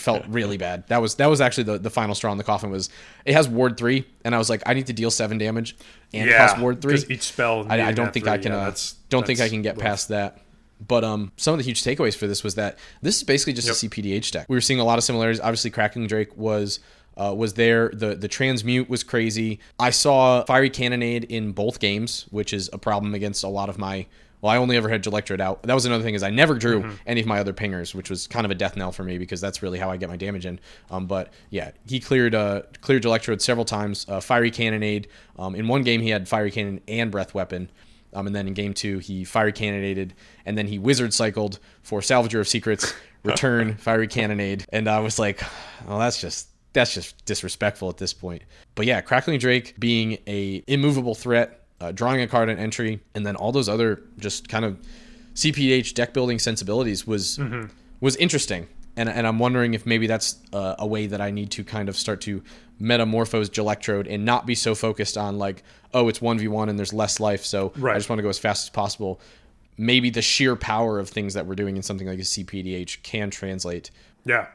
felt 0.00 0.24
really 0.28 0.56
bad 0.56 0.86
that 0.88 1.00
was 1.02 1.16
that 1.16 1.26
was 1.26 1.40
actually 1.40 1.64
the, 1.64 1.78
the 1.78 1.90
final 1.90 2.14
straw 2.14 2.32
in 2.32 2.38
the 2.38 2.44
coffin 2.44 2.70
was 2.70 2.88
it 3.24 3.34
has 3.34 3.48
ward 3.48 3.76
three 3.76 4.06
and 4.24 4.34
i 4.34 4.38
was 4.38 4.48
like 4.48 4.62
i 4.66 4.74
need 4.74 4.86
to 4.86 4.92
deal 4.92 5.10
seven 5.10 5.38
damage 5.38 5.76
and 6.12 6.28
yeah 6.28 6.46
cost 6.48 6.60
ward 6.60 6.80
three 6.80 7.02
each 7.08 7.22
spell 7.22 7.66
I, 7.68 7.82
I 7.82 7.92
don't 7.92 8.12
think 8.12 8.26
three, 8.26 8.32
i 8.32 8.38
can 8.38 8.52
yeah, 8.52 8.58
uh, 8.58 8.64
that's- 8.64 8.94
don't 9.08 9.26
think 9.26 9.40
i 9.40 9.48
can 9.48 9.62
get 9.62 9.76
rough. 9.76 9.82
past 9.82 10.08
that 10.08 10.40
but 10.86 11.02
um, 11.02 11.32
some 11.36 11.54
of 11.54 11.58
the 11.58 11.64
huge 11.64 11.82
takeaways 11.82 12.16
for 12.16 12.26
this 12.26 12.44
was 12.44 12.54
that 12.54 12.78
this 13.02 13.16
is 13.16 13.24
basically 13.24 13.52
just 13.52 13.68
a 13.68 13.88
CPDH 13.88 14.30
deck. 14.30 14.46
We 14.48 14.56
were 14.56 14.60
seeing 14.60 14.80
a 14.80 14.84
lot 14.84 14.96
of 14.98 15.04
similarities. 15.04 15.40
Obviously, 15.40 15.70
Crackling 15.70 16.06
Drake 16.06 16.36
was 16.36 16.78
uh, 17.16 17.34
was 17.36 17.54
there. 17.54 17.88
The 17.88 18.14
the 18.14 18.28
transmute 18.28 18.88
was 18.88 19.02
crazy. 19.02 19.58
I 19.78 19.90
saw 19.90 20.44
Fiery 20.44 20.70
Cannonade 20.70 21.24
in 21.24 21.52
both 21.52 21.80
games, 21.80 22.26
which 22.30 22.52
is 22.52 22.70
a 22.72 22.78
problem 22.78 23.14
against 23.14 23.42
a 23.42 23.48
lot 23.48 23.68
of 23.68 23.78
my. 23.78 24.06
Well, 24.40 24.52
I 24.52 24.56
only 24.58 24.76
ever 24.76 24.88
had 24.88 25.04
Electrode 25.06 25.40
out. 25.40 25.62
That 25.64 25.74
was 25.74 25.84
another 25.84 26.04
thing 26.04 26.14
is 26.14 26.22
I 26.22 26.30
never 26.30 26.54
drew 26.54 26.82
Mm-hmm. 26.82 26.94
any 27.06 27.20
of 27.20 27.26
my 27.26 27.40
other 27.40 27.52
pingers, 27.52 27.94
which 27.94 28.08
was 28.10 28.26
kind 28.26 28.44
of 28.44 28.50
a 28.50 28.54
death 28.54 28.76
knell 28.76 28.92
for 28.92 29.02
me 29.02 29.18
because 29.18 29.40
that's 29.40 29.62
really 29.62 29.78
how 29.78 29.90
I 29.90 29.96
get 29.96 30.08
my 30.08 30.16
damage 30.16 30.46
in. 30.46 30.60
Um, 30.90 31.06
but 31.06 31.32
yeah, 31.50 31.72
he 31.86 31.98
cleared 32.00 32.34
uh, 32.34 32.62
cleared 32.80 33.04
Electrode 33.04 33.42
several 33.42 33.64
times. 33.64 34.06
Uh, 34.08 34.20
Fiery 34.20 34.50
Cannonade. 34.50 35.08
Um, 35.38 35.54
in 35.54 35.66
one 35.66 35.82
game, 35.82 36.00
he 36.00 36.10
had 36.10 36.28
Fiery 36.28 36.50
Cannon 36.50 36.80
and 36.86 37.10
Breath 37.10 37.34
Weapon. 37.34 37.70
Um, 38.14 38.26
and 38.26 38.34
then 38.34 38.46
in 38.48 38.54
game 38.54 38.72
two, 38.72 39.00
he 39.00 39.24
fiery 39.24 39.52
cannonaded, 39.52 40.14
and 40.46 40.56
then 40.56 40.66
he 40.66 40.78
wizard 40.78 41.12
cycled 41.12 41.58
for 41.82 42.00
Salvager 42.00 42.40
of 42.40 42.48
Secrets, 42.48 42.94
return, 43.22 43.74
fiery 43.76 44.08
cannonade, 44.08 44.64
and 44.72 44.88
I 44.88 45.00
was 45.00 45.18
like, 45.18 45.42
"Well, 45.86 45.98
that's 45.98 46.18
just 46.18 46.48
that's 46.72 46.94
just 46.94 47.22
disrespectful 47.26 47.90
at 47.90 47.98
this 47.98 48.14
point. 48.14 48.44
But 48.76 48.86
yeah, 48.86 49.02
Crackling 49.02 49.38
Drake 49.40 49.74
being 49.78 50.16
a 50.26 50.62
immovable 50.66 51.14
threat, 51.14 51.64
uh, 51.80 51.92
drawing 51.92 52.20
a 52.20 52.26
card 52.26 52.48
on 52.50 52.58
entry, 52.58 53.00
and 53.14 53.26
then 53.26 53.36
all 53.36 53.52
those 53.52 53.68
other 53.68 54.02
just 54.18 54.48
kind 54.48 54.64
of 54.64 54.78
CPH 55.34 55.94
deck 55.94 56.12
building 56.12 56.38
sensibilities 56.38 57.06
was 57.06 57.38
mm-hmm. 57.38 57.66
was 58.00 58.16
interesting. 58.16 58.68
And, 58.96 59.08
and 59.08 59.28
I'm 59.28 59.38
wondering 59.38 59.74
if 59.74 59.86
maybe 59.86 60.08
that's 60.08 60.38
uh, 60.52 60.74
a 60.76 60.86
way 60.86 61.06
that 61.06 61.20
I 61.20 61.30
need 61.30 61.52
to 61.52 61.62
kind 61.62 61.88
of 61.88 61.96
start 61.96 62.20
to 62.22 62.42
metamorphose 62.80 63.48
Gelectrode 63.48 64.12
and 64.12 64.24
not 64.24 64.44
be 64.44 64.56
so 64.56 64.74
focused 64.74 65.16
on 65.16 65.38
like, 65.38 65.62
oh, 65.94 66.08
it's 66.08 66.18
1v1 66.18 66.68
and 66.68 66.76
there's 66.76 66.92
less 66.92 67.20
life, 67.20 67.44
so 67.44 67.72
right. 67.76 67.94
I 67.94 67.98
just 67.98 68.08
want 68.08 68.18
to 68.18 68.24
go 68.24 68.28
as 68.28 68.40
fast 68.40 68.64
as 68.64 68.70
possible. 68.70 69.20
Maybe 69.76 70.10
the 70.10 70.22
sheer 70.22 70.56
power 70.56 70.98
of 70.98 71.08
things 71.08 71.34
that 71.34 71.46
we're 71.46 71.54
doing 71.54 71.76
in 71.76 71.84
something 71.84 72.08
like 72.08 72.18
a 72.18 72.22
CPDH 72.22 73.04
can 73.04 73.30
translate. 73.30 73.92
Yeah 74.24 74.48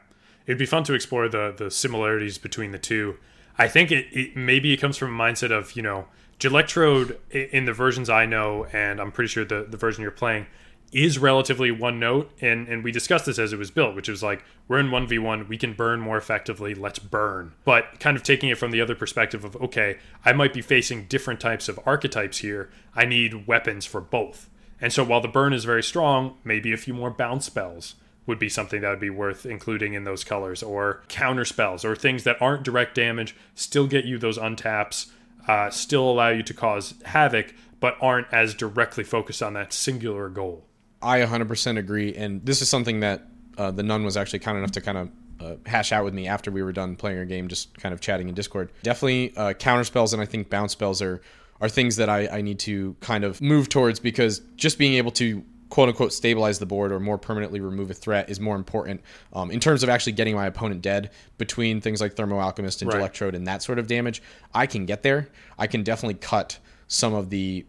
it'd 0.46 0.58
be 0.58 0.66
fun 0.66 0.84
to 0.84 0.94
explore 0.94 1.28
the 1.28 1.54
the 1.56 1.70
similarities 1.70 2.38
between 2.38 2.72
the 2.72 2.78
two. 2.78 3.16
I 3.56 3.68
think 3.68 3.92
it, 3.92 4.06
it 4.12 4.36
maybe 4.36 4.72
it 4.72 4.78
comes 4.78 4.96
from 4.96 5.18
a 5.18 5.22
mindset 5.22 5.50
of 5.50 5.72
you 5.72 5.82
know 5.82 6.06
Gelectrode 6.38 7.18
in 7.30 7.64
the 7.64 7.72
versions 7.72 8.10
I 8.10 8.26
know, 8.26 8.66
and 8.72 9.00
I'm 9.00 9.12
pretty 9.12 9.28
sure 9.28 9.44
the 9.44 9.66
the 9.68 9.76
version 9.76 10.02
you're 10.02 10.10
playing 10.10 10.46
is 10.92 11.18
relatively 11.18 11.70
one 11.70 11.98
note, 11.98 12.30
and 12.40 12.68
and 12.68 12.84
we 12.84 12.92
discussed 12.92 13.26
this 13.26 13.38
as 13.38 13.52
it 13.52 13.58
was 13.58 13.70
built, 13.70 13.94
which 13.96 14.08
was 14.08 14.22
like 14.22 14.44
we're 14.68 14.78
in 14.78 14.90
one 14.90 15.06
v 15.06 15.18
one, 15.18 15.48
we 15.48 15.58
can 15.58 15.74
burn 15.74 16.00
more 16.00 16.16
effectively, 16.16 16.74
let's 16.74 16.98
burn. 16.98 17.52
But 17.64 17.98
kind 17.98 18.16
of 18.16 18.22
taking 18.22 18.48
it 18.48 18.58
from 18.58 18.70
the 18.70 18.80
other 18.80 18.94
perspective 18.94 19.44
of 19.44 19.56
okay, 19.56 19.98
I 20.24 20.32
might 20.32 20.52
be 20.52 20.62
facing 20.62 21.06
different 21.06 21.40
types 21.40 21.68
of 21.68 21.80
archetypes 21.84 22.38
here. 22.38 22.70
I 22.94 23.04
need 23.04 23.46
weapons 23.46 23.86
for 23.86 24.00
both. 24.00 24.48
And 24.80 24.92
so 24.92 25.02
while 25.02 25.20
the 25.20 25.28
burn 25.28 25.52
is 25.52 25.64
very 25.64 25.82
strong, 25.82 26.36
maybe 26.44 26.72
a 26.72 26.76
few 26.76 26.94
more 26.94 27.10
bounce 27.10 27.46
spells 27.46 27.94
would 28.26 28.38
be 28.38 28.48
something 28.48 28.80
that 28.80 28.90
would 28.90 29.00
be 29.00 29.10
worth 29.10 29.44
including 29.44 29.94
in 29.94 30.04
those 30.04 30.24
colors, 30.24 30.62
or 30.62 31.02
counter 31.08 31.44
spells, 31.44 31.84
or 31.84 31.94
things 31.94 32.24
that 32.24 32.40
aren't 32.40 32.62
direct 32.62 32.94
damage, 32.94 33.34
still 33.54 33.86
get 33.86 34.04
you 34.04 34.16
those 34.18 34.38
untaps, 34.38 35.10
uh, 35.48 35.70
still 35.70 36.10
allow 36.10 36.28
you 36.28 36.42
to 36.42 36.54
cause 36.54 36.94
havoc, 37.04 37.54
but 37.80 37.96
aren't 38.00 38.26
as 38.32 38.54
directly 38.54 39.04
focused 39.04 39.42
on 39.42 39.54
that 39.54 39.72
singular 39.72 40.28
goal. 40.28 40.64
I 41.02 41.20
100% 41.20 41.78
agree, 41.78 42.14
and 42.14 42.44
this 42.44 42.62
is 42.62 42.68
something 42.68 43.00
that 43.00 43.26
uh, 43.58 43.70
the 43.70 43.82
None 43.82 44.04
was 44.04 44.16
actually 44.16 44.38
kind 44.38 44.56
enough 44.58 44.72
to 44.72 44.80
kind 44.80 44.98
of 44.98 45.10
uh, 45.40 45.56
hash 45.66 45.92
out 45.92 46.04
with 46.04 46.14
me 46.14 46.26
after 46.26 46.50
we 46.50 46.62
were 46.62 46.72
done 46.72 46.96
playing 46.96 47.18
our 47.18 47.24
game, 47.24 47.48
just 47.48 47.76
kind 47.78 47.92
of 47.92 48.00
chatting 48.00 48.28
in 48.28 48.34
Discord. 48.34 48.72
Definitely 48.82 49.36
uh, 49.36 49.52
counter 49.52 49.84
spells 49.84 50.12
and 50.12 50.22
I 50.22 50.26
think 50.26 50.48
bounce 50.48 50.72
spells 50.72 51.02
are 51.02 51.20
are 51.60 51.68
things 51.68 51.96
that 51.96 52.08
I, 52.08 52.26
I 52.26 52.40
need 52.40 52.58
to 52.60 52.96
kind 53.00 53.24
of 53.24 53.40
move 53.40 53.68
towards 53.68 54.00
because 54.00 54.40
just 54.56 54.76
being 54.76 54.94
able 54.94 55.12
to 55.12 55.44
quote 55.74 55.88
unquote 55.88 56.12
stabilize 56.12 56.60
the 56.60 56.66
board 56.66 56.92
or 56.92 57.00
more 57.00 57.18
permanently 57.18 57.58
remove 57.58 57.90
a 57.90 57.94
threat 57.94 58.30
is 58.30 58.38
more 58.38 58.54
important 58.54 59.00
um, 59.32 59.50
in 59.50 59.58
terms 59.58 59.82
of 59.82 59.88
actually 59.88 60.12
getting 60.12 60.32
my 60.32 60.46
opponent 60.46 60.80
dead 60.80 61.10
between 61.36 61.80
things 61.80 62.00
like 62.00 62.14
Thermo 62.14 62.38
Alchemist 62.38 62.80
and 62.80 62.92
right. 62.92 63.00
Electrode 63.00 63.34
and 63.34 63.44
that 63.48 63.60
sort 63.60 63.80
of 63.80 63.88
damage. 63.88 64.22
I 64.54 64.68
can 64.68 64.86
get 64.86 65.02
there. 65.02 65.28
I 65.58 65.66
can 65.66 65.82
definitely 65.82 66.14
cut 66.14 66.60
some 66.86 67.12
of 67.12 67.28
the 67.28 67.66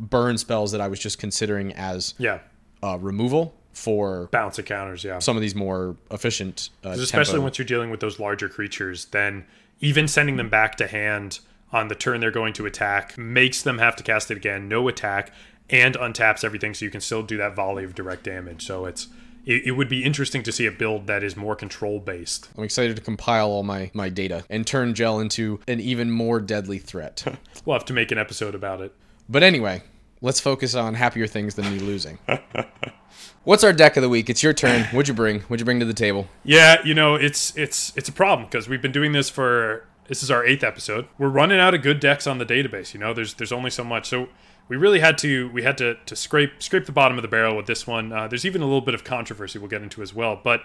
burn 0.00 0.36
spells 0.36 0.72
that 0.72 0.80
I 0.80 0.88
was 0.88 0.98
just 0.98 1.20
considering 1.20 1.72
as 1.74 2.14
yeah 2.18 2.40
uh, 2.82 2.98
removal 2.98 3.54
for 3.72 4.26
bounce 4.32 4.58
encounters. 4.58 5.04
Yeah, 5.04 5.20
some 5.20 5.36
of 5.36 5.40
these 5.40 5.54
more 5.54 5.94
efficient, 6.10 6.70
uh, 6.84 6.88
especially 6.88 7.34
tempo. 7.34 7.44
once 7.44 7.58
you're 7.58 7.66
dealing 7.66 7.92
with 7.92 8.00
those 8.00 8.18
larger 8.18 8.48
creatures, 8.48 9.04
then 9.06 9.46
even 9.78 10.08
sending 10.08 10.38
them 10.38 10.48
back 10.48 10.74
to 10.78 10.88
hand 10.88 11.38
on 11.74 11.88
the 11.88 11.94
turn 11.94 12.20
they're 12.20 12.30
going 12.30 12.52
to 12.54 12.66
attack 12.66 13.18
makes 13.18 13.62
them 13.62 13.78
have 13.78 13.94
to 13.96 14.02
cast 14.02 14.30
it 14.30 14.36
again. 14.36 14.68
No 14.68 14.88
attack, 14.88 15.32
and 15.70 15.94
untaps 15.96 16.44
everything 16.44 16.74
so 16.74 16.84
you 16.84 16.90
can 16.90 17.00
still 17.00 17.22
do 17.22 17.36
that 17.38 17.54
volley 17.54 17.84
of 17.84 17.94
direct 17.94 18.24
damage. 18.24 18.66
So 18.66 18.86
it's 18.86 19.08
it, 19.46 19.66
it, 19.66 19.70
would 19.72 19.88
be 19.88 20.04
interesting 20.04 20.42
to 20.42 20.52
see 20.52 20.66
a 20.66 20.72
build 20.72 21.06
that 21.06 21.22
is 21.22 21.36
more 21.36 21.54
control 21.54 22.00
based. 22.00 22.48
I'm 22.56 22.64
excited 22.64 22.96
to 22.96 23.02
compile 23.02 23.48
all 23.48 23.62
my, 23.62 23.90
my 23.92 24.08
data 24.08 24.44
and 24.48 24.66
turn 24.66 24.94
Gel 24.94 25.20
into 25.20 25.60
an 25.68 25.80
even 25.80 26.10
more 26.10 26.40
deadly 26.40 26.78
threat. 26.78 27.24
we'll 27.64 27.74
have 27.74 27.84
to 27.86 27.92
make 27.92 28.10
an 28.10 28.18
episode 28.18 28.54
about 28.54 28.80
it. 28.80 28.94
But 29.28 29.42
anyway, 29.42 29.82
let's 30.22 30.40
focus 30.40 30.74
on 30.74 30.94
happier 30.94 31.26
things 31.26 31.54
than 31.54 31.70
me 31.70 31.78
losing. 31.78 32.18
What's 33.44 33.62
our 33.62 33.74
deck 33.74 33.98
of 33.98 34.02
the 34.02 34.08
week? 34.08 34.30
It's 34.30 34.42
your 34.42 34.54
turn. 34.54 34.84
What'd 34.84 35.08
you 35.08 35.14
bring? 35.14 35.40
What'd 35.40 35.60
you 35.60 35.66
bring 35.66 35.80
to 35.80 35.86
the 35.86 35.92
table? 35.92 36.28
Yeah, 36.44 36.76
you 36.82 36.94
know, 36.94 37.14
it's 37.14 37.54
it's 37.58 37.92
it's 37.94 38.08
a 38.08 38.12
problem 38.12 38.48
because 38.48 38.70
we've 38.70 38.80
been 38.80 38.92
doing 38.92 39.12
this 39.12 39.28
for 39.28 39.86
this 40.08 40.22
is 40.22 40.30
our 40.30 40.44
eighth 40.46 40.64
episode. 40.64 41.06
We're 41.18 41.28
running 41.28 41.60
out 41.60 41.74
of 41.74 41.82
good 41.82 42.00
decks 42.00 42.26
on 42.26 42.38
the 42.38 42.46
database. 42.46 42.94
You 42.94 43.00
know, 43.00 43.12
there's 43.12 43.34
there's 43.34 43.52
only 43.52 43.68
so 43.68 43.84
much. 43.84 44.08
So 44.08 44.28
we 44.68 44.76
really 44.76 45.00
had 45.00 45.18
to 45.18 45.48
we 45.50 45.62
had 45.62 45.78
to, 45.78 45.96
to 46.06 46.16
scrape 46.16 46.62
scrape 46.62 46.86
the 46.86 46.92
bottom 46.92 47.18
of 47.18 47.22
the 47.22 47.28
barrel 47.28 47.56
with 47.56 47.66
this 47.66 47.86
one. 47.86 48.12
Uh, 48.12 48.28
there's 48.28 48.46
even 48.46 48.62
a 48.62 48.64
little 48.64 48.80
bit 48.80 48.94
of 48.94 49.04
controversy 49.04 49.58
we'll 49.58 49.68
get 49.68 49.82
into 49.82 50.02
as 50.02 50.14
well. 50.14 50.40
But 50.42 50.62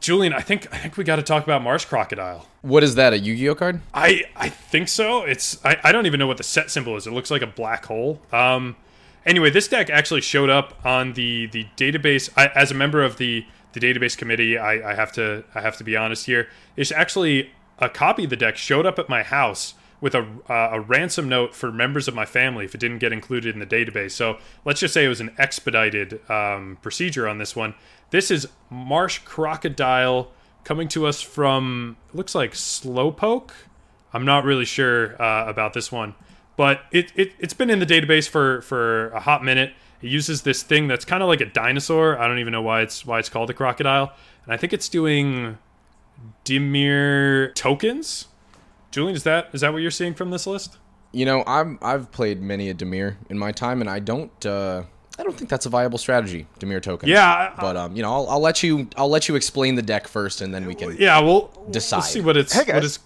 Julian, 0.00 0.32
I 0.32 0.40
think 0.40 0.72
I 0.72 0.78
think 0.78 0.96
we 0.96 1.04
got 1.04 1.16
to 1.16 1.22
talk 1.22 1.44
about 1.44 1.62
Marsh 1.62 1.84
Crocodile. 1.84 2.48
What 2.62 2.82
is 2.82 2.94
that? 2.94 3.12
A 3.12 3.18
Yu-Gi-Oh 3.18 3.54
card? 3.54 3.80
I 3.92 4.24
I 4.36 4.48
think 4.48 4.88
so. 4.88 5.22
It's 5.22 5.64
I, 5.64 5.78
I 5.84 5.92
don't 5.92 6.06
even 6.06 6.18
know 6.18 6.26
what 6.26 6.38
the 6.38 6.44
set 6.44 6.70
symbol 6.70 6.96
is. 6.96 7.06
It 7.06 7.12
looks 7.12 7.30
like 7.30 7.42
a 7.42 7.46
black 7.46 7.86
hole. 7.86 8.20
Um. 8.32 8.76
Anyway, 9.26 9.48
this 9.48 9.68
deck 9.68 9.88
actually 9.88 10.20
showed 10.20 10.50
up 10.50 10.84
on 10.84 11.14
the 11.14 11.46
the 11.46 11.66
database. 11.76 12.30
I, 12.36 12.48
as 12.48 12.70
a 12.70 12.74
member 12.74 13.02
of 13.02 13.16
the 13.16 13.46
the 13.72 13.80
database 13.80 14.16
committee, 14.16 14.56
I, 14.56 14.92
I 14.92 14.94
have 14.94 15.12
to 15.12 15.44
I 15.54 15.60
have 15.60 15.76
to 15.78 15.84
be 15.84 15.96
honest 15.96 16.26
here. 16.26 16.48
It's 16.76 16.92
actually 16.92 17.50
a 17.78 17.88
copy 17.88 18.24
of 18.24 18.30
the 18.30 18.36
deck 18.36 18.56
showed 18.56 18.86
up 18.86 18.98
at 18.98 19.08
my 19.08 19.22
house 19.22 19.74
with 20.00 20.14
a, 20.14 20.26
uh, 20.48 20.70
a 20.72 20.80
ransom 20.80 21.28
note 21.28 21.54
for 21.54 21.72
members 21.72 22.08
of 22.08 22.14
my 22.14 22.24
family 22.24 22.64
if 22.64 22.74
it 22.74 22.78
didn't 22.78 22.98
get 22.98 23.12
included 23.12 23.54
in 23.54 23.60
the 23.60 23.66
database. 23.66 24.12
So 24.12 24.38
let's 24.64 24.80
just 24.80 24.94
say 24.94 25.04
it 25.04 25.08
was 25.08 25.20
an 25.20 25.34
expedited 25.38 26.20
um, 26.30 26.78
procedure 26.82 27.28
on 27.28 27.38
this 27.38 27.56
one. 27.56 27.74
This 28.10 28.30
is 28.30 28.48
Marsh 28.70 29.18
Crocodile 29.20 30.30
coming 30.64 30.88
to 30.88 31.06
us 31.06 31.20
from 31.20 31.96
looks 32.12 32.34
like 32.34 32.52
Slowpoke. 32.52 33.50
I'm 34.12 34.24
not 34.24 34.44
really 34.44 34.64
sure 34.64 35.20
uh, 35.20 35.46
about 35.46 35.74
this 35.74 35.90
one, 35.90 36.14
but 36.56 36.82
it, 36.92 37.12
it 37.16 37.32
it's 37.38 37.54
been 37.54 37.70
in 37.70 37.80
the 37.80 37.86
database 37.86 38.28
for 38.28 38.62
for 38.62 39.08
a 39.10 39.20
hot 39.20 39.44
minute. 39.44 39.72
It 40.00 40.08
uses 40.08 40.42
this 40.42 40.62
thing 40.62 40.86
that's 40.86 41.04
kind 41.04 41.22
of 41.22 41.28
like 41.28 41.40
a 41.40 41.46
dinosaur. 41.46 42.18
I 42.18 42.28
don't 42.28 42.38
even 42.38 42.52
know 42.52 42.62
why 42.62 42.82
it's 42.82 43.04
why 43.04 43.18
it's 43.18 43.28
called 43.28 43.50
a 43.50 43.54
crocodile, 43.54 44.12
and 44.44 44.54
I 44.54 44.56
think 44.56 44.72
it's 44.72 44.88
doing 44.88 45.58
Dimir 46.44 47.54
tokens 47.54 48.28
Julian, 48.94 49.16
is 49.16 49.24
that 49.24 49.48
is 49.52 49.62
that 49.62 49.72
what 49.72 49.82
you're 49.82 49.90
seeing 49.90 50.14
from 50.14 50.30
this 50.30 50.46
list? 50.46 50.78
You 51.10 51.24
know, 51.24 51.42
I'm 51.48 51.80
I've 51.82 52.12
played 52.12 52.40
many 52.40 52.70
a 52.70 52.74
Dimir 52.74 53.16
in 53.28 53.36
my 53.36 53.50
time, 53.50 53.80
and 53.80 53.90
I 53.90 53.98
don't 53.98 54.46
uh, 54.46 54.84
I 55.18 55.24
don't 55.24 55.36
think 55.36 55.50
that's 55.50 55.66
a 55.66 55.68
viable 55.68 55.98
strategy, 55.98 56.46
Dimir 56.60 56.80
token. 56.80 57.08
Yeah, 57.08 57.54
but 57.58 57.76
um, 57.76 57.96
you 57.96 58.02
know, 58.02 58.12
I'll, 58.12 58.28
I'll 58.30 58.40
let 58.40 58.62
you 58.62 58.88
I'll 58.96 59.08
let 59.08 59.28
you 59.28 59.34
explain 59.34 59.74
the 59.74 59.82
deck 59.82 60.06
first, 60.06 60.40
and 60.42 60.54
then 60.54 60.64
we 60.64 60.76
can 60.76 60.96
yeah, 60.96 61.18
we'll 61.18 61.50
decide. 61.72 61.98
We'll 61.98 62.02
see 62.04 62.20
what 62.20 62.36
it's 62.36 62.52
hey 62.52 62.64
guys. 62.64 62.74
what 62.74 62.84
is. 62.84 62.98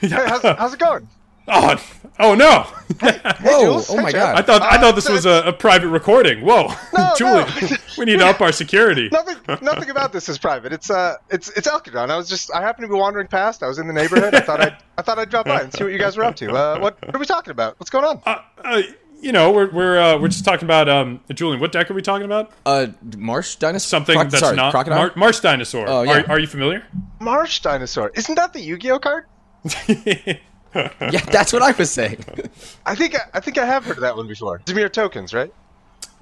hey, 0.00 0.08
how's, 0.08 0.42
how's 0.42 0.74
it 0.74 0.78
going? 0.78 1.08
Oh, 1.48 1.76
oh 2.20 2.34
no! 2.34 2.66
Hey, 3.00 3.18
Whoa! 3.42 3.82
oh 3.88 3.96
my 3.96 4.12
god! 4.12 4.36
I 4.36 4.42
thought 4.42 4.62
I 4.62 4.78
thought 4.78 4.94
this 4.94 5.10
uh, 5.10 5.12
was 5.12 5.26
a, 5.26 5.42
a, 5.46 5.52
private 5.52 5.88
recording. 5.88 6.44
Whoa, 6.44 6.72
no, 6.96 7.12
Julie, 7.18 7.44
no. 7.62 7.76
we 7.98 8.04
need 8.04 8.20
to 8.20 8.26
up 8.26 8.40
our 8.40 8.52
security. 8.52 9.08
nothing, 9.10 9.36
nothing 9.60 9.90
about 9.90 10.12
this 10.12 10.28
is 10.28 10.38
private. 10.38 10.72
It's 10.72 10.88
uh, 10.88 11.16
it's 11.30 11.48
it's 11.50 11.66
Alkadron. 11.66 12.10
I 12.10 12.16
was 12.16 12.28
just 12.28 12.54
I 12.54 12.60
happened 12.60 12.84
to 12.84 12.88
be 12.88 12.98
wandering 12.98 13.26
past. 13.26 13.62
I 13.62 13.66
was 13.66 13.78
in 13.78 13.88
the 13.88 13.92
neighborhood. 13.92 14.34
I 14.34 14.40
thought 14.40 14.60
I'd 14.60 14.76
I 14.96 15.02
thought 15.02 15.18
I'd 15.18 15.30
drop 15.30 15.46
by 15.46 15.62
and 15.62 15.72
see 15.72 15.82
what 15.82 15.92
you 15.92 15.98
guys 15.98 16.16
were 16.16 16.24
up 16.24 16.36
to. 16.36 16.52
Uh, 16.52 16.78
what, 16.78 17.00
what 17.04 17.14
are 17.14 17.18
we 17.18 17.26
talking 17.26 17.50
about? 17.50 17.78
What's 17.80 17.90
going 17.90 18.04
on? 18.04 18.22
Uh, 18.24 18.42
uh, 18.64 18.82
you 19.20 19.32
know, 19.32 19.50
we're 19.52 19.70
we're 19.70 19.98
uh, 19.98 20.18
we're 20.18 20.28
just 20.28 20.44
talking 20.44 20.64
about 20.64 20.88
um, 20.88 21.20
Julian. 21.32 21.60
What 21.60 21.72
deck 21.72 21.90
are 21.90 21.94
we 21.94 22.02
talking 22.02 22.26
about? 22.26 22.52
Uh, 22.66 22.88
marsh 23.16 23.56
dinosaur. 23.56 23.88
Something 23.88 24.16
Croc- 24.16 24.30
that's 24.30 24.40
sorry, 24.40 24.56
not 24.56 24.72
crocodile. 24.72 24.98
Mar- 24.98 25.12
marsh 25.16 25.40
dinosaur. 25.40 25.88
Oh, 25.88 26.02
yeah. 26.02 26.20
are, 26.20 26.32
are 26.32 26.38
you 26.38 26.46
familiar? 26.46 26.84
Marsh 27.20 27.60
dinosaur. 27.60 28.10
Isn't 28.14 28.34
that 28.34 28.52
the 28.52 28.60
Yu-Gi-Oh 28.60 28.98
card? 28.98 29.24
yeah, 31.10 31.24
that's 31.30 31.52
what 31.52 31.62
I 31.62 31.72
was 31.72 31.90
saying. 31.90 32.24
I 32.86 32.94
think 32.94 33.16
I 33.34 33.40
think 33.40 33.58
I 33.58 33.66
have 33.66 33.84
heard 33.84 33.98
of 33.98 34.02
that 34.02 34.16
one 34.16 34.26
before. 34.26 34.60
Dimir 34.60 34.92
tokens, 34.92 35.34
right? 35.34 35.52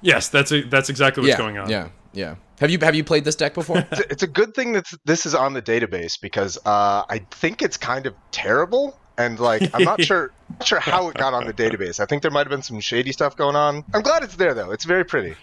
Yes, 0.01 0.29
that's 0.29 0.51
a, 0.51 0.61
that's 0.63 0.89
exactly 0.89 1.21
what's 1.21 1.31
yeah, 1.31 1.37
going 1.37 1.57
on. 1.57 1.69
Yeah, 1.69 1.89
yeah. 2.13 2.35
Have 2.59 2.69
you 2.69 2.77
have 2.79 2.95
you 2.95 3.03
played 3.03 3.23
this 3.23 3.35
deck 3.35 3.53
before? 3.53 3.77
it's, 3.91 3.99
a, 3.99 4.11
it's 4.11 4.23
a 4.23 4.27
good 4.27 4.53
thing 4.53 4.73
that 4.73 4.87
this 5.05 5.25
is 5.25 5.33
on 5.33 5.53
the 5.53 5.61
database 5.61 6.19
because 6.19 6.57
uh, 6.65 7.03
I 7.09 7.19
think 7.31 7.61
it's 7.61 7.77
kind 7.77 8.05
of 8.05 8.13
terrible 8.31 8.99
and 9.17 9.39
like 9.39 9.69
I'm 9.73 9.83
not 9.83 10.01
sure 10.03 10.31
not 10.49 10.67
sure 10.67 10.79
how 10.79 11.09
it 11.09 11.15
got 11.15 11.33
on 11.33 11.45
the 11.45 11.53
database. 11.53 11.99
I 11.99 12.05
think 12.05 12.21
there 12.21 12.31
might 12.31 12.45
have 12.45 12.49
been 12.49 12.61
some 12.61 12.79
shady 12.79 13.11
stuff 13.11 13.35
going 13.35 13.55
on. 13.55 13.83
I'm 13.93 14.01
glad 14.01 14.23
it's 14.23 14.35
there 14.35 14.53
though. 14.53 14.71
It's 14.71 14.85
very 14.85 15.05
pretty. 15.05 15.35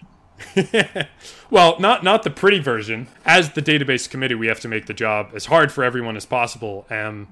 well, 1.51 1.79
not 1.81 2.05
not 2.05 2.23
the 2.23 2.31
pretty 2.31 2.61
version. 2.61 3.09
As 3.25 3.53
the 3.53 3.63
database 3.63 4.09
committee, 4.09 4.35
we 4.35 4.47
have 4.47 4.61
to 4.61 4.69
make 4.69 4.87
the 4.87 4.95
job 4.95 5.31
as 5.35 5.47
hard 5.47 5.73
for 5.73 5.83
everyone 5.83 6.17
as 6.17 6.27
possible. 6.27 6.87
Um, 6.91 7.29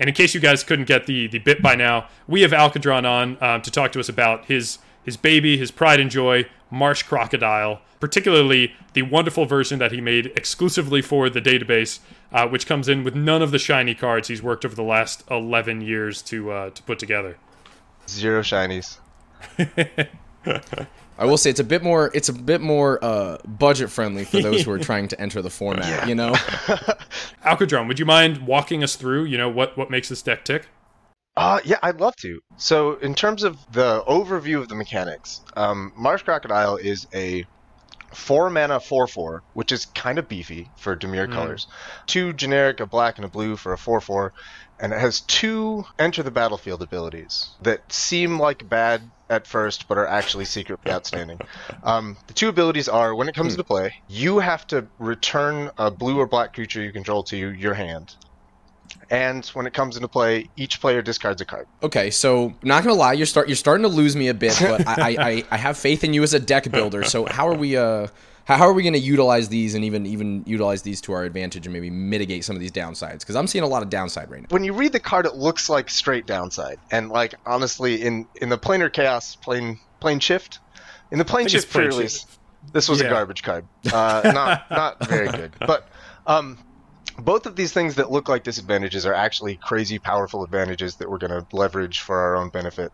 and 0.00 0.08
in 0.08 0.14
case 0.14 0.34
you 0.34 0.40
guys 0.40 0.64
couldn't 0.64 0.86
get 0.86 1.06
the 1.06 1.28
the 1.28 1.38
bit 1.38 1.62
by 1.62 1.76
now, 1.76 2.08
we 2.26 2.40
have 2.40 2.50
Alkadron 2.50 3.04
on 3.04 3.40
um, 3.40 3.62
to 3.62 3.70
talk 3.70 3.92
to 3.92 4.00
us 4.00 4.08
about 4.08 4.46
his 4.46 4.78
his 5.04 5.16
baby, 5.16 5.56
his 5.56 5.70
pride 5.70 6.00
and 6.00 6.10
joy, 6.10 6.46
Marsh 6.70 7.02
Crocodile, 7.02 7.80
particularly 8.00 8.74
the 8.94 9.02
wonderful 9.02 9.44
version 9.44 9.78
that 9.78 9.92
he 9.92 10.00
made 10.00 10.26
exclusively 10.36 11.02
for 11.02 11.30
the 11.30 11.40
database, 11.40 12.00
uh, 12.32 12.46
which 12.48 12.66
comes 12.66 12.88
in 12.88 13.04
with 13.04 13.14
none 13.14 13.42
of 13.42 13.50
the 13.50 13.58
shiny 13.58 13.94
cards 13.94 14.28
he's 14.28 14.42
worked 14.42 14.64
over 14.64 14.74
the 14.74 14.82
last 14.82 15.22
11 15.30 15.82
years 15.82 16.22
to 16.22 16.50
uh, 16.50 16.70
to 16.70 16.82
put 16.82 16.98
together. 16.98 17.36
Zero 18.08 18.42
shinies. 18.42 18.98
I 20.46 21.26
will 21.26 21.36
say 21.36 21.50
it's 21.50 21.60
a 21.60 21.64
bit 21.64 21.82
more 21.82 22.10
it's 22.14 22.28
a 22.28 22.32
bit 22.32 22.60
more 22.60 23.02
uh, 23.04 23.38
budget 23.46 23.90
friendly 23.90 24.24
for 24.24 24.40
those 24.40 24.62
who 24.62 24.70
are 24.72 24.78
trying 24.78 25.08
to 25.08 25.20
enter 25.20 25.42
the 25.42 25.50
format. 25.50 26.08
You 26.08 26.14
know, 26.14 26.32
Alkadron, 27.44 27.88
would 27.88 27.98
you 27.98 28.06
mind 28.06 28.46
walking 28.46 28.82
us 28.82 28.96
through? 28.96 29.24
You 29.24 29.38
know 29.38 29.48
what 29.48 29.76
what 29.76 29.90
makes 29.90 30.08
this 30.08 30.22
deck 30.22 30.44
tick? 30.44 30.68
Uh, 31.36 31.60
yeah, 31.64 31.78
I'd 31.82 32.00
love 32.00 32.16
to. 32.16 32.40
So, 32.56 32.94
in 32.96 33.14
terms 33.14 33.44
of 33.44 33.56
the 33.72 34.02
overview 34.08 34.58
of 34.60 34.68
the 34.68 34.74
mechanics, 34.74 35.40
um, 35.56 35.92
Marsh 35.96 36.22
Crocodile 36.22 36.76
is 36.76 37.06
a 37.14 37.44
four 38.12 38.50
mana 38.50 38.80
four 38.80 39.06
four, 39.06 39.42
which 39.54 39.72
is 39.72 39.86
kind 39.86 40.18
of 40.18 40.28
beefy 40.28 40.68
for 40.76 40.96
Dimir 40.96 41.28
Mm. 41.28 41.32
colors. 41.32 41.66
Two 42.06 42.32
generic, 42.32 42.80
a 42.80 42.86
black 42.86 43.16
and 43.16 43.24
a 43.24 43.28
blue 43.28 43.56
for 43.56 43.72
a 43.72 43.78
four 43.78 44.00
four, 44.00 44.32
and 44.80 44.92
it 44.92 44.98
has 44.98 45.20
two 45.20 45.84
enter 45.98 46.22
the 46.22 46.30
battlefield 46.30 46.82
abilities 46.82 47.50
that 47.62 47.92
seem 47.92 48.38
like 48.38 48.68
bad 48.68 49.02
at 49.30 49.46
first, 49.46 49.88
but 49.88 49.96
are 49.96 50.06
actually 50.06 50.44
secretly 50.44 50.92
outstanding. 50.92 51.40
Um, 51.82 52.16
the 52.26 52.34
two 52.34 52.48
abilities 52.48 52.88
are 52.88 53.14
when 53.14 53.28
it 53.28 53.34
comes 53.34 53.54
into 53.54 53.64
play, 53.64 53.94
you 54.06 54.38
have 54.38 54.66
to 54.66 54.86
return 54.98 55.70
a 55.78 55.90
blue 55.90 56.18
or 56.18 56.26
black 56.26 56.52
creature 56.52 56.82
you 56.82 56.92
control 56.92 57.22
to 57.24 57.36
your 57.36 57.72
hand. 57.72 58.16
And 59.08 59.46
when 59.48 59.66
it 59.66 59.72
comes 59.72 59.96
into 59.96 60.08
play, 60.08 60.48
each 60.56 60.80
player 60.80 61.00
discards 61.00 61.40
a 61.40 61.44
card. 61.44 61.66
Okay, 61.82 62.10
so 62.10 62.54
not 62.62 62.84
gonna 62.84 62.96
lie, 62.96 63.14
you're 63.14 63.26
start 63.26 63.48
you're 63.48 63.56
starting 63.56 63.82
to 63.82 63.88
lose 63.88 64.14
me 64.14 64.28
a 64.28 64.34
bit, 64.34 64.56
but 64.60 64.86
I, 64.86 64.94
I, 64.94 65.08
I, 65.18 65.44
I 65.52 65.56
have 65.56 65.78
faith 65.78 66.04
in 66.04 66.12
you 66.12 66.22
as 66.22 66.34
a 66.34 66.40
deck 66.40 66.70
builder. 66.70 67.02
So 67.04 67.24
how 67.26 67.48
are 67.48 67.56
we 67.56 67.76
uh 67.76 68.08
how, 68.44 68.56
how 68.56 68.64
are 68.68 68.72
we 68.72 68.82
gonna 68.82 68.98
utilize 68.98 69.48
these 69.48 69.74
and 69.74 69.84
even 69.84 70.06
even 70.06 70.42
utilize 70.46 70.82
these 70.82 71.00
to 71.02 71.12
our 71.12 71.24
advantage 71.24 71.66
and 71.66 71.72
maybe 71.72 71.90
mitigate 71.90 72.44
some 72.44 72.56
of 72.56 72.60
these 72.60 72.72
downsides? 72.72 73.20
Because 73.20 73.36
I'm 73.36 73.46
seeing 73.46 73.64
a 73.64 73.68
lot 73.68 73.82
of 73.82 73.90
downside 73.90 74.30
right 74.30 74.40
now. 74.42 74.46
when 74.50 74.64
you 74.64 74.72
read 74.72 74.92
the 74.92 75.00
card, 75.00 75.26
it 75.26 75.34
looks 75.36 75.68
like 75.68 75.90
straight 75.90 76.26
downside. 76.26 76.78
And 76.90 77.08
like 77.10 77.34
honestly, 77.46 78.02
in 78.02 78.26
in 78.40 78.48
the 78.48 78.58
planar 78.58 78.92
chaos 78.92 79.36
plane 79.36 79.78
plane 80.00 80.20
shift, 80.20 80.60
in 81.10 81.18
the 81.18 81.24
plane 81.24 81.48
shift 81.48 81.70
Plane 81.70 81.88
pre-release, 81.88 82.20
Shift. 82.20 82.38
this 82.72 82.88
was 82.88 83.00
Yeah. 83.00 83.06
a 83.08 83.10
garbage 83.10 83.42
card. 83.42 83.66
Uh, 83.92 84.22
not 84.32 84.62
not 84.70 85.06
very 85.06 85.28
good. 85.28 85.54
But 85.60 85.88
um, 86.26 86.58
both 87.18 87.46
of 87.46 87.56
these 87.56 87.72
things 87.72 87.96
that 87.96 88.10
look 88.10 88.28
like 88.28 88.44
disadvantages 88.44 89.04
are 89.04 89.14
actually 89.14 89.58
crazy 89.62 89.98
powerful 89.98 90.42
advantages 90.44 90.96
that 90.96 91.10
we're 91.10 91.18
going 91.18 91.30
to 91.32 91.46
leverage 91.52 92.00
for 92.00 92.16
our 92.18 92.36
own 92.36 92.48
benefit. 92.50 92.92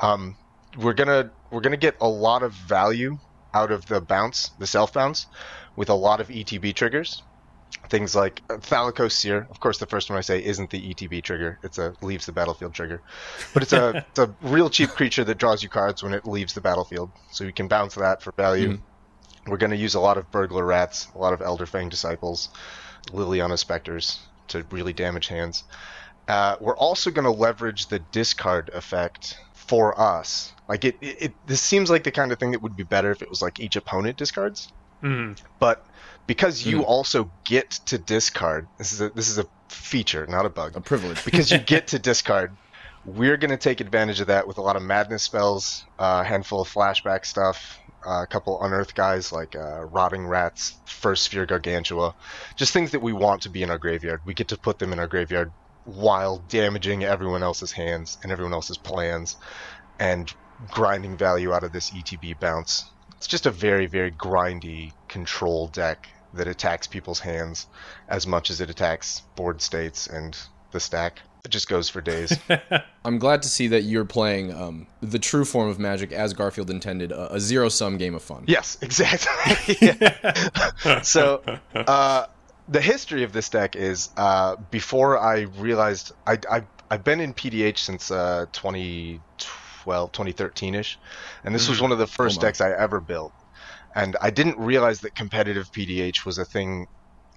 Um, 0.00 0.36
we're 0.76 0.94
gonna 0.94 1.30
we're 1.50 1.60
gonna 1.60 1.76
get 1.76 1.96
a 2.00 2.08
lot 2.08 2.42
of 2.42 2.52
value 2.52 3.18
out 3.58 3.70
of 3.70 3.86
the 3.86 4.00
bounce, 4.00 4.50
the 4.58 4.66
self 4.66 4.92
bounce, 4.92 5.26
with 5.76 5.88
a 5.88 5.94
lot 5.94 6.20
of 6.20 6.28
ETB 6.28 6.74
triggers. 6.74 7.22
Things 7.90 8.14
like 8.14 8.46
Thalakos 8.48 9.12
Seer. 9.12 9.46
Of 9.50 9.60
course, 9.60 9.78
the 9.78 9.86
first 9.86 10.08
one 10.10 10.18
I 10.18 10.22
say 10.22 10.42
isn't 10.42 10.70
the 10.70 10.94
ETB 10.94 11.22
trigger. 11.22 11.58
It's 11.62 11.78
a 11.78 11.94
leaves 12.00 12.26
the 12.26 12.32
battlefield 12.32 12.74
trigger, 12.74 13.00
but 13.52 13.62
it's 13.62 13.72
a 13.72 14.04
it's 14.10 14.18
a 14.18 14.34
real 14.42 14.70
cheap 14.70 14.90
creature 14.90 15.24
that 15.24 15.38
draws 15.38 15.62
you 15.62 15.68
cards 15.68 16.02
when 16.02 16.14
it 16.14 16.26
leaves 16.26 16.54
the 16.54 16.60
battlefield. 16.60 17.10
So 17.30 17.44
you 17.44 17.52
can 17.52 17.68
bounce 17.68 17.94
that 17.96 18.22
for 18.22 18.32
value. 18.32 18.78
We're 19.46 19.56
going 19.56 19.70
to 19.70 19.76
use 19.76 19.94
a 19.94 20.00
lot 20.00 20.18
of 20.18 20.30
burglar 20.30 20.64
rats, 20.64 21.08
a 21.14 21.18
lot 21.18 21.32
of 21.32 21.40
Elderfang 21.40 21.88
disciples, 21.88 22.50
Liliana 23.12 23.58
specters 23.58 24.20
to 24.48 24.64
really 24.70 24.92
damage 24.92 25.28
hands. 25.28 25.64
Uh, 26.26 26.56
we're 26.60 26.76
also 26.76 27.10
going 27.10 27.24
to 27.24 27.30
leverage 27.30 27.86
the 27.86 27.98
discard 27.98 28.68
effect 28.70 29.38
for 29.54 29.98
us. 29.98 30.52
Like 30.68 30.84
it, 30.84 30.96
it, 31.00 31.16
it, 31.22 31.34
this 31.46 31.60
seems 31.60 31.90
like 31.90 32.04
the 32.04 32.10
kind 32.10 32.30
of 32.32 32.38
thing 32.38 32.50
that 32.52 32.62
would 32.62 32.76
be 32.76 32.82
better 32.82 33.10
if 33.10 33.22
it 33.22 33.30
was 33.30 33.40
like 33.42 33.58
each 33.60 33.76
opponent 33.76 34.16
discards. 34.18 34.70
Mm. 35.02 35.40
But 35.58 35.86
because 36.26 36.66
you 36.66 36.80
Mhm. 36.80 36.84
also 36.84 37.30
get 37.44 37.70
to 37.86 37.98
discard, 37.98 38.66
this 38.76 38.92
is 38.92 39.00
a 39.00 39.08
this 39.10 39.28
is 39.28 39.38
a 39.38 39.46
feature, 39.68 40.26
not 40.26 40.44
a 40.44 40.50
bug 40.50 40.76
A 40.76 40.80
privilege. 40.80 41.24
because 41.24 41.50
you 41.50 41.58
get 41.58 41.88
to 41.88 41.98
discard. 42.10 42.52
We're 43.06 43.36
going 43.38 43.50
to 43.52 43.56
take 43.56 43.80
advantage 43.80 44.20
of 44.20 44.26
that 44.26 44.46
with 44.46 44.58
a 44.58 44.60
lot 44.60 44.76
of 44.76 44.82
madness 44.82 45.22
spells, 45.22 45.84
uh, 45.98 46.22
a 46.22 46.28
handful 46.28 46.60
of 46.60 46.68
flashback 46.68 47.24
stuff, 47.24 47.78
uh, 48.06 48.22
a 48.22 48.26
couple 48.26 48.62
unearth 48.62 48.94
guys 48.94 49.32
like 49.32 49.56
uh, 49.56 49.84
rotting 49.84 50.26
rats, 50.26 50.74
first 50.84 51.22
sphere 51.24 51.46
gargantua, 51.46 52.14
just 52.56 52.72
things 52.74 52.90
that 52.90 53.00
we 53.00 53.14
want 53.14 53.42
to 53.42 53.48
be 53.48 53.62
in 53.62 53.70
our 53.70 53.78
graveyard. 53.78 54.20
We 54.26 54.34
get 54.34 54.48
to 54.48 54.58
put 54.58 54.78
them 54.78 54.92
in 54.92 54.98
our 54.98 55.06
graveyard 55.06 55.52
while 55.84 56.42
damaging 56.48 57.04
everyone 57.04 57.42
else's 57.42 57.72
hands 57.72 58.18
and 58.22 58.30
everyone 58.30 58.52
else's 58.52 58.76
plans, 58.76 59.36
and 59.98 60.30
grinding 60.70 61.16
value 61.16 61.52
out 61.52 61.64
of 61.64 61.72
this 61.72 61.90
ETB 61.90 62.38
bounce. 62.40 62.84
It's 63.16 63.26
just 63.26 63.46
a 63.46 63.50
very 63.50 63.86
very 63.86 64.10
grindy 64.12 64.92
control 65.08 65.68
deck 65.68 66.08
that 66.34 66.46
attacks 66.46 66.86
people's 66.86 67.20
hands 67.20 67.66
as 68.08 68.26
much 68.26 68.50
as 68.50 68.60
it 68.60 68.70
attacks 68.70 69.22
board 69.34 69.62
states 69.62 70.06
and 70.06 70.36
the 70.72 70.80
stack. 70.80 71.20
It 71.44 71.50
just 71.50 71.68
goes 71.68 71.88
for 71.88 72.00
days. 72.00 72.36
I'm 73.04 73.18
glad 73.18 73.42
to 73.42 73.48
see 73.48 73.68
that 73.68 73.82
you're 73.82 74.04
playing 74.04 74.52
um, 74.52 74.86
the 75.00 75.18
true 75.18 75.44
form 75.44 75.68
of 75.68 75.78
Magic 75.78 76.12
as 76.12 76.34
Garfield 76.34 76.68
intended, 76.68 77.12
a, 77.12 77.34
a 77.34 77.40
zero 77.40 77.68
sum 77.68 77.96
game 77.96 78.14
of 78.14 78.22
fun. 78.22 78.44
yes, 78.46 78.76
exactly. 78.82 79.76
So, 81.02 81.42
uh, 81.74 82.26
the 82.68 82.80
history 82.80 83.22
of 83.22 83.32
this 83.32 83.48
deck 83.48 83.76
is 83.76 84.10
uh, 84.16 84.56
before 84.70 85.18
I 85.18 85.42
realized 85.58 86.12
I, 86.26 86.38
I, 86.50 86.62
I've 86.90 87.04
been 87.04 87.20
in 87.20 87.32
PDH 87.32 87.78
since 87.78 88.10
uh, 88.10 88.46
2012, 89.88 90.12
2013 90.12 90.74
ish, 90.74 90.98
and 91.44 91.54
this 91.54 91.68
was 91.68 91.78
mm-hmm. 91.78 91.84
one 91.84 91.92
of 91.92 91.98
the 91.98 92.04
oh, 92.04 92.06
first 92.06 92.38
Oh 92.38 92.42
decks 92.42 92.60
I 92.60 92.70
ever 92.72 93.00
built. 93.00 93.32
And 93.94 94.16
I 94.20 94.30
didn't 94.30 94.58
realize 94.58 95.00
that 95.00 95.14
competitive 95.14 95.72
PDH 95.72 96.24
was 96.24 96.38
a 96.38 96.44
thing 96.44 96.86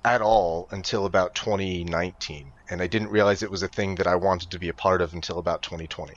at 0.04 0.22
all 0.22 0.68
until 0.72 1.06
about 1.06 1.36
2019 1.36 2.52
and 2.70 2.82
i 2.82 2.88
didn't 2.88 3.10
realize 3.10 3.44
it 3.44 3.52
was 3.52 3.62
a 3.62 3.68
thing 3.68 3.96
that 3.96 4.08
i 4.08 4.16
wanted 4.16 4.50
to 4.50 4.58
be 4.58 4.70
a 4.70 4.74
part 4.74 5.02
of 5.02 5.14
until 5.14 5.38
about 5.38 5.62
2020 5.62 6.14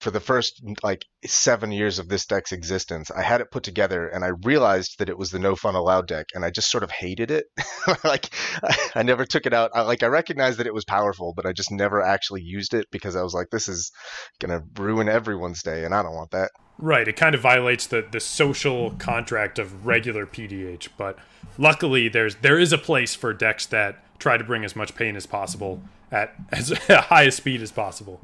for 0.00 0.10
the 0.10 0.20
first 0.20 0.62
like 0.82 1.06
seven 1.24 1.72
years 1.72 1.98
of 1.98 2.08
this 2.08 2.26
deck's 2.26 2.52
existence 2.52 3.10
i 3.10 3.22
had 3.22 3.40
it 3.40 3.50
put 3.50 3.62
together 3.62 4.06
and 4.06 4.24
i 4.24 4.28
realized 4.42 4.98
that 4.98 5.08
it 5.08 5.16
was 5.16 5.30
the 5.30 5.38
no 5.38 5.56
fun 5.56 5.74
allowed 5.74 6.06
deck 6.06 6.26
and 6.34 6.44
i 6.44 6.50
just 6.50 6.70
sort 6.70 6.84
of 6.84 6.90
hated 6.90 7.30
it. 7.30 7.46
Like 8.04 8.30
I, 8.94 9.02
never 9.02 9.24
took 9.24 9.44
it 9.44 9.52
out. 9.52 9.72
I, 9.74 9.82
like 9.82 10.04
i 10.04 10.06
recognized 10.06 10.58
that 10.58 10.68
it 10.68 10.74
was 10.74 10.84
powerful 10.84 11.32
but 11.34 11.46
i 11.46 11.52
just 11.52 11.72
never 11.72 12.00
actually 12.00 12.42
used 12.42 12.74
it 12.74 12.86
because 12.92 13.16
i 13.16 13.22
was 13.22 13.34
like 13.34 13.50
this 13.50 13.66
is 13.66 13.90
gonna 14.38 14.62
ruin 14.78 15.08
everyone's 15.08 15.62
day 15.62 15.84
and 15.84 15.92
i 15.92 16.00
don't 16.02 16.14
want 16.14 16.30
that 16.30 16.52
Right, 16.82 17.06
it 17.06 17.14
kind 17.14 17.36
of 17.36 17.40
violates 17.40 17.86
the, 17.86 18.04
the 18.10 18.18
social 18.18 18.90
contract 18.98 19.60
of 19.60 19.86
regular 19.86 20.26
PDH, 20.26 20.88
but 20.96 21.16
luckily 21.56 22.08
there's 22.08 22.34
there 22.36 22.58
is 22.58 22.72
a 22.72 22.78
place 22.78 23.14
for 23.14 23.32
decks 23.32 23.66
that 23.66 24.02
try 24.18 24.36
to 24.36 24.42
bring 24.42 24.64
as 24.64 24.74
much 24.74 24.96
pain 24.96 25.14
as 25.14 25.24
possible 25.24 25.80
at 26.10 26.34
as 26.50 26.70
high 26.88 27.22
a 27.22 27.30
speed 27.30 27.62
as 27.62 27.70
possible. 27.70 28.20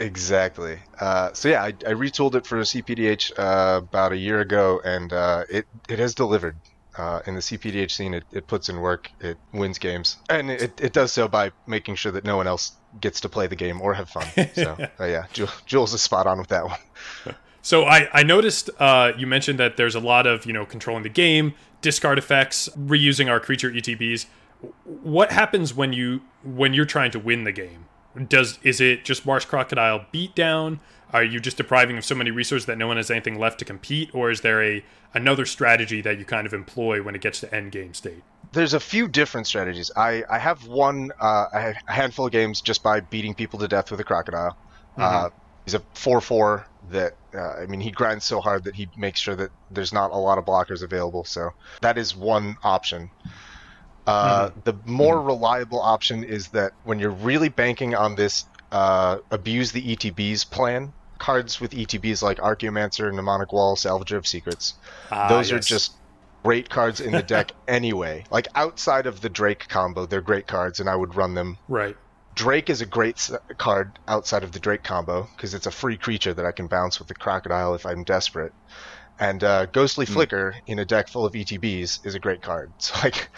Exactly. 0.00 0.78
Uh, 0.98 1.34
so 1.34 1.50
yeah, 1.50 1.62
I, 1.62 1.66
I 1.66 1.92
retooled 1.92 2.34
it 2.34 2.46
for 2.46 2.56
CPDH 2.56 3.38
uh, 3.38 3.76
about 3.76 4.12
a 4.12 4.16
year 4.16 4.40
ago, 4.40 4.80
and 4.82 5.12
uh, 5.12 5.44
it 5.50 5.66
it 5.86 5.98
has 5.98 6.14
delivered. 6.14 6.56
Uh, 6.96 7.22
in 7.26 7.34
the 7.36 7.40
CPDH 7.40 7.92
scene, 7.92 8.12
it, 8.12 8.24
it 8.32 8.48
puts 8.48 8.68
in 8.68 8.80
work, 8.80 9.08
it 9.20 9.38
wins 9.52 9.78
games, 9.78 10.16
and 10.30 10.50
it, 10.50 10.80
it 10.80 10.92
does 10.92 11.12
so 11.12 11.28
by 11.28 11.52
making 11.64 11.94
sure 11.94 12.10
that 12.10 12.24
no 12.24 12.36
one 12.36 12.48
else 12.48 12.72
gets 13.00 13.20
to 13.20 13.28
play 13.28 13.46
the 13.46 13.54
game 13.54 13.80
or 13.80 13.94
have 13.94 14.10
fun. 14.10 14.26
So 14.54 14.76
yeah, 14.98 15.26
Jules 15.64 15.94
is 15.94 16.02
spot 16.02 16.26
on 16.26 16.38
with 16.38 16.48
that 16.48 16.64
one. 16.64 17.34
So 17.62 17.84
I, 17.84 18.08
I 18.12 18.22
noticed 18.22 18.70
uh, 18.78 19.12
you 19.16 19.26
mentioned 19.26 19.58
that 19.58 19.76
there's 19.76 19.94
a 19.94 20.00
lot 20.00 20.26
of 20.26 20.46
you 20.46 20.52
know 20.52 20.64
controlling 20.64 21.02
the 21.02 21.08
game, 21.08 21.54
discard 21.80 22.18
effects, 22.18 22.68
reusing 22.78 23.30
our 23.30 23.40
creature 23.40 23.70
ETBs. 23.70 24.26
What 24.84 25.32
happens 25.32 25.74
when 25.74 25.92
you 25.92 26.22
when 26.44 26.74
you're 26.74 26.84
trying 26.84 27.10
to 27.12 27.18
win 27.18 27.44
the 27.44 27.52
game? 27.52 27.86
Does 28.28 28.58
is 28.62 28.80
it 28.80 29.04
just 29.04 29.26
Marsh 29.26 29.44
Crocodile 29.44 30.06
beatdown? 30.12 30.80
Are 31.12 31.24
you 31.24 31.40
just 31.40 31.56
depriving 31.56 31.96
of 31.96 32.04
so 32.04 32.14
many 32.14 32.30
resources 32.30 32.66
that 32.66 32.76
no 32.76 32.86
one 32.86 32.96
has 32.98 33.10
anything 33.10 33.38
left 33.38 33.58
to 33.60 33.64
compete, 33.64 34.14
or 34.14 34.30
is 34.30 34.42
there 34.42 34.62
a 34.62 34.84
another 35.14 35.46
strategy 35.46 36.00
that 36.02 36.18
you 36.18 36.24
kind 36.24 36.46
of 36.46 36.52
employ 36.52 37.02
when 37.02 37.14
it 37.14 37.20
gets 37.20 37.40
to 37.40 37.54
end 37.54 37.72
game 37.72 37.94
state? 37.94 38.22
There's 38.52 38.74
a 38.74 38.80
few 38.80 39.08
different 39.08 39.46
strategies. 39.46 39.90
I, 39.96 40.24
I 40.30 40.38
have 40.38 40.66
one, 40.66 41.12
uh, 41.20 41.46
a 41.52 41.92
handful 41.92 42.26
of 42.26 42.32
games 42.32 42.60
just 42.60 42.82
by 42.82 43.00
beating 43.00 43.34
people 43.34 43.58
to 43.58 43.68
death 43.68 43.90
with 43.90 44.00
a 44.00 44.04
crocodile. 44.04 44.56
Uh, 44.96 45.28
he's 45.64 45.74
a 45.74 45.82
4 45.94 46.20
4 46.20 46.66
that, 46.90 47.14
uh, 47.34 47.54
I 47.62 47.66
mean, 47.66 47.80
he 47.80 47.90
grinds 47.90 48.24
so 48.24 48.40
hard 48.40 48.64
that 48.64 48.74
he 48.74 48.88
makes 48.96 49.20
sure 49.20 49.34
that 49.36 49.50
there's 49.70 49.92
not 49.92 50.10
a 50.10 50.16
lot 50.16 50.38
of 50.38 50.44
blockers 50.44 50.82
available. 50.82 51.24
So 51.24 51.50
that 51.82 51.98
is 51.98 52.14
one 52.16 52.56
option. 52.62 53.10
Uh, 54.06 54.50
The 54.64 54.74
more 54.86 55.20
reliable 55.20 55.80
option 55.80 56.24
is 56.24 56.48
that 56.48 56.72
when 56.84 56.98
you're 56.98 57.10
really 57.10 57.48
banking 57.50 57.94
on 57.94 58.14
this 58.14 58.44
uh, 58.72 59.18
abuse 59.30 59.72
the 59.72 59.82
ETBs 59.96 60.50
plan, 60.50 60.92
cards 61.18 61.60
with 61.60 61.72
ETBs 61.72 62.22
like 62.22 62.38
Archaeomancer, 62.38 63.12
Mnemonic 63.12 63.52
Wall, 63.52 63.76
Salvager 63.76 64.16
of 64.16 64.26
Secrets, 64.26 64.74
Ah, 65.10 65.28
those 65.28 65.52
are 65.52 65.58
just 65.58 65.92
great 66.44 66.70
cards 66.70 67.00
in 67.00 67.12
the 67.12 67.22
deck 67.22 67.52
anyway. 67.68 68.24
Like 68.30 68.48
outside 68.54 69.06
of 69.06 69.20
the 69.20 69.28
Drake 69.28 69.68
combo, 69.68 70.06
they're 70.06 70.22
great 70.22 70.46
cards, 70.46 70.80
and 70.80 70.88
I 70.88 70.96
would 70.96 71.14
run 71.14 71.34
them. 71.34 71.58
right. 71.68 71.96
Drake 72.38 72.70
is 72.70 72.80
a 72.80 72.86
great 72.86 73.28
card 73.56 73.98
outside 74.06 74.44
of 74.44 74.52
the 74.52 74.60
Drake 74.60 74.84
combo 74.84 75.28
because 75.34 75.54
it's 75.54 75.66
a 75.66 75.72
free 75.72 75.96
creature 75.96 76.32
that 76.32 76.46
I 76.46 76.52
can 76.52 76.68
bounce 76.68 77.00
with 77.00 77.08
the 77.08 77.14
Crocodile 77.14 77.74
if 77.74 77.84
I'm 77.84 78.04
desperate. 78.04 78.52
And 79.18 79.42
uh, 79.42 79.66
Ghostly 79.66 80.06
Flicker 80.06 80.54
in 80.68 80.78
a 80.78 80.84
deck 80.84 81.08
full 81.08 81.26
of 81.26 81.32
ETBs 81.32 82.06
is 82.06 82.14
a 82.14 82.20
great 82.20 82.40
card. 82.40 82.70
So 82.78 82.94
like, 83.02 83.28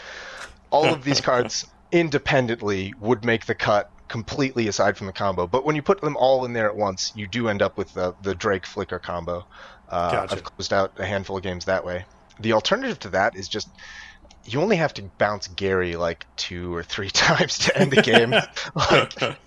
all 0.68 0.84
of 0.84 1.02
these 1.02 1.20
cards 1.30 1.66
independently 1.90 2.92
would 3.00 3.24
make 3.24 3.46
the 3.46 3.54
cut 3.54 3.90
completely 4.08 4.68
aside 4.68 4.98
from 4.98 5.06
the 5.06 5.14
combo. 5.14 5.46
But 5.46 5.64
when 5.64 5.76
you 5.76 5.82
put 5.82 6.02
them 6.02 6.18
all 6.18 6.44
in 6.44 6.52
there 6.52 6.68
at 6.68 6.76
once, 6.76 7.12
you 7.16 7.26
do 7.26 7.48
end 7.48 7.62
up 7.62 7.78
with 7.78 7.94
the 7.94 8.14
the 8.20 8.34
Drake 8.34 8.66
Flicker 8.66 8.98
combo. 8.98 9.46
Uh, 9.88 10.12
Gotcha. 10.12 10.34
I've 10.34 10.44
closed 10.44 10.74
out 10.74 10.92
a 10.98 11.06
handful 11.06 11.38
of 11.38 11.42
games 11.42 11.64
that 11.64 11.86
way. 11.86 12.04
The 12.38 12.52
alternative 12.52 12.98
to 12.98 13.08
that 13.10 13.34
is 13.34 13.48
just 13.48 13.70
you 14.52 14.60
only 14.60 14.76
have 14.76 14.94
to 14.94 15.02
bounce 15.18 15.48
Gary 15.48 15.96
like 15.96 16.26
two 16.36 16.74
or 16.74 16.82
three 16.82 17.10
times 17.10 17.58
to 17.58 17.78
end 17.78 17.92
the 17.92 18.02
game. 18.02 18.30
like, 18.74 19.38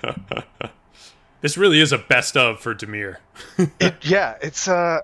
this 1.42 1.58
really 1.58 1.80
is 1.80 1.92
a 1.92 1.98
best 1.98 2.38
of 2.38 2.60
for 2.60 2.74
Dimir. 2.74 3.18
it, 3.80 3.96
yeah, 4.02 4.36
it's 4.42 4.68
uh, 4.68 5.00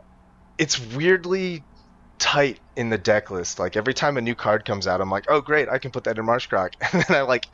it's 0.57 0.79
weirdly 0.93 1.63
tight 2.17 2.59
in 2.75 2.89
the 2.89 2.97
deck 2.97 3.31
list. 3.31 3.59
Like 3.59 3.75
every 3.75 3.93
time 3.93 4.17
a 4.17 4.21
new 4.21 4.35
card 4.35 4.65
comes 4.65 4.87
out, 4.87 5.01
I'm 5.01 5.09
like, 5.09 5.25
oh 5.29 5.41
great, 5.41 5.69
I 5.69 5.77
can 5.77 5.91
put 5.91 6.05
that 6.05 6.17
in 6.17 6.25
Marshcroc, 6.25 6.73
and 6.93 7.03
then 7.03 7.17
I 7.17 7.21
like 7.21 7.47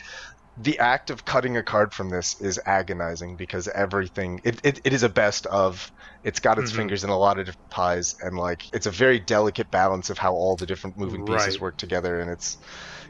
the 0.58 0.80
act 0.80 1.10
of 1.10 1.26
cutting 1.26 1.58
a 1.58 1.64
card 1.64 1.94
from 1.94 2.10
this 2.10 2.36
is 2.40 2.60
agonizing 2.66 3.36
because 3.36 3.68
everything 3.70 4.40
it, 4.44 4.60
it, 4.64 4.80
it 4.86 4.94
is 4.94 5.04
a 5.04 5.10
best 5.10 5.46
of 5.48 5.92
it's 6.24 6.40
got 6.40 6.58
its 6.60 6.72
Mhm. 6.72 6.72
fingers 6.72 7.04
in 7.04 7.10
a 7.10 7.18
lot 7.18 7.38
of 7.38 7.46
different 7.46 7.70
pies 7.70 8.14
and 8.22 8.38
like 8.38 8.62
it's 8.74 8.86
a 8.86 8.92
very 8.92 9.20
delicate 9.20 9.70
balance 9.70 10.10
of 10.10 10.18
how 10.18 10.34
all 10.34 10.56
the 10.56 10.66
different 10.66 10.98
moving 10.98 11.24
pieces 11.24 11.60
Right. 11.60 11.60
work 11.60 11.76
together 11.78 12.20
and 12.22 12.30
it's 12.30 12.58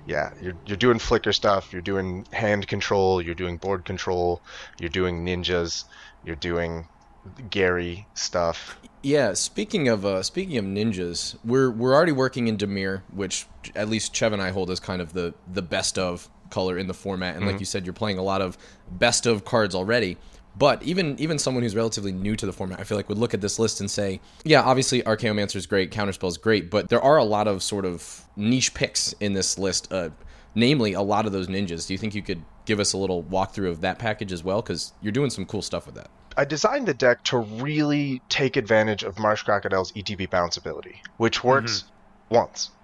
yeah 0.05 0.29
you're, 0.39 0.55
you're 0.65 0.77
doing 0.77 0.99
flicker 0.99 1.33
stuff 1.33 1.71
you're 1.71 1.81
doing 1.81 2.25
hand 2.31 2.67
control 2.67 3.21
you're 3.21 3.35
doing 3.35 3.57
board 3.57 3.85
control 3.85 4.41
you're 4.79 4.89
doing 4.89 5.25
ninjas 5.25 5.83
you're 6.23 6.35
doing 6.35 6.85
gary 7.49 8.07
stuff 8.13 8.77
Yeah, 9.01 9.33
speaking 9.33 9.87
of 9.87 10.03
uh, 10.03 10.23
speaking 10.23 10.57
of 10.57 10.65
ninjas, 10.65 11.37
we're 11.45 11.69
we're 11.69 11.93
already 11.93 12.11
working 12.11 12.47
in 12.47 12.57
Dimir, 12.57 13.03
which 13.13 13.45
at 13.75 13.87
least 13.87 14.15
Chev 14.15 14.33
and 14.33 14.41
I 14.41 14.49
hold 14.49 14.71
as 14.71 14.79
kind 14.79 14.99
of 14.99 15.13
the 15.13 15.35
the 15.53 15.61
best 15.61 15.99
of 15.99 16.27
color 16.49 16.77
in 16.77 16.87
the 16.87 16.93
format. 16.93 17.35
And 17.35 17.45
like 17.45 17.59
you 17.59 17.65
said, 17.65 17.85
you're 17.85 17.93
playing 17.93 18.17
a 18.17 18.23
lot 18.23 18.41
of 18.41 18.57
best 18.89 19.25
of 19.25 19.45
cards 19.45 19.75
already. 19.75 20.17
But 20.57 20.81
even 20.83 21.19
even 21.19 21.37
someone 21.37 21.63
who's 21.63 21.75
relatively 21.75 22.13
new 22.13 22.35
to 22.37 22.45
the 22.45 22.53
format, 22.53 22.79
I 22.79 22.83
feel 22.83 22.97
like 22.97 23.09
would 23.09 23.17
look 23.17 23.33
at 23.33 23.41
this 23.41 23.59
list 23.59 23.81
and 23.81 23.91
say, 23.91 24.21
yeah, 24.43 24.61
obviously 24.61 25.01
Archaeomancer 25.01 25.57
is 25.57 25.65
great, 25.65 25.91
Counterspell 25.91 26.29
is 26.29 26.37
great, 26.37 26.71
but 26.71 26.89
there 26.89 27.01
are 27.01 27.17
a 27.17 27.25
lot 27.25 27.47
of 27.47 27.61
sort 27.61 27.85
of 27.85 28.25
niche 28.35 28.73
picks 28.73 29.13
in 29.19 29.33
this 29.33 29.59
list. 29.59 29.91
Uh, 29.91 30.09
namely, 30.55 30.93
a 30.93 31.01
lot 31.01 31.25
of 31.25 31.33
those 31.33 31.47
ninjas. 31.47 31.87
Do 31.87 31.93
you 31.93 31.97
think 31.97 32.15
you 32.15 32.21
could 32.21 32.41
give 32.65 32.79
us 32.79 32.93
a 32.93 32.97
little 32.97 33.21
walkthrough 33.23 33.69
of 33.69 33.81
that 33.81 33.99
package 33.99 34.31
as 34.31 34.43
well? 34.43 34.61
Because 34.61 34.93
you're 35.01 35.11
doing 35.11 35.29
some 35.29 35.45
cool 35.45 35.61
stuff 35.61 35.85
with 35.85 35.95
that. 35.95 36.09
I 36.37 36.45
designed 36.45 36.87
the 36.87 36.93
deck 36.93 37.23
to 37.25 37.37
really 37.37 38.21
take 38.29 38.57
advantage 38.57 39.03
of 39.03 39.19
Marsh 39.19 39.43
Crocodile's 39.43 39.91
ETB 39.93 40.29
bounce 40.29 40.57
ability, 40.57 41.01
which 41.17 41.39
mm-hmm. 41.39 41.47
works 41.47 41.85
once. 42.29 42.71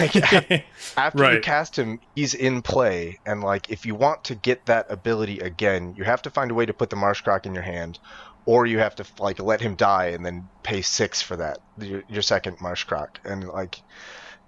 Like 0.00 0.16
after 0.96 1.32
you 1.32 1.40
cast 1.40 1.78
him, 1.78 2.00
he's 2.16 2.34
in 2.34 2.60
play, 2.60 3.20
and 3.24 3.40
like 3.40 3.70
if 3.70 3.86
you 3.86 3.94
want 3.94 4.24
to 4.24 4.34
get 4.34 4.66
that 4.66 4.90
ability 4.90 5.38
again, 5.38 5.94
you 5.96 6.02
have 6.02 6.22
to 6.22 6.30
find 6.30 6.50
a 6.50 6.54
way 6.54 6.66
to 6.66 6.72
put 6.72 6.90
the 6.90 6.96
Marsh 6.96 7.20
Croc 7.20 7.46
in 7.46 7.54
your 7.54 7.62
hand, 7.62 8.00
or 8.46 8.66
you 8.66 8.78
have 8.80 8.96
to 8.96 9.04
like 9.20 9.38
let 9.38 9.60
him 9.60 9.76
die 9.76 10.06
and 10.06 10.26
then 10.26 10.48
pay 10.64 10.82
six 10.82 11.22
for 11.22 11.36
that 11.36 11.58
your, 11.78 12.02
your 12.08 12.22
second 12.22 12.60
Marsh 12.60 12.82
Croc, 12.82 13.20
and 13.24 13.46
like 13.46 13.80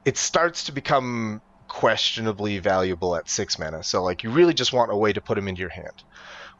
it 0.05 0.16
starts 0.16 0.64
to 0.64 0.72
become 0.72 1.40
questionably 1.68 2.59
valuable 2.59 3.14
at 3.14 3.28
six 3.28 3.61
mana. 3.61 3.84
So 3.84 4.03
like 4.03 4.24
you 4.24 4.30
really 4.30 4.55
just 4.55 4.72
want 4.72 4.90
a 4.90 4.96
way 4.96 5.12
to 5.12 5.20
put 5.20 5.38
him 5.38 5.46
into 5.46 5.61
your 5.61 5.70
hand 5.70 6.03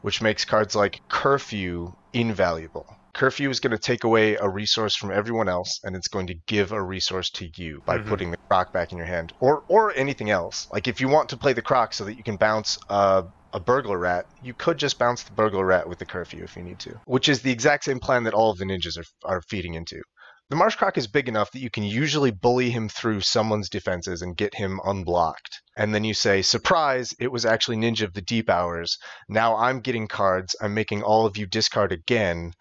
which 0.01 0.21
makes 0.21 0.45
cards 0.45 0.75
like 0.75 0.99
Curfew 1.09 1.91
invaluable. 2.13 2.85
Curfew 3.13 3.49
is 3.49 3.59
going 3.59 3.71
to 3.71 3.77
take 3.77 4.03
away 4.03 4.35
a 4.35 4.47
resource 4.47 4.95
from 4.95 5.11
everyone 5.11 5.49
else, 5.49 5.79
and 5.83 5.95
it's 5.95 6.07
going 6.07 6.27
to 6.27 6.35
give 6.47 6.71
a 6.71 6.81
resource 6.81 7.29
to 7.31 7.49
you 7.57 7.81
by 7.85 7.97
Mhm. 7.97 8.07
putting 8.07 8.31
the 8.31 8.37
croc 8.49 8.71
back 8.71 8.91
in 8.91 8.97
your 8.97 9.07
hand, 9.07 9.33
or 9.39 9.63
or 9.67 9.91
anything 9.95 10.29
else. 10.29 10.67
Like 10.71 10.87
if 10.87 11.01
you 11.01 11.07
want 11.09 11.29
to 11.29 11.37
play 11.37 11.53
the 11.53 11.61
croc 11.61 11.93
so 11.93 12.05
that 12.05 12.15
you 12.15 12.23
can 12.23 12.37
bounce 12.37 12.77
a, 12.89 13.25
a 13.51 13.59
burglar 13.59 13.97
rat, 13.97 14.25
you 14.41 14.53
could 14.53 14.77
just 14.77 14.99
bounce 14.99 15.23
the 15.23 15.33
burglar 15.33 15.65
rat 15.65 15.89
with 15.89 15.99
the 15.99 16.05
curfew 16.05 16.43
if 16.43 16.55
you 16.55 16.63
need 16.63 16.79
to, 16.79 16.95
which 17.05 17.27
is 17.27 17.41
the 17.41 17.51
exact 17.51 17.83
same 17.83 17.99
plan 17.99 18.23
that 18.23 18.33
all 18.33 18.51
of 18.51 18.57
the 18.57 18.65
ninjas 18.65 18.97
are 18.97 19.05
are 19.25 19.41
feeding 19.41 19.73
into. 19.73 20.01
The 20.49 20.55
Marsh 20.55 20.75
Croc 20.75 20.97
is 20.97 21.05
big 21.05 21.27
enough 21.27 21.51
that 21.51 21.59
you 21.59 21.69
can 21.69 21.83
usually 21.83 22.31
bully 22.31 22.71
him 22.71 22.89
through 22.89 23.21
someone's 23.21 23.69
defenses 23.69 24.23
and 24.23 24.35
get 24.35 24.55
him 24.55 24.81
unblocked. 24.83 25.61
And 25.77 25.93
then 25.93 26.03
you 26.03 26.15
say, 26.15 26.41
surprise, 26.41 27.13
it 27.19 27.31
was 27.31 27.45
actually 27.45 27.77
Ninja 27.77 28.01
of 28.01 28.13
the 28.13 28.21
Deep 28.21 28.49
Hours. 28.49 28.97
Now 29.27 29.55
I'm 29.57 29.79
getting 29.79 30.07
cards. 30.07 30.55
I'm 30.59 30.73
making 30.73 31.03
all 31.03 31.27
of 31.27 31.37
you 31.37 31.45
discard 31.45 31.91
again. 31.91 32.53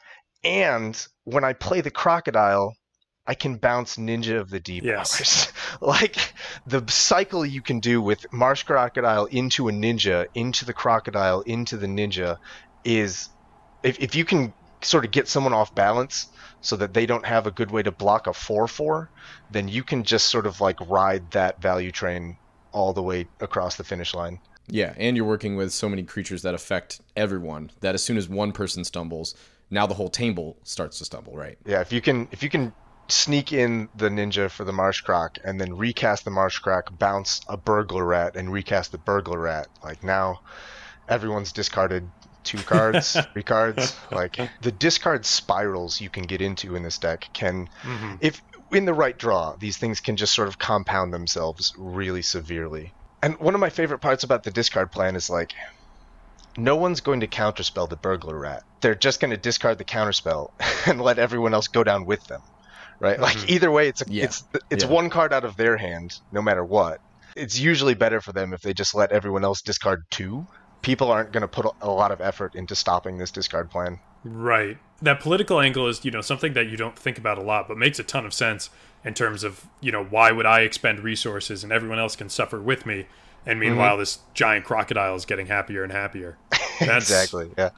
And 0.45 1.03
when 1.25 1.45
I 1.45 1.55
play 1.55 1.81
the 1.81 1.91
crocodile, 1.91 2.75
I 3.27 3.33
can 3.33 3.57
bounce 3.57 3.97
Ninja 3.97 4.39
of 4.39 4.51
the 4.51 4.61
Deep 4.61 4.85
Yes. 4.85 5.19
Hours. 5.19 5.53
like 5.81 6.35
the 6.67 6.85
cycle 6.89 7.45
you 7.45 7.63
can 7.63 7.81
do 7.81 8.03
with 8.03 8.31
Marsh 8.31 8.65
Crocodile 8.65 9.25
into 9.27 9.69
a 9.69 9.73
ninja, 9.73 10.27
into 10.35 10.67
the 10.67 10.75
crocodile, 10.75 11.41
into 11.41 11.79
the 11.79 11.87
ninja 11.87 12.37
is 12.85 13.31
if, 13.83 13.99
if 13.99 14.15
you 14.15 14.27
can 14.27 14.53
sort 14.83 15.05
of 15.05 15.11
get 15.11 15.29
someone 15.29 15.53
off 15.53 15.75
balance 15.75 16.29
so 16.61 16.77
that 16.77 16.95
they 16.95 17.07
don't 17.07 17.27
have 17.27 17.47
a 17.47 17.51
good 17.51 17.71
way 17.71 17.83
to 17.83 17.93
block 17.93 18.27
a 18.27 18.31
4-4, 18.31 19.09
then 19.51 19.69
you 19.69 19.83
can 19.83 20.03
just 20.03 20.29
sort 20.29 20.47
of 20.47 20.61
like 20.61 20.79
ride 20.89 21.31
that 21.31 21.61
value 21.63 21.93
train 21.93 22.37
all 22.73 22.93
the 22.93 23.03
way 23.03 23.27
across 23.41 23.77
the 23.77 23.85
finish 23.85 24.15
line. 24.15 24.41
Yeah, 24.67 24.95
and 24.97 25.17
you're 25.17 25.27
working 25.27 25.57
with 25.57 25.73
so 25.73 25.89
many 25.89 26.03
creatures 26.03 26.43
that 26.43 26.55
affect 26.55 27.01
everyone 27.17 27.71
that 27.81 27.95
as 27.95 28.03
soon 28.03 28.17
as 28.17 28.29
one 28.29 28.53
person 28.53 28.85
stumbles, 28.85 29.35
now 29.71 29.87
the 29.87 29.95
whole 29.95 30.11
table 30.11 30.57
starts 30.63 30.99
to 30.99 31.05
stumble, 31.05 31.35
right? 31.35 31.59
Yeah, 31.65 31.81
if 31.81 31.93
you 31.93 32.01
can 32.01 32.29
if 32.33 32.43
you 32.43 32.51
can 32.51 32.73
sneak 33.09 33.53
in 33.53 33.89
the 33.97 34.11
ninja 34.11 34.51
for 34.51 34.65
the 34.65 34.73
marsh 34.73 35.01
croc 35.01 35.39
and 35.43 35.59
then 35.59 35.75
recast 35.75 36.25
the 36.25 36.31
marsh 36.31 36.59
croc, 36.59 36.99
bounce 36.99 37.41
a 37.49 37.57
burglar 37.57 38.05
rat 38.05 38.37
and 38.37 38.53
recast 38.53 38.93
the 38.93 38.99
burglar 38.99 39.41
rat, 39.41 39.69
like 39.83 40.05
now 40.05 40.41
everyone's 41.09 41.53
discarded 41.53 42.07
two 42.49 42.59
cards, 42.59 43.17
three 43.33 43.43
cards. 43.43 43.95
Like 44.11 44.39
the 44.63 44.73
discard 44.73 45.25
spirals 45.27 46.01
you 46.01 46.09
can 46.11 46.25
get 46.25 46.41
into 46.41 46.75
in 46.75 46.83
this 46.83 46.99
deck 46.99 47.29
can 47.33 47.69
Mhm. 47.83 48.19
if 48.21 48.43
in 48.73 48.85
the 48.87 48.95
right 48.95 49.17
draw, 49.17 49.55
these 49.59 49.77
things 49.77 50.01
can 50.01 50.17
just 50.17 50.35
sort 50.35 50.49
of 50.49 50.59
compound 50.59 51.13
themselves 51.13 51.73
really 51.79 52.23
severely. 52.23 52.93
And 53.23 53.39
one 53.39 53.55
of 53.55 53.61
my 53.61 53.71
favorite 53.71 53.99
parts 54.01 54.25
about 54.25 54.43
the 54.45 54.51
discard 54.51 54.91
plan 54.93 55.15
is 55.17 55.29
like 55.31 55.53
no 56.57 56.77
one's 56.77 57.01
going 57.01 57.21
to 57.21 57.27
counterspell 57.29 57.89
the 57.89 57.97
burglar 57.97 58.37
rat. 58.39 58.63
They're 58.81 58.95
just 58.95 59.21
going 59.21 59.31
to 59.31 59.37
discard 59.37 59.79
the 59.79 59.85
counterspell 59.85 60.51
and 60.87 61.01
let 61.01 61.19
everyone 61.19 61.55
else 61.55 61.69
go 61.69 61.85
down 61.85 62.05
with 62.07 62.27
them. 62.27 62.43
Right? 63.01 63.21
Like 63.21 63.37
Mhm. 63.37 63.49
either 63.51 63.71
way 63.71 63.89
it's 63.89 64.03
a, 64.03 64.07
Yeah. 64.09 64.25
it's 64.25 64.43
it's 64.71 64.85
Yeah. 64.85 64.91
one 64.91 65.09
card 65.11 65.33
out 65.33 65.45
of 65.45 65.57
their 65.57 65.77
hand 65.77 66.19
no 66.33 66.43
matter 66.43 66.65
what. 66.65 67.01
It's 67.37 67.59
usually 67.59 67.95
better 67.95 68.21
for 68.21 68.33
them 68.33 68.53
if 68.53 68.63
they 68.63 68.73
just 68.75 68.95
let 68.95 69.13
everyone 69.13 69.45
else 69.45 69.63
discard 69.63 70.03
two. 70.11 70.47
People 70.83 71.11
aren't 71.11 71.33
going 71.33 71.43
to 71.43 71.49
put 71.49 71.67
a- 71.81 71.91
lot 71.91 72.13
of 72.13 72.21
effort 72.21 72.55
into 72.55 72.75
stopping 72.75 73.19
this 73.19 73.31
discard 73.31 73.71
plan. 73.71 74.01
Right. 74.25 74.79
That 75.03 75.21
political 75.21 75.61
angle 75.61 75.87
is, 75.89 76.05
you 76.05 76.11
know, 76.11 76.21
something 76.21 76.53
that 76.55 76.69
you 76.69 76.77
don't 76.77 76.99
think 76.99 77.19
about 77.19 77.39
a 77.39 77.43
lot, 77.43 77.69
but 77.69 77.77
makes 77.77 77.99
a 77.99 78.05
ton 78.05 78.27
of 78.27 78.35
sense 78.35 78.71
in 79.05 79.15
terms 79.15 79.45
of, 79.45 79.67
you 79.81 79.93
know, 79.93 80.05
why 80.05 80.33
would 80.33 80.47
I 80.47 80.61
expend 80.61 81.01
resources 81.01 81.63
and 81.63 81.73
everyone 81.73 81.99
else 81.99 82.17
can 82.17 82.29
suffer 82.29 82.61
with 82.61 82.85
me, 82.85 83.07
and 83.47 83.61
mm-hmm. 83.61 83.71
meanwhile 83.71 83.97
this 83.97 84.19
giant 84.35 84.65
crocodile 84.65 85.15
is 85.15 85.25
getting 85.25 85.47
happier 85.47 85.83
and 85.83 85.93
happier. 85.93 86.37
That's, 86.81 87.11
exactly. 87.11 87.51
Yeah. 87.57 87.71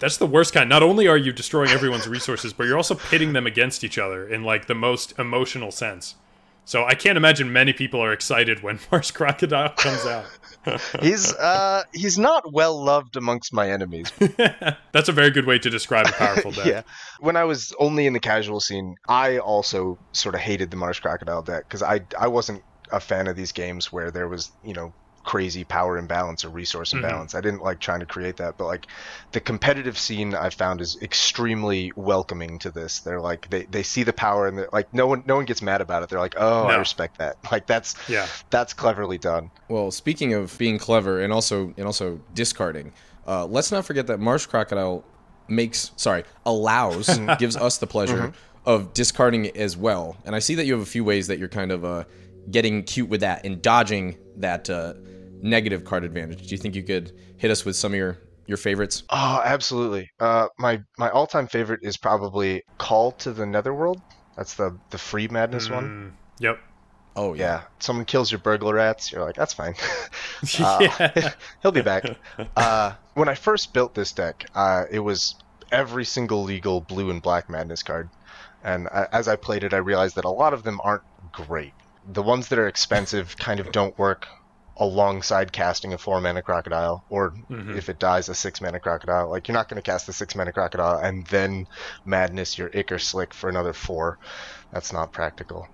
That's 0.00 0.16
the 0.16 0.26
worst 0.26 0.52
kind. 0.52 0.68
Not 0.68 0.82
only 0.82 1.06
are 1.06 1.16
you 1.16 1.32
destroying 1.32 1.70
everyone's 1.70 2.08
resources, 2.08 2.52
but 2.52 2.66
you're 2.66 2.76
also 2.76 2.94
pitting 2.94 3.34
them 3.34 3.46
against 3.46 3.84
each 3.84 3.98
other 3.98 4.26
in 4.28 4.42
like 4.42 4.66
the 4.66 4.74
most 4.74 5.16
emotional 5.18 5.70
sense. 5.70 6.16
So 6.64 6.84
I 6.84 6.94
can't 6.94 7.16
imagine 7.16 7.52
many 7.52 7.72
people 7.72 8.00
are 8.00 8.12
excited 8.12 8.62
when 8.62 8.78
Marsh 8.92 9.10
Crocodile 9.10 9.70
comes 9.70 10.06
out. 10.06 10.26
He's 11.00 11.34
uh 11.34 11.82
he's 11.92 12.18
not 12.18 12.52
well 12.52 12.84
loved 12.84 13.16
amongst 13.16 13.52
my 13.52 13.68
enemies. 13.70 14.12
That's 14.92 15.08
a 15.08 15.12
very 15.12 15.30
good 15.30 15.44
way 15.44 15.58
to 15.58 15.68
describe 15.68 16.06
a 16.06 16.12
powerful 16.12 16.52
deck. 16.52 16.66
yeah. 16.66 16.82
When 17.18 17.36
I 17.36 17.42
was 17.44 17.74
only 17.80 18.06
in 18.06 18.12
the 18.12 18.20
casual 18.20 18.60
scene, 18.60 18.94
I 19.08 19.38
also 19.38 19.98
sort 20.12 20.36
of 20.36 20.40
hated 20.40 20.70
the 20.70 20.76
Marsh 20.76 21.00
Crocodile 21.00 21.42
deck 21.42 21.64
because 21.64 21.82
I 21.82 22.02
I 22.16 22.28
wasn't 22.28 22.62
a 22.92 23.00
fan 23.00 23.26
of 23.26 23.34
these 23.34 23.50
games 23.50 23.90
where 23.90 24.12
there 24.12 24.28
was 24.28 24.52
you 24.62 24.74
know 24.74 24.92
crazy 25.24 25.64
power 25.64 25.96
imbalance 25.98 26.44
or 26.44 26.48
resource 26.48 26.90
Mhm. 26.92 26.96
imbalance. 26.96 27.34
I 27.34 27.40
didn't 27.40 27.62
like 27.62 27.78
trying 27.78 28.00
to 28.00 28.06
create 28.06 28.36
that, 28.38 28.56
but 28.58 28.66
like 28.66 28.86
the 29.32 29.40
competitive 29.40 29.96
scene 29.98 30.34
I 30.34 30.50
found 30.50 30.80
is 30.80 30.96
extremely 31.00 31.92
welcoming 31.96 32.58
to 32.60 32.70
this. 32.70 33.00
They're 33.00 33.20
like 33.20 33.48
they, 33.50 33.64
they 33.66 33.82
see 33.82 34.02
the 34.02 34.12
power 34.12 34.46
and 34.46 34.58
they're 34.58 34.68
like 34.72 34.92
no 34.92 35.06
one 35.06 35.22
no 35.26 35.36
one 35.36 35.44
gets 35.44 35.62
mad 35.62 35.80
about 35.80 36.02
it. 36.02 36.08
They're 36.08 36.18
like, 36.18 36.34
"Oh, 36.36 36.66
I 36.66 36.78
respect 36.78 37.18
that." 37.18 37.36
Like 37.52 37.66
that's 37.66 37.94
Yeah. 38.08 38.26
that's 38.50 38.72
cleverly 38.72 39.18
done. 39.18 39.50
Well, 39.68 39.90
speaking 39.90 40.34
of 40.34 40.56
being 40.58 40.78
clever 40.78 41.20
and 41.20 41.32
also 41.32 41.72
and 41.76 41.86
also 41.86 42.20
discarding, 42.32 42.92
uh, 43.26 43.46
let's 43.46 43.70
not 43.70 43.84
forget 43.84 44.06
that 44.08 44.18
Marsh 44.18 44.46
Crocodile 44.46 45.04
makes 45.48 45.90
sorry 45.96 46.24
allows 46.46 47.18
gives 47.38 47.56
us 47.56 47.78
the 47.78 47.86
pleasure 47.86 48.32
of 48.64 48.94
discarding 48.94 49.48
as 49.56 49.76
well. 49.76 50.16
And 50.24 50.34
I 50.34 50.38
see 50.38 50.54
that 50.54 50.66
you 50.66 50.72
have 50.72 50.82
a 50.82 50.86
few 50.86 51.04
ways 51.04 51.26
that 51.26 51.38
you're 51.38 51.48
kind 51.48 51.72
of 51.72 51.84
uh, 51.84 52.04
getting 52.50 52.82
cute 52.84 53.08
with 53.08 53.20
that 53.20 53.44
and 53.44 53.62
dodging 53.62 54.18
that 54.36 54.68
uh, 54.68 54.94
negative 55.40 55.84
card 55.84 56.04
advantage. 56.04 56.46
Do 56.46 56.54
you 56.54 56.58
think 56.58 56.74
you 56.74 56.82
could 56.82 57.12
hit 57.36 57.50
us 57.50 57.64
with 57.64 57.76
some 57.76 57.92
of 57.92 57.98
your 57.98 58.18
your 58.46 58.56
favorites? 58.56 59.02
Oh, 59.10 59.40
absolutely. 59.44 60.10
Uh, 60.18 60.48
my 60.58 60.82
my 60.98 61.10
all 61.10 61.26
time 61.26 61.46
favorite 61.46 61.80
is 61.82 61.96
probably 61.96 62.62
Call 62.78 63.12
to 63.12 63.32
the 63.32 63.46
Netherworld. 63.46 64.00
That's 64.36 64.54
the 64.54 64.78
the 64.90 64.98
free 64.98 65.28
madness 65.28 65.68
one. 65.68 66.14
Mm, 66.38 66.42
yep. 66.42 66.58
Oh 67.14 67.34
yeah. 67.34 67.42
Yeah, 67.42 67.62
someone 67.78 68.06
kills 68.06 68.32
your 68.32 68.38
burglar 68.40 68.74
rats. 68.74 69.12
You're 69.12 69.24
like, 69.24 69.36
that's 69.36 69.52
fine. 69.52 69.74
Uh, 70.58 70.78
yeah. 70.98 71.32
He'll 71.62 71.70
be 71.72 71.82
back. 71.82 72.04
Uh, 72.56 72.94
when 73.14 73.28
I 73.28 73.34
first 73.34 73.72
built 73.72 73.94
this 73.94 74.12
deck, 74.12 74.44
uh, 74.56 74.86
it 74.90 74.98
was 74.98 75.36
every 75.70 76.04
single 76.04 76.42
legal 76.42 76.80
blue 76.80 77.10
and 77.10 77.22
black 77.22 77.48
madness 77.48 77.84
card, 77.84 78.08
and 78.64 78.88
I, 78.88 79.06
as 79.12 79.28
I 79.28 79.36
played 79.36 79.62
it, 79.62 79.72
I 79.72 79.76
realized 79.76 80.16
that 80.16 80.24
a 80.24 80.30
lot 80.30 80.52
of 80.52 80.64
them 80.64 80.80
aren't 80.82 81.04
great. 81.30 81.74
The 82.04 82.22
ones 82.22 82.48
that 82.48 82.58
are 82.58 82.66
expensive 82.68 83.36
kind 83.36 83.60
of 83.60 83.70
don't 83.72 83.96
work 83.98 84.26
alongside 84.78 85.52
casting 85.52 85.92
a 85.92 85.98
four 85.98 86.20
mana 86.20 86.42
crocodile, 86.42 87.04
or 87.10 87.34
if 87.76 87.88
it 87.88 87.98
dies, 87.98 88.28
a 88.28 88.34
six 88.34 88.60
mana 88.60 88.80
crocodile. 88.80 89.30
Like 89.30 89.46
you're 89.46 89.54
not 89.54 89.68
going 89.68 89.80
to 89.80 89.88
cast 89.88 90.06
the 90.06 90.12
six 90.12 90.34
mana 90.34 90.52
crocodile 90.52 90.98
and 90.98 91.26
then 91.26 91.66
madness 92.04 92.56
your 92.58 92.70
Ichor 92.74 92.98
Slick 92.98 93.34
for 93.34 93.48
another 93.48 93.72
four. 93.72 94.18
That's 94.72 94.92
not 94.92 95.12
practical. 95.12 95.66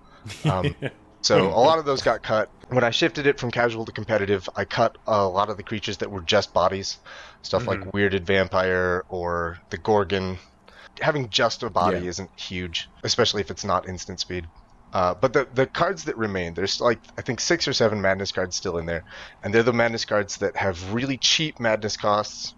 Um, 0.43 0.75
so 1.21 1.47
a 1.47 1.61
lot 1.61 1.79
of 1.79 1.85
those 1.85 2.01
got 2.01 2.21
cut. 2.21 2.49
When 2.67 2.83
I 2.83 2.91
shifted 2.91 3.25
it 3.25 3.39
from 3.39 3.51
casual 3.51 3.85
to 3.85 3.91
competitive, 3.91 4.47
I 4.55 4.65
cut 4.65 4.95
a 5.07 5.25
lot 5.25 5.49
of 5.49 5.57
the 5.57 5.63
creatures 5.63 5.97
that 5.97 6.11
were 6.11 6.21
just 6.21 6.53
bodies, 6.53 6.97
stuff 7.41 7.65
like 7.67 7.79
weirded 7.93 8.25
vampire 8.25 9.03
or 9.09 9.57
the 9.71 9.77
Gorgon. 9.77 10.37
Having 11.01 11.29
just 11.29 11.63
a 11.63 11.69
body 11.69 11.99
Yeah. 11.99 12.09
isn't 12.09 12.29
huge, 12.37 12.87
especially 13.03 13.41
if 13.41 13.49
it's 13.49 13.63
not 13.63 13.87
instant 13.87 14.19
speed. 14.19 14.45
Uh, 14.91 15.13
but 15.13 15.33
the 15.33 15.47
the 15.53 15.67
cards 15.67 16.05
that 16.05 16.17
remain, 16.17 16.53
there's 16.53 16.81
like 16.81 16.99
I 17.17 17.21
think 17.21 17.39
six 17.39 17.67
or 17.67 17.73
seven 17.73 18.01
madness 18.01 18.31
cards 18.31 18.55
still 18.55 18.77
in 18.77 18.85
there, 18.85 19.03
and 19.43 19.53
they're 19.53 19.63
the 19.63 19.73
madness 19.73 20.05
cards 20.05 20.37
that 20.37 20.55
have 20.55 20.93
really 20.93 21.17
cheap 21.17 21.59
madness 21.59 21.95
costs 21.97 22.53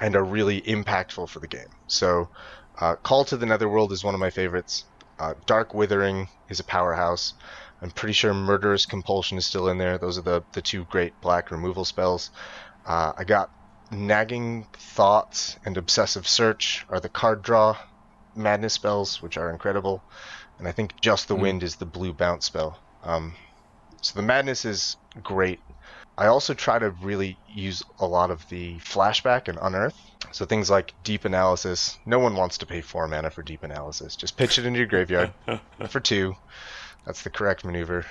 and 0.00 0.16
are 0.16 0.24
really 0.24 0.60
impactful 0.60 1.28
for 1.28 1.38
the 1.38 1.46
game. 1.46 1.68
So, 1.86 2.28
uh, 2.78 2.96
Call 2.96 3.24
to 3.26 3.36
the 3.36 3.46
Netherworld 3.46 3.92
is 3.92 4.04
one 4.04 4.14
of 4.14 4.20
my 4.20 4.30
favorites. 4.30 4.84
Uh, 5.18 5.34
Dark 5.46 5.74
Withering 5.74 6.28
is 6.48 6.60
a 6.60 6.64
powerhouse. 6.64 7.34
I'm 7.80 7.90
pretty 7.90 8.12
sure 8.12 8.32
Murderous 8.32 8.86
Compulsion 8.86 9.38
is 9.38 9.46
still 9.46 9.68
in 9.68 9.78
there. 9.78 9.98
Those 9.98 10.18
are 10.18 10.22
the, 10.22 10.42
the 10.52 10.62
two 10.62 10.84
great 10.84 11.20
black 11.20 11.50
removal 11.50 11.84
spells. 11.84 12.30
Uh, 12.86 13.12
I 13.16 13.24
got 13.24 13.50
Nagging 13.90 14.66
Thoughts 14.72 15.58
and 15.64 15.76
Obsessive 15.76 16.26
Search 16.26 16.86
are 16.88 17.00
the 17.00 17.08
card 17.08 17.42
draw 17.42 17.76
madness 18.34 18.72
spells, 18.72 19.20
which 19.20 19.36
are 19.36 19.50
incredible. 19.50 20.02
And 20.58 20.68
I 20.68 20.72
think 20.72 21.00
Just 21.00 21.28
the 21.28 21.34
Wind 21.34 21.62
is 21.62 21.76
the 21.76 21.86
blue 21.86 22.12
bounce 22.12 22.46
spell. 22.46 22.78
Um, 23.02 23.34
so 24.00 24.14
the 24.14 24.22
madness 24.22 24.64
is 24.64 24.96
great. 25.22 25.60
I 26.16 26.26
also 26.26 26.54
try 26.54 26.78
to 26.78 26.90
really 26.90 27.38
use 27.48 27.82
a 27.98 28.06
lot 28.06 28.30
of 28.30 28.48
the 28.48 28.76
flashback 28.78 29.48
and 29.48 29.58
unearth. 29.60 29.96
So 30.30 30.44
things 30.44 30.70
like 30.70 30.94
deep 31.04 31.24
analysis. 31.24 31.98
No 32.06 32.18
one 32.18 32.36
wants 32.36 32.58
to 32.58 32.66
pay 32.66 32.80
four 32.80 33.08
mana 33.08 33.30
for 33.30 33.42
deep 33.42 33.62
analysis. 33.62 34.16
Just 34.16 34.36
pitch 34.36 34.58
it 34.58 34.66
into 34.66 34.78
your 34.78 34.86
graveyard 34.86 35.32
for 35.88 36.00
two. 36.00 36.36
That's 37.06 37.22
the 37.22 37.30
correct 37.30 37.64
maneuver. 37.64 38.06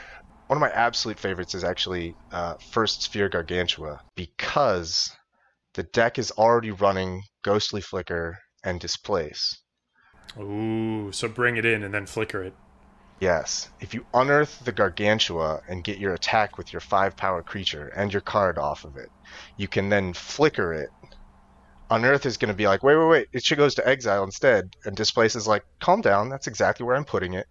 One 0.47 0.57
of 0.57 0.61
my 0.61 0.71
absolute 0.71 1.19
favorites 1.19 1.55
is 1.55 1.63
actually 1.63 2.15
uh, 2.31 2.55
First 2.55 3.03
Sphere 3.03 3.29
Gargantua 3.29 4.01
because 4.15 5.11
the 5.73 5.83
deck 5.83 6.19
is 6.19 6.31
already 6.31 6.71
running 6.71 7.23
Ghostly 7.43 7.81
Flicker 7.81 8.39
and 8.63 8.79
Displace. 8.79 9.60
Ooh, 10.39 11.11
so 11.11 11.27
bring 11.27 11.57
it 11.57 11.65
in 11.65 11.83
and 11.83 11.93
then 11.93 12.05
flicker 12.05 12.43
it. 12.43 12.53
Yes. 13.19 13.69
If 13.79 13.93
you 13.93 14.03
unearth 14.13 14.59
the 14.65 14.71
Gargantua 14.71 15.61
and 15.67 15.83
get 15.83 15.99
your 15.99 16.13
attack 16.13 16.57
with 16.57 16.73
your 16.73 16.79
5 16.79 17.15
power 17.15 17.43
creature 17.43 17.87
and 17.95 18.11
your 18.11 18.21
card 18.21 18.57
off 18.57 18.83
of 18.83 18.97
it, 18.97 19.09
you 19.57 19.67
can 19.67 19.89
then 19.89 20.13
flicker 20.13 20.73
it. 20.73 20.89
Unearth 21.91 22.25
is 22.25 22.37
going 22.37 22.49
to 22.49 22.55
be 22.55 22.67
like, 22.67 22.83
wait, 22.83 22.95
wait, 22.95 23.07
wait, 23.09 23.27
it 23.33 23.43
should 23.43 23.57
goes 23.57 23.75
to 23.75 23.87
exile 23.87 24.23
instead. 24.23 24.69
And 24.85 24.95
Displace 24.95 25.35
is 25.35 25.47
like, 25.47 25.63
calm 25.81 26.01
down, 26.01 26.29
that's 26.29 26.47
exactly 26.47 26.85
where 26.85 26.95
I'm 26.95 27.05
putting 27.05 27.33
it. 27.33 27.45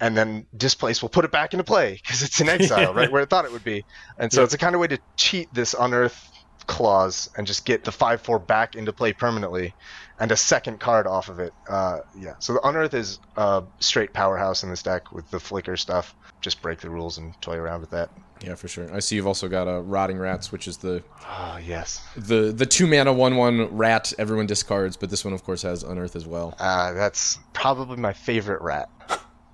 And 0.00 0.16
then 0.16 0.46
Displace 0.56 1.00
will 1.00 1.08
put 1.08 1.24
it 1.24 1.30
back 1.30 1.54
into 1.54 1.64
play 1.64 1.94
because 2.02 2.22
it's 2.22 2.40
in 2.40 2.48
exile, 2.50 2.92
right 2.92 3.10
where 3.10 3.22
it 3.22 3.30
thought 3.30 3.44
it 3.44 3.52
would 3.52 3.64
be. 3.64 3.84
And 4.18 4.32
so 4.32 4.40
Yeah. 4.40 4.44
it's 4.44 4.54
a 4.54 4.58
kind 4.58 4.74
of 4.74 4.80
way 4.80 4.88
to 4.88 4.98
cheat 5.16 5.48
this 5.54 5.74
Unearth 5.78 6.20
clause 6.66 7.28
and 7.36 7.46
just 7.46 7.64
get 7.64 7.84
the 7.84 7.92
5 7.92 8.20
4 8.20 8.38
back 8.38 8.74
into 8.76 8.92
play 8.92 9.12
permanently 9.12 9.74
and 10.20 10.30
a 10.30 10.36
second 10.36 10.78
card 10.80 11.06
off 11.06 11.28
of 11.28 11.38
it. 11.40 11.52
Uh, 11.68 12.00
yeah, 12.18 12.34
so 12.38 12.52
the 12.54 12.60
Unearth 12.66 12.94
is 12.94 13.18
a 13.36 13.62
straight 13.80 14.12
powerhouse 14.12 14.62
in 14.62 14.70
this 14.70 14.82
deck 14.82 15.12
with 15.12 15.30
the 15.30 15.40
Flicker 15.40 15.76
stuff. 15.76 16.14
Just 16.40 16.62
break 16.62 16.80
the 16.80 16.90
rules 16.90 17.18
and 17.18 17.40
toy 17.40 17.56
around 17.56 17.80
with 17.80 17.90
that. 17.90 18.10
Yeah, 18.40 18.56
for 18.56 18.66
sure. 18.66 18.92
I 18.92 18.98
see 18.98 19.14
you've 19.16 19.26
also 19.28 19.48
got 19.48 19.68
a 19.68 19.80
rotting 19.80 20.18
rats, 20.18 20.50
which 20.50 20.66
is 20.66 20.78
the 20.78 21.02
Oh, 21.28 21.58
yes. 21.64 22.04
the 22.16 22.52
the 22.52 22.66
two 22.66 22.86
mana 22.88 23.12
one 23.12 23.36
one 23.36 23.74
rat 23.76 24.12
everyone 24.18 24.46
discards, 24.46 24.96
but 24.96 25.10
this 25.10 25.24
one 25.24 25.32
of 25.34 25.44
course 25.44 25.62
has 25.62 25.82
unearth 25.84 26.16
as 26.16 26.26
well. 26.26 26.54
Uh, 26.58 26.92
that's 26.92 27.38
probably 27.52 27.96
my 27.96 28.12
favorite 28.12 28.60
rat. 28.60 28.88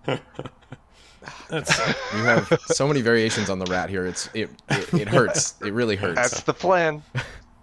That's 1.48 1.78
You 2.14 2.24
have 2.24 2.48
so 2.66 2.86
many 2.88 3.00
variations 3.00 3.50
on 3.50 3.58
the 3.58 3.66
rat 3.66 3.90
here. 3.90 4.06
It's 4.06 4.28
it 4.34 4.50
it, 4.70 4.94
it 4.94 5.08
hurts. 5.08 5.54
It 5.62 5.72
really 5.72 5.96
hurts. 5.96 6.16
That's 6.16 6.40
the 6.42 6.54
plan. 6.54 7.02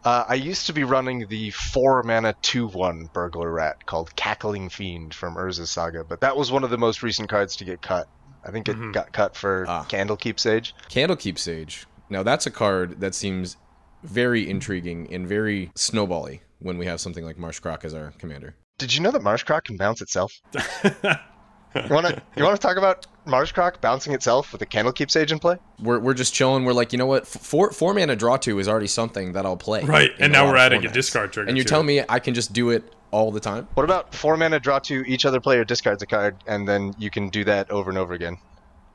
Uh, 0.03 0.24
I 0.28 0.36
used 0.36 0.68
to 0.68 0.74
be 0.74 0.84
running 0.84 1.28
the 1.28 1.49
four 1.51 2.03
mana 2.03 2.36
two 2.41 2.68
one 2.68 3.09
burglar 3.13 3.51
rat 3.51 3.86
called 3.86 4.16
Cackling 4.16 4.70
Fiend 4.70 5.13
from 5.13 5.36
Urza's 5.36 5.72
Saga, 5.72 6.03
but 6.03 6.22
that 6.22 6.38
was 6.38 6.51
one 6.51 6.63
of 6.63 6.70
the 6.70 6.78
most 6.78 7.01
recent 7.01 7.28
cards 7.30 7.55
to 7.57 7.66
get 7.66 7.82
cut. 7.82 8.07
I 8.43 8.51
think 8.51 8.70
it 8.70 8.91
got 8.91 9.11
cut 9.11 9.36
for 9.36 9.66
Ah. 9.68 9.86
Candlekeep 9.89 10.39
Sage. 10.39 10.76
Candlekeep 10.89 11.39
Sage. 11.39 11.88
Now 12.09 12.22
that's 12.22 12.45
a 12.45 12.51
card 12.51 12.99
that 13.01 13.16
seems 13.16 13.57
very 14.03 14.47
intriguing 14.47 15.11
and 15.11 15.28
very 15.28 15.72
snowbally 15.76 16.41
when 16.59 16.78
we 16.78 16.86
have 16.86 17.01
something 17.01 17.26
like 17.26 17.39
Marsh 17.39 17.59
Croc 17.59 17.84
as 17.84 17.95
our 17.95 18.11
commander. 18.20 18.55
Did 18.78 18.93
you 18.93 19.01
know 19.01 19.09
that 19.09 19.24
Marsh 19.24 19.41
Croc 19.43 19.63
can 19.63 19.78
bounce 19.78 20.01
itself? 20.01 20.39
you 21.76 21.93
wanna 21.93 22.21
you 22.36 22.43
wanna 22.43 22.57
talk 22.57 22.78
about 22.78 23.05
Marshcroc 23.26 23.82
bouncing 23.82 24.13
itself 24.13 24.51
with 24.51 24.61
a 24.61 24.65
Candlekeep 24.65 25.09
Sage 25.11 25.32
in 25.32 25.39
play? 25.39 25.57
We're, 25.80 25.99
we're 25.99 26.13
just 26.13 26.34
chilling. 26.34 26.63
We're 26.65 26.73
like, 26.73 26.91
you 26.91 26.97
know 26.97 27.05
what? 27.05 27.23
F- 27.23 27.30
Four 27.41 27.71
four 27.71 27.93
mana 27.93 28.15
draw 28.15 28.38
two 28.38 28.59
is 28.59 28.67
already 28.67 28.88
something 28.88 29.34
that 29.34 29.45
I'll 29.45 29.57
play. 29.57 29.84
Right, 29.84 30.11
and 30.19 30.32
now 30.32 30.45
we're 30.45 30.55
of 30.55 30.61
adding 30.61 30.86
a 30.86 30.91
discard 30.91 31.34
trigger 31.34 31.49
And 31.49 31.57
you're 31.57 31.63
to 31.65 31.69
telling 31.69 31.86
it. 31.89 32.01
me 32.01 32.05
I 32.09 32.19
can 32.19 32.34
just 32.34 32.53
do 32.53 32.69
it 32.69 32.84
all 33.11 33.32
the 33.32 33.39
time? 33.39 33.67
What 33.76 33.84
about 33.84 34.13
four 34.13 34.36
mana 34.38 34.59
draw 34.59 34.80
two, 34.80 35.03
each 35.07 35.26
other 35.26 35.39
player 35.39 35.63
discards 35.65 36.01
a 36.03 36.05
card, 36.05 36.36
and 36.47 36.67
then 36.67 36.93
you 36.97 37.09
can 37.09 37.30
do 37.30 37.43
that 37.45 37.69
over 37.71 37.89
and 37.89 37.97
over 37.97 38.13
again? 38.13 38.38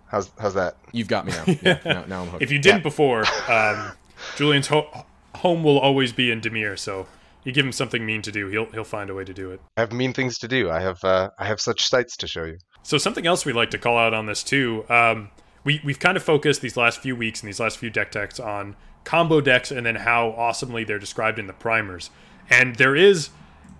How's 0.06 0.30
how's 0.38 0.54
that? 0.54 0.76
You've 0.92 1.08
got 1.08 1.24
me 1.26 1.32
now. 1.32 1.44
Yeah, 1.62 1.78
now, 1.84 2.04
now 2.06 2.22
I'm 2.22 2.28
hooked. 2.28 2.42
If 2.42 2.50
you 2.50 2.58
didn't 2.58 2.82
before, 2.82 3.24
um, 3.48 3.92
Julian's 4.36 4.66
ho- 4.68 5.06
home 5.36 5.62
will 5.62 5.78
always 5.78 6.12
be 6.12 6.30
in 6.30 6.40
Dimir, 6.40 6.78
so 6.78 7.06
you 7.44 7.52
give 7.52 7.64
him 7.64 7.72
something 7.72 8.04
mean 8.04 8.20
to 8.22 8.32
do, 8.32 8.48
he'll 8.48 8.66
he'll 8.72 8.84
find 8.84 9.08
a 9.08 9.14
way 9.14 9.24
to 9.24 9.32
do 9.32 9.50
it. 9.52 9.60
I 9.76 9.80
have 9.80 9.92
mean 9.92 10.12
things 10.12 10.38
to 10.38 10.48
do. 10.48 10.70
I 10.70 10.80
have 10.80 11.02
uh, 11.04 11.30
I 11.38 11.46
have 11.46 11.60
such 11.60 11.82
sights 11.88 12.16
to 12.18 12.26
show 12.26 12.44
you. 12.44 12.58
So 12.82 12.98
something 12.98 13.26
else 13.26 13.44
we 13.44 13.52
like 13.52 13.70
to 13.70 13.78
call 13.78 13.98
out 13.98 14.14
on 14.14 14.26
this 14.26 14.42
too. 14.42 14.84
Um, 14.88 15.30
we 15.64 15.80
we've 15.84 15.98
kind 15.98 16.16
of 16.16 16.22
focused 16.22 16.60
these 16.62 16.76
last 16.76 17.00
few 17.00 17.14
weeks 17.14 17.40
and 17.40 17.48
these 17.48 17.60
last 17.60 17.78
few 17.78 17.90
deck 17.90 18.10
techs 18.10 18.40
on 18.40 18.76
combo 19.04 19.40
decks 19.40 19.70
and 19.70 19.84
then 19.84 19.96
how 19.96 20.30
awesomely 20.30 20.84
they're 20.84 20.98
described 20.98 21.38
in 21.38 21.46
the 21.46 21.52
primers. 21.52 22.10
And 22.48 22.76
there 22.76 22.96
is 22.96 23.30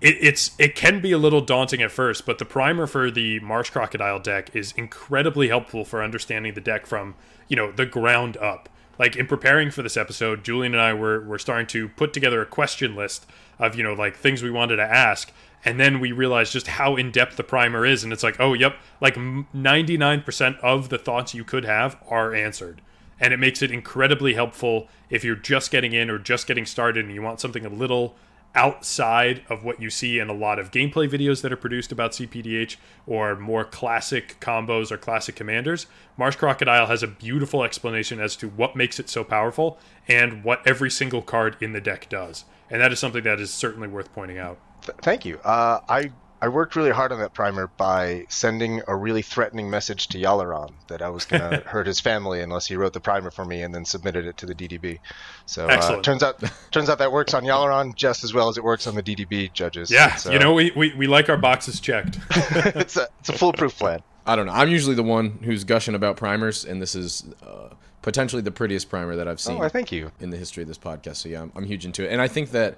it, 0.01 0.17
it's 0.19 0.51
it 0.59 0.75
can 0.75 0.99
be 0.99 1.11
a 1.11 1.17
little 1.17 1.41
daunting 1.41 1.81
at 1.81 1.91
first, 1.91 2.25
but 2.25 2.39
the 2.39 2.45
primer 2.45 2.87
for 2.87 3.11
the 3.11 3.39
Marsh 3.39 3.69
Crocodile 3.69 4.19
deck 4.19 4.55
is 4.55 4.73
incredibly 4.73 5.47
helpful 5.47 5.85
for 5.85 6.03
understanding 6.03 6.53
the 6.53 6.61
deck 6.61 6.85
from 6.85 7.15
you 7.47 7.55
know 7.55 7.71
the 7.71 7.85
ground 7.85 8.35
up. 8.37 8.67
Like 8.99 9.15
in 9.15 9.25
preparing 9.25 9.71
for 9.71 9.81
this 9.81 9.97
episode, 9.97 10.43
Julian 10.43 10.73
and 10.73 10.81
I 10.81 10.93
were 10.93 11.21
were 11.21 11.39
starting 11.39 11.67
to 11.67 11.89
put 11.89 12.13
together 12.13 12.41
a 12.41 12.45
question 12.45 12.95
list 12.95 13.25
of 13.59 13.75
you 13.75 13.83
know 13.83 13.93
like 13.93 14.15
things 14.15 14.41
we 14.41 14.51
wanted 14.51 14.77
to 14.77 14.83
ask, 14.83 15.31
and 15.63 15.79
then 15.79 15.99
we 15.99 16.11
realized 16.11 16.53
just 16.53 16.67
how 16.67 16.95
in 16.95 17.11
depth 17.11 17.37
the 17.37 17.43
primer 17.43 17.85
is, 17.85 18.03
and 18.03 18.11
it's 18.11 18.23
like 18.23 18.39
oh 18.39 18.53
yep, 18.53 18.77
like 18.99 19.17
ninety 19.53 19.97
nine 19.97 20.21
percent 20.21 20.57
of 20.57 20.89
the 20.89 20.97
thoughts 20.97 21.33
you 21.33 21.43
could 21.43 21.65
have 21.65 21.97
are 22.07 22.33
answered 22.33 22.81
and 23.21 23.33
it 23.33 23.37
makes 23.37 23.61
it 23.61 23.71
incredibly 23.71 24.33
helpful 24.33 24.89
if 25.09 25.23
you're 25.23 25.35
just 25.35 25.71
getting 25.71 25.93
in 25.93 26.09
or 26.09 26.17
just 26.17 26.47
getting 26.47 26.65
started 26.65 27.05
and 27.05 27.13
you 27.13 27.21
want 27.21 27.39
something 27.39 27.65
a 27.65 27.69
little 27.69 28.15
outside 28.53 29.41
of 29.47 29.63
what 29.63 29.81
you 29.81 29.89
see 29.89 30.19
in 30.19 30.29
a 30.29 30.33
lot 30.33 30.59
of 30.59 30.71
gameplay 30.71 31.09
videos 31.09 31.41
that 31.41 31.53
are 31.53 31.57
produced 31.57 31.91
about 31.91 32.11
CPDH 32.11 32.75
or 33.07 33.35
more 33.37 33.63
classic 33.63 34.37
combos 34.41 34.91
or 34.91 34.97
classic 34.97 35.35
commanders. 35.35 35.85
Marsh 36.17 36.35
Crocodile 36.35 36.87
has 36.87 37.01
a 37.01 37.07
beautiful 37.07 37.63
explanation 37.63 38.19
as 38.19 38.35
to 38.35 38.49
what 38.49 38.75
makes 38.75 38.99
it 38.99 39.07
so 39.07 39.23
powerful 39.23 39.79
and 40.07 40.43
what 40.43 40.65
every 40.67 40.91
single 40.91 41.21
card 41.21 41.55
in 41.61 41.71
the 41.71 41.79
deck 41.79 42.09
does. 42.09 42.43
And 42.69 42.81
that 42.81 42.91
is 42.91 42.99
something 42.99 43.23
that 43.23 43.39
is 43.39 43.53
certainly 43.53 43.87
worth 43.87 44.11
pointing 44.13 44.37
out. 44.37 44.57
Th- 44.85 44.97
thank 45.01 45.25
you. 45.25 45.37
Uh, 45.39 45.79
I 45.87 46.11
I 46.43 46.47
worked 46.47 46.75
really 46.75 46.89
hard 46.89 47.11
on 47.11 47.19
that 47.19 47.35
primer 47.35 47.67
by 47.77 48.25
sending 48.27 48.81
a 48.87 48.95
really 48.95 49.21
threatening 49.21 49.69
message 49.69 50.07
to 50.07 50.17
Yalaron 50.17 50.71
that 50.87 51.03
I 51.03 51.09
was 51.09 51.25
going 51.25 51.41
to 51.51 51.57
hurt 51.59 51.85
his 51.85 51.99
family 51.99 52.41
unless 52.41 52.65
he 52.65 52.75
wrote 52.75 52.93
the 52.93 52.99
primer 52.99 53.29
for 53.29 53.45
me 53.45 53.61
and 53.61 53.75
then 53.75 53.85
submitted 53.85 54.25
it 54.25 54.37
to 54.37 54.47
the 54.47 54.55
DDB. 54.55 54.97
So 55.45 55.67
uh, 55.67 56.01
turns 56.01 56.23
out 56.23 56.41
turns 56.71 56.89
out 56.89 56.97
that 56.97 57.11
works 57.11 57.33
on 57.35 57.43
Yalaron 57.43 57.93
just 57.95 58.23
as 58.23 58.33
well 58.33 58.49
as 58.49 58.57
it 58.57 58.63
works 58.63 58.87
on 58.87 58.95
the 58.95 59.03
DDB 59.03 59.53
judges. 59.53 59.91
Yeah, 59.91 60.15
So 60.15 60.31
you 60.31 60.39
know, 60.39 60.53
we, 60.53 60.71
we, 60.75 60.95
we 60.95 61.05
like 61.07 61.29
our 61.29 61.37
boxes 61.37 61.79
checked. 61.79 62.17
it's 62.31 62.97
a 62.97 63.07
it's 63.19 63.29
a 63.29 63.33
foolproof 63.33 63.77
plan. 63.77 64.01
I 64.25 64.35
don't 64.35 64.45
know. 64.47 64.53
I'm 64.53 64.69
usually 64.69 64.95
the 64.95 65.03
one 65.03 65.39
who's 65.43 65.63
gushing 65.63 65.93
about 65.95 66.15
primers, 66.17 66.65
and 66.65 66.81
this 66.81 66.95
is 66.95 67.23
uh, 67.45 67.69
potentially 68.01 68.41
the 68.41 68.51
prettiest 68.51 68.89
primer 68.89 69.15
that 69.15 69.27
I've 69.27 69.39
seen 69.39 69.61
Oh, 69.61 69.67
thank 69.69 69.91
you. 69.91 70.11
in 70.19 70.29
the 70.31 70.37
history 70.37 70.61
of 70.63 70.67
this 70.67 70.77
podcast. 70.77 71.17
So 71.17 71.29
yeah, 71.29 71.41
I'm, 71.43 71.51
I'm 71.55 71.65
huge 71.65 71.85
into 71.85 72.03
it, 72.07 72.11
and 72.11 72.19
I 72.21 72.27
think 72.27 72.51
that 72.51 72.77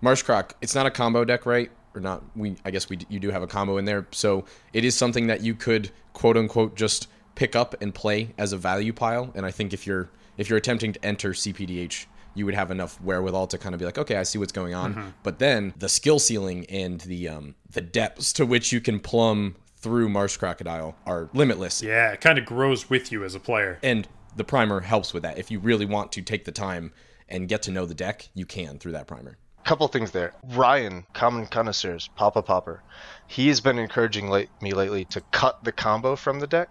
Marsh 0.00 0.22
Croc, 0.22 0.54
it's 0.60 0.74
not 0.74 0.86
a 0.86 0.90
combo 0.90 1.24
deck, 1.24 1.46
right? 1.46 1.70
Or 1.94 2.00
not? 2.00 2.22
We 2.36 2.56
I 2.64 2.70
guess 2.70 2.88
we 2.88 2.98
you 3.08 3.18
do 3.18 3.30
have 3.30 3.42
a 3.42 3.46
combo 3.46 3.78
in 3.78 3.84
there, 3.84 4.06
so 4.10 4.44
it 4.72 4.84
is 4.84 4.94
something 4.94 5.26
that 5.28 5.40
you 5.40 5.54
could 5.54 5.90
quote 6.12 6.36
unquote 6.36 6.76
just 6.76 7.08
pick 7.34 7.54
up 7.54 7.80
and 7.80 7.94
play 7.94 8.34
as 8.38 8.52
a 8.52 8.56
value 8.56 8.92
pile. 8.92 9.30
And 9.34 9.46
I 9.46 9.50
think 9.50 9.72
if 9.72 9.86
you're 9.86 10.10
if 10.36 10.50
you're 10.50 10.58
attempting 10.58 10.92
to 10.92 11.04
enter 11.04 11.30
CPDH, 11.30 12.06
you 12.34 12.44
would 12.44 12.54
have 12.54 12.70
enough 12.70 13.00
wherewithal 13.00 13.46
to 13.48 13.58
kind 13.58 13.74
of 13.74 13.78
be 13.78 13.86
like, 13.86 13.98
okay, 13.98 14.16
I 14.16 14.24
see 14.24 14.38
what's 14.38 14.52
going 14.52 14.74
on. 14.74 14.94
Mm-hmm. 14.94 15.08
But 15.22 15.38
then 15.38 15.72
the 15.78 15.88
skill 15.88 16.18
ceiling 16.18 16.66
and 16.66 17.00
the 17.00 17.28
um, 17.28 17.54
the 17.70 17.80
depths 17.80 18.32
to 18.34 18.46
which 18.46 18.72
you 18.72 18.80
can 18.80 19.00
plumb 19.00 19.56
through 19.76 20.08
Marsh 20.08 20.36
Crocodile 20.36 20.96
are 21.06 21.30
limitless. 21.32 21.82
Yeah, 21.82 22.12
it 22.12 22.20
kind 22.20 22.38
of 22.38 22.44
grows 22.44 22.90
with 22.90 23.12
you 23.12 23.24
as 23.24 23.34
a 23.34 23.40
player. 23.40 23.78
And 23.82 24.06
the 24.34 24.44
primer 24.44 24.80
helps 24.80 25.14
with 25.14 25.22
that. 25.22 25.38
If 25.38 25.50
you 25.50 25.58
really 25.58 25.86
want 25.86 26.12
to 26.12 26.22
take 26.22 26.44
the 26.44 26.52
time 26.52 26.92
and 27.28 27.48
get 27.48 27.62
to 27.62 27.70
know 27.70 27.86
the 27.86 27.94
deck, 27.94 28.28
you 28.34 28.46
can 28.46 28.78
through 28.78 28.92
that 28.92 29.06
primer. 29.06 29.38
Couple 29.66 29.88
things 29.88 30.12
there. 30.12 30.32
Ryan, 30.44 31.04
common 31.12 31.46
connoisseurs, 31.46 32.08
Papa 32.16 32.42
Popper, 32.42 32.82
he 33.28 33.48
has 33.48 33.60
been 33.60 33.78
encouraging 33.78 34.30
late, 34.30 34.48
me 34.62 34.72
lately 34.72 35.04
to 35.06 35.22
cut 35.32 35.56
the 35.62 35.72
combo 35.72 36.16
from 36.16 36.38
the 36.40 36.46
deck, 36.46 36.68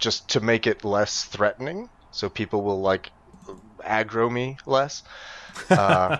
just 0.00 0.30
to 0.30 0.40
make 0.40 0.66
it 0.66 0.84
less 0.84 1.22
threatening, 1.24 1.88
so 2.10 2.28
people 2.28 2.62
will 2.62 2.80
like 2.80 3.10
aggro 3.84 4.30
me 4.30 4.56
less. 4.66 5.02
Uh, 5.70 6.18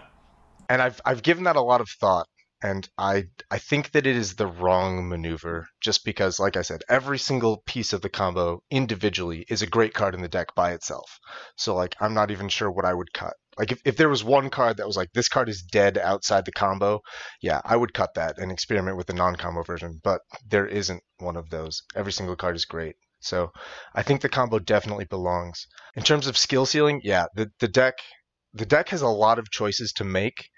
and 0.68 0.80
I've 0.80 1.00
I've 1.04 1.22
given 1.22 1.44
that 1.44 1.56
a 1.56 1.62
lot 1.62 1.80
of 1.80 1.88
thought, 1.88 2.26
and 2.62 2.88
I 2.98 3.24
I 3.50 3.58
think 3.58 3.92
that 3.92 4.06
it 4.06 4.16
is 4.16 4.34
the 4.34 4.46
wrong 4.46 5.08
maneuver, 5.08 5.66
just 5.80 6.04
because, 6.04 6.38
like 6.38 6.56
I 6.56 6.62
said, 6.62 6.82
every 6.88 7.18
single 7.18 7.62
piece 7.66 7.92
of 7.92 8.02
the 8.02 8.08
combo 8.08 8.62
individually 8.70 9.44
is 9.48 9.62
a 9.62 9.66
great 9.66 9.94
card 9.94 10.14
in 10.14 10.22
the 10.22 10.28
deck 10.28 10.54
by 10.54 10.72
itself. 10.72 11.18
So 11.56 11.74
like 11.74 11.96
I'm 12.00 12.14
not 12.14 12.30
even 12.30 12.48
sure 12.48 12.70
what 12.70 12.84
I 12.84 12.94
would 12.94 13.12
cut. 13.12 13.34
Like 13.58 13.72
if, 13.72 13.80
if 13.84 13.96
there 13.96 14.08
was 14.08 14.24
one 14.24 14.50
card 14.50 14.78
that 14.78 14.86
was 14.86 14.96
like 14.96 15.12
this 15.12 15.28
card 15.28 15.48
is 15.48 15.62
dead 15.62 15.98
outside 15.98 16.44
the 16.44 16.52
combo, 16.52 17.00
yeah, 17.40 17.60
I 17.64 17.76
would 17.76 17.94
cut 17.94 18.14
that 18.14 18.38
and 18.38 18.50
experiment 18.50 18.96
with 18.96 19.06
the 19.06 19.14
non-combo 19.14 19.62
version. 19.62 20.00
But 20.02 20.20
there 20.48 20.66
isn't 20.66 21.02
one 21.18 21.36
of 21.36 21.50
those. 21.50 21.82
Every 21.94 22.12
single 22.12 22.36
card 22.36 22.56
is 22.56 22.64
great. 22.64 22.96
So 23.20 23.52
I 23.94 24.02
think 24.02 24.20
the 24.20 24.28
combo 24.28 24.58
definitely 24.58 25.04
belongs. 25.04 25.66
In 25.94 26.02
terms 26.02 26.26
of 26.26 26.36
skill 26.36 26.66
ceiling, 26.66 27.00
yeah, 27.04 27.26
the, 27.34 27.50
the 27.60 27.68
deck 27.68 27.94
the 28.54 28.66
deck 28.66 28.90
has 28.90 29.02
a 29.02 29.08
lot 29.08 29.38
of 29.38 29.50
choices 29.50 29.92
to 29.94 30.04
make, 30.04 30.48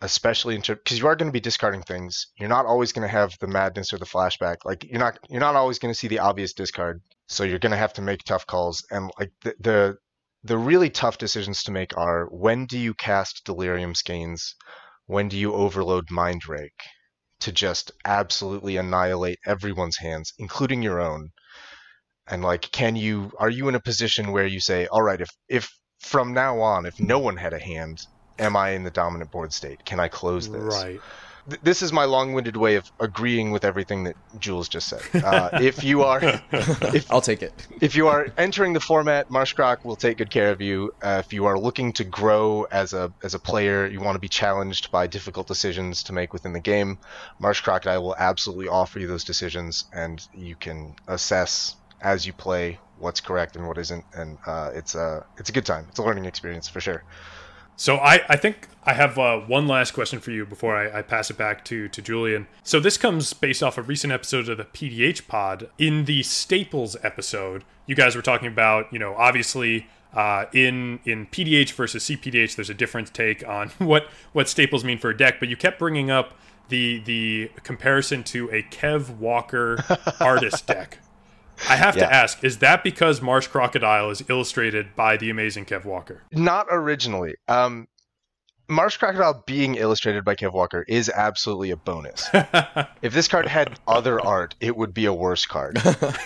especially 0.00 0.54
in 0.54 0.60
because 0.60 0.98
you 0.98 1.06
are 1.06 1.16
going 1.16 1.28
to 1.28 1.32
be 1.32 1.40
discarding 1.40 1.82
things. 1.82 2.26
You're 2.38 2.48
not 2.48 2.66
always 2.66 2.92
going 2.92 3.06
to 3.06 3.12
have 3.12 3.34
the 3.40 3.46
madness 3.46 3.92
or 3.92 3.98
the 3.98 4.04
flashback. 4.04 4.56
Like 4.64 4.84
you're 4.84 5.00
not 5.00 5.18
you're 5.28 5.40
not 5.40 5.56
always 5.56 5.78
going 5.78 5.92
to 5.92 5.98
see 5.98 6.08
the 6.08 6.20
obvious 6.20 6.52
discard. 6.52 7.00
So 7.28 7.44
you're 7.44 7.58
going 7.58 7.72
to 7.72 7.78
have 7.78 7.94
to 7.94 8.02
make 8.02 8.24
tough 8.24 8.46
calls. 8.46 8.84
And 8.90 9.10
like 9.18 9.32
the, 9.42 9.54
the 9.60 9.96
the 10.44 10.58
really 10.58 10.90
tough 10.90 11.18
decisions 11.18 11.62
to 11.62 11.72
make 11.72 11.96
are 11.96 12.26
when 12.26 12.66
do 12.66 12.78
you 12.78 12.94
cast 12.94 13.44
Delirium 13.44 13.94
Skeins? 13.94 14.54
When 15.06 15.28
do 15.28 15.36
you 15.36 15.52
overload 15.54 16.10
Mind 16.10 16.48
Rake 16.48 16.82
to 17.40 17.52
just 17.52 17.92
absolutely 18.04 18.76
annihilate 18.76 19.38
everyone's 19.46 19.98
hands, 19.98 20.32
including 20.38 20.82
your 20.82 21.00
own? 21.00 21.30
And 22.26 22.42
like, 22.42 22.70
can 22.72 22.96
you 22.96 23.32
are 23.38 23.50
you 23.50 23.68
in 23.68 23.74
a 23.74 23.80
position 23.80 24.32
where 24.32 24.46
you 24.46 24.60
say, 24.60 24.86
all 24.86 25.02
right, 25.02 25.20
if 25.20 25.30
if 25.48 25.70
from 26.00 26.32
now 26.34 26.60
on, 26.60 26.86
if 26.86 26.98
no 27.00 27.18
one 27.18 27.36
had 27.36 27.52
a 27.52 27.58
hand, 27.58 27.98
am 28.38 28.56
I 28.56 28.70
in 28.70 28.82
the 28.82 28.90
dominant 28.90 29.30
board 29.30 29.52
state? 29.52 29.84
Can 29.84 30.00
I 30.00 30.08
close 30.08 30.48
this? 30.48 30.62
Right. 30.62 31.00
Th- 31.48 31.60
This 31.62 31.82
is 31.82 31.92
my 31.92 32.04
long-winded 32.04 32.56
way 32.56 32.76
of 32.76 32.90
agreeing 33.00 33.50
with 33.50 33.64
everything 33.64 34.04
that 34.04 34.16
Jules 34.38 34.68
just 34.68 34.88
said. 34.88 35.02
Uh, 35.24 35.50
if 35.60 35.82
you 35.82 36.02
are, 36.02 36.20
if 36.52 37.10
I'll 37.10 37.20
take 37.20 37.42
it. 37.42 37.52
if 37.80 37.94
you 37.94 38.08
are 38.08 38.28
entering 38.38 38.72
the 38.72 38.80
format, 38.80 39.28
Marshcroc 39.28 39.84
will 39.84 39.96
take 39.96 40.18
good 40.18 40.30
care 40.30 40.50
of 40.50 40.60
you. 40.60 40.94
Uh, 41.02 41.22
if 41.24 41.32
you 41.32 41.46
are 41.46 41.58
looking 41.58 41.92
to 41.94 42.04
grow 42.04 42.64
as 42.70 42.92
a 42.92 43.12
as 43.22 43.34
a 43.34 43.38
player, 43.38 43.86
you 43.86 44.00
want 44.00 44.14
to 44.14 44.20
be 44.20 44.28
challenged 44.28 44.90
by 44.90 45.06
difficult 45.06 45.46
decisions 45.46 46.02
to 46.04 46.12
make 46.12 46.32
within 46.32 46.52
the 46.52 46.60
game, 46.60 46.98
Marsh 47.38 47.66
I 47.66 47.98
will 47.98 48.16
absolutely 48.16 48.68
offer 48.68 48.98
you 48.98 49.06
those 49.06 49.24
decisions, 49.24 49.84
and 49.92 50.26
you 50.34 50.56
can 50.56 50.96
assess 51.08 51.76
as 52.00 52.26
you 52.26 52.32
play 52.32 52.78
what's 52.98 53.20
correct 53.20 53.56
and 53.56 53.66
what 53.66 53.78
isn't. 53.78 54.04
And 54.14 54.38
uh, 54.46 54.70
it's 54.74 54.94
a 54.94 55.24
it's 55.38 55.50
a 55.50 55.52
good 55.52 55.66
time. 55.66 55.86
It's 55.88 55.98
a 55.98 56.02
learning 56.02 56.24
experience 56.26 56.68
for 56.68 56.80
sure. 56.80 57.02
So 57.76 57.96
I, 57.96 58.20
I 58.28 58.36
think 58.36 58.68
I 58.84 58.94
have 58.94 59.18
uh, 59.18 59.38
one 59.40 59.66
last 59.66 59.92
question 59.92 60.20
for 60.20 60.30
you 60.30 60.44
before 60.44 60.76
I, 60.76 60.98
I 60.98 61.02
pass 61.02 61.30
it 61.30 61.38
back 61.38 61.64
to, 61.66 61.88
to 61.88 62.02
Julian. 62.02 62.46
So 62.62 62.80
this 62.80 62.96
comes 62.96 63.32
based 63.32 63.62
off 63.62 63.78
a 63.78 63.82
recent 63.82 64.12
episode 64.12 64.48
of 64.48 64.58
the 64.58 64.64
PDH 64.64 65.26
pod. 65.28 65.68
In 65.78 66.04
the 66.04 66.22
Staples 66.22 66.96
episode, 67.02 67.64
you 67.86 67.94
guys 67.94 68.16
were 68.16 68.22
talking 68.22 68.48
about, 68.48 68.92
you 68.92 68.98
know, 68.98 69.14
obviously 69.16 69.86
uh, 70.14 70.44
in 70.52 71.00
in 71.04 71.26
PDH 71.26 71.72
versus 71.72 72.04
CPDH, 72.04 72.56
there's 72.56 72.70
a 72.70 72.74
different 72.74 73.14
take 73.14 73.46
on 73.46 73.68
what 73.78 74.08
what 74.32 74.48
staples 74.48 74.84
mean 74.84 74.98
for 74.98 75.10
a 75.10 75.16
deck. 75.16 75.40
But 75.40 75.48
you 75.48 75.56
kept 75.56 75.78
bringing 75.78 76.10
up 76.10 76.34
the 76.68 77.00
the 77.00 77.50
comparison 77.62 78.22
to 78.24 78.50
a 78.50 78.62
Kev 78.62 79.16
Walker 79.16 79.78
artist 80.20 80.66
deck. 80.66 80.98
I 81.68 81.76
have 81.76 81.96
Yeah. 81.96 82.06
to 82.06 82.14
ask: 82.14 82.42
Is 82.44 82.58
that 82.58 82.82
because 82.84 83.20
Marsh 83.22 83.46
Crocodile 83.46 84.10
is 84.10 84.22
illustrated 84.28 84.94
by 84.96 85.16
the 85.16 85.30
amazing 85.30 85.64
Kev 85.64 85.84
Walker? 85.84 86.22
Not 86.32 86.66
originally. 86.70 87.34
Um, 87.48 87.88
Marsh 88.68 88.96
Crocodile 88.96 89.42
being 89.46 89.74
illustrated 89.74 90.24
by 90.24 90.34
Kev 90.34 90.52
Walker 90.52 90.84
is 90.88 91.08
absolutely 91.10 91.70
a 91.70 91.76
bonus. 91.76 92.28
if 93.02 93.12
this 93.12 93.28
card 93.28 93.46
had 93.46 93.78
other 93.86 94.20
art, 94.20 94.54
it 94.60 94.76
would 94.76 94.94
be 94.94 95.04
a 95.04 95.12
worse 95.12 95.44
card. 95.46 95.78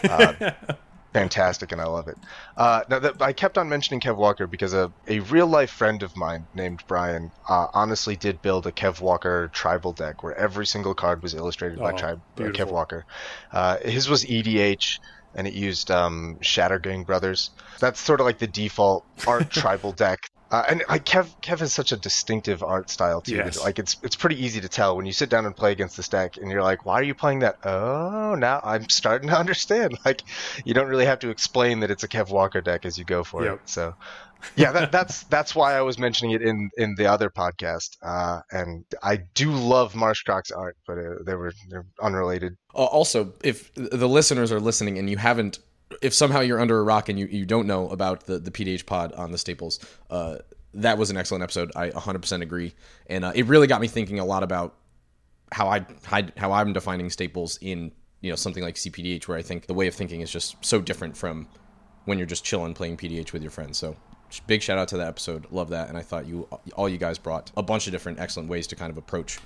Uh, 0.05 0.53
fantastic, 1.21 1.73
and 1.73 1.81
I 1.81 1.87
love 1.87 2.09
it. 2.09 2.17
Uh, 2.57 2.83
now, 2.91 2.99
that, 2.99 3.15
I 3.21 3.33
kept 3.33 3.59
on 3.59 3.69
mentioning 3.69 4.01
Kev 4.01 4.17
Walker 4.17 4.47
because 4.47 4.75
a, 4.75 4.91
a 5.09 5.21
real 5.21 5.47
life 5.47 5.71
friend 5.71 6.03
of 6.03 6.13
mine 6.17 6.47
named 6.55 6.81
Brian 6.89 7.31
uh, 7.49 7.67
honestly 7.73 8.17
did 8.17 8.43
build 8.43 8.67
a 8.67 8.73
Kev 8.73 9.01
Walker 9.01 9.49
tribal 9.53 9.93
deck 9.93 10.23
where 10.23 10.39
every 10.39 10.67
single 10.67 10.95
card 10.95 11.23
was 11.23 11.35
illustrated 11.35 11.79
by 11.79 11.93
Oh, 11.93 11.97
tri- 11.97 12.15
by 12.37 12.49
Kev. 12.51 12.71
Walker. 12.71 13.05
Uh, 13.53 13.79
his 13.79 14.09
was 14.09 14.25
EDH. 14.25 14.99
And 15.39 15.47
it 15.47 15.53
used 15.53 15.91
um, 15.91 16.37
Shattergang 16.43 17.05
Brothers. 17.05 17.51
That's 17.79 18.01
sort 18.01 18.21
of 18.21 18.27
like 18.27 18.39
the 18.39 18.47
default 18.47 19.05
art 19.27 19.51
tribal 19.51 19.93
deck. 19.93 20.19
Uh, 20.51 20.63
and 20.69 20.85
like 20.89 21.05
Kev, 21.05 21.27
Kev 21.43 21.59
has 21.59 21.73
such 21.73 21.91
a 21.91 21.97
distinctive 21.97 22.63
art 22.63 22.89
style 22.89 23.21
too. 23.21 23.35
Yes. 23.37 23.61
Like 23.61 23.79
it's 23.81 23.97
it's 24.05 24.15
pretty 24.15 24.43
easy 24.45 24.61
to 24.61 24.69
tell 24.69 24.97
when 24.97 25.05
you 25.05 25.13
sit 25.13 25.29
down 25.29 25.45
and 25.45 25.57
play 25.57 25.73
against 25.73 25.97
this 25.97 26.09
deck, 26.09 26.37
and 26.37 26.51
you're 26.51 26.63
like, 26.63 26.87
"Why 26.87 26.95
are 26.95 27.03
you 27.03 27.15
playing 27.15 27.41
that?" 27.41 27.59
Oh, 27.65 28.37
now 28.37 28.61
I'm 28.63 28.89
starting 28.89 29.29
to 29.31 29.37
understand. 29.39 29.99
Like, 30.05 30.23
you 30.65 30.73
don't 30.73 30.87
really 30.89 31.07
have 31.07 31.19
to 31.21 31.31
explain 31.31 31.81
that 31.81 31.91
it's 31.91 32.05
a 32.05 32.09
Kev 32.09 32.31
Walker 32.31 32.61
deck 32.61 32.87
as 32.87 32.97
you 32.97 33.05
go 33.05 33.25
for 33.25 33.43
Yep. 33.45 33.55
it. 33.55 33.61
So, 33.69 33.95
yeah, 34.55 34.71
that, 34.71 34.93
that's 34.93 35.25
that's 35.25 35.55
why 35.57 35.75
I 35.77 35.81
was 35.83 35.99
mentioning 35.99 36.31
it 36.37 36.43
in 36.43 36.71
in 36.77 36.95
the 36.95 37.07
other 37.07 37.29
podcast. 37.29 37.97
Uh, 38.01 38.41
and 38.53 38.85
I 39.03 39.17
do 39.35 39.51
love 39.51 39.97
Marsh 39.97 40.23
Croc's 40.23 40.53
art, 40.53 40.77
but 40.87 40.97
uh, 40.99 41.15
they 41.27 41.35
were 41.35 41.53
they're 41.71 41.87
unrelated. 42.01 42.57
Uh, 42.73 42.85
also, 42.85 43.33
if 43.43 43.75
the 43.75 44.09
listeners 44.09 44.53
are 44.53 44.61
listening 44.61 44.97
and 44.99 45.11
you 45.11 45.17
haven't, 45.17 45.59
if 46.03 46.13
somehow 46.15 46.41
you're 46.41 46.61
under 46.61 46.79
a 46.79 46.83
rock 46.83 47.09
and 47.09 47.19
you, 47.19 47.27
you 47.27 47.45
don't 47.47 47.67
know 47.67 47.89
about 47.91 48.27
the, 48.27 48.39
the 48.39 48.51
PDH 48.51 48.87
pod 48.87 49.13
on 49.13 49.33
the 49.33 49.39
Staples, 49.39 49.79
uh, 50.11 50.37
that 50.75 50.99
was 50.99 51.11
an 51.11 51.17
excellent 51.17 51.43
episode. 51.43 51.73
I 51.75 51.91
100% 51.91 52.43
agree. 52.43 52.75
And 53.07 53.25
uh, 53.25 53.33
it 53.35 53.47
really 53.47 53.67
got 53.67 53.81
me 53.81 53.89
thinking 53.89 54.19
a 54.19 54.25
lot 54.25 54.43
about 54.43 54.75
how 55.53 55.69
I 55.69 55.87
how- 56.05 56.29
how 56.37 56.53
I'm 56.53 56.73
defining 56.73 57.09
staples 57.09 57.57
in 57.61 57.93
you 58.21 58.31
know 58.31 58.37
something 58.37 58.63
like 58.65 58.75
CPDH, 58.75 59.29
where 59.29 59.39
I 59.39 59.43
think 59.43 59.67
the 59.67 59.75
way 59.75 59.87
of 59.87 59.95
thinking 59.95 60.21
is 60.21 60.31
just 60.31 60.57
so 60.65 60.81
different 60.81 61.17
from 61.17 61.47
when 62.05 62.19
you're 62.19 62.27
just 62.27 62.45
chilling 62.45 62.75
playing 62.75 62.97
PDH 62.97 63.33
with 63.33 63.43
your 63.43 63.53
friends. 63.53 63.79
So 63.79 63.97
big 64.49 64.61
shout 64.61 64.77
out 64.79 64.89
to 64.89 64.97
that 64.97 65.07
episode. 65.07 65.47
Love 65.53 65.69
that, 65.71 65.89
and 65.89 65.97
I 65.97 66.03
thought 66.03 66.27
you 66.27 66.49
all 66.75 66.89
you 66.89 66.99
guys 66.99 67.17
brought 67.19 67.53
a 67.57 67.63
bunch 67.63 67.87
of 67.87 67.93
different 67.93 68.19
excellent 68.19 68.49
ways 68.49 68.67
to 68.67 68.77
kind 68.77 68.91
of 68.91 68.97
approach 68.99 69.39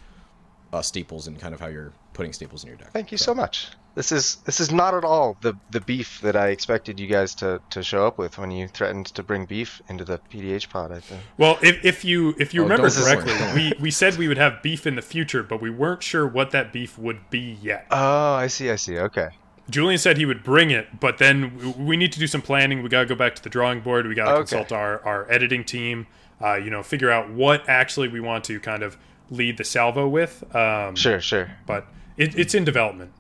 uh, 0.72 0.80
staples 0.80 1.26
and 1.26 1.38
kind 1.38 1.52
of 1.52 1.60
how 1.60 1.66
you're 1.66 1.92
putting 2.14 2.32
staples 2.32 2.64
in 2.64 2.68
your 2.68 2.78
deck. 2.78 2.92
Thank 2.92 3.12
you 3.12 3.18
so 3.18 3.34
much. 3.34 3.68
This 3.94 4.12
is 4.12 4.36
this 4.44 4.60
is 4.60 4.70
not 4.70 4.94
at 4.94 5.04
all 5.04 5.36
the 5.40 5.54
the 5.70 5.80
beef 5.80 6.20
that 6.20 6.36
I 6.36 6.48
expected 6.48 7.00
you 7.00 7.06
guys 7.08 7.34
to, 7.36 7.60
to 7.70 7.82
show 7.82 8.06
up 8.06 8.18
with 8.18 8.38
when 8.38 8.50
you 8.50 8.68
threatened 8.68 9.06
to 9.06 9.22
bring 9.22 9.46
beef 9.46 9.82
into 9.88 10.04
the 10.04 10.18
PDH 10.32 10.68
pod. 10.70 10.92
I 10.92 11.00
think. 11.00 11.20
Well, 11.38 11.58
if, 11.60 11.84
if 11.84 12.04
you 12.04 12.34
if 12.38 12.54
you 12.54 12.60
Oh, 12.60 12.64
remember 12.64 12.88
correctly, 12.88 13.34
we, 13.54 13.72
we 13.80 13.90
said 13.90 14.16
we 14.16 14.28
would 14.28 14.38
have 14.38 14.62
beef 14.62 14.86
in 14.86 14.94
the 14.94 15.02
future, 15.02 15.42
but 15.42 15.60
we 15.60 15.70
weren't 15.70 16.02
sure 16.02 16.26
what 16.26 16.52
that 16.52 16.72
beef 16.72 16.96
would 16.98 17.28
be 17.30 17.58
yet. 17.60 17.86
Oh, 17.90 18.34
I 18.34 18.46
see. 18.46 18.70
I 18.70 18.76
see. 18.76 18.96
Okay. 18.98 19.30
Julian 19.68 19.98
said 19.98 20.16
he 20.16 20.26
would 20.26 20.42
bring 20.42 20.70
it, 20.70 20.98
but 20.98 21.18
then 21.18 21.56
w- 21.58 21.74
we 21.78 21.96
need 21.96 22.12
to 22.12 22.18
do 22.18 22.26
some 22.26 22.42
planning. 22.42 22.82
We 22.82 22.88
got 22.88 23.00
to 23.00 23.06
go 23.06 23.14
back 23.14 23.34
to 23.36 23.42
the 23.42 23.50
drawing 23.50 23.80
board. 23.80 24.06
We 24.06 24.14
got 24.16 24.24
to 24.24 24.30
Okay. 24.32 24.38
consult 24.40 24.72
our, 24.72 25.04
our 25.04 25.30
editing 25.30 25.64
team. 25.64 26.06
Uh, 26.42 26.54
you 26.54 26.70
know, 26.70 26.82
figure 26.82 27.10
out 27.10 27.30
what 27.30 27.68
actually 27.68 28.08
we 28.08 28.18
want 28.20 28.44
to 28.44 28.58
kind 28.60 28.82
of 28.82 28.96
lead 29.30 29.58
the 29.58 29.64
salvo 29.64 30.08
with. 30.08 30.42
Um, 30.56 30.96
Sure. 30.96 31.20
Sure. 31.20 31.50
But 31.66 31.86
it, 32.16 32.36
it's 32.38 32.54
in 32.54 32.64
development. 32.64 33.12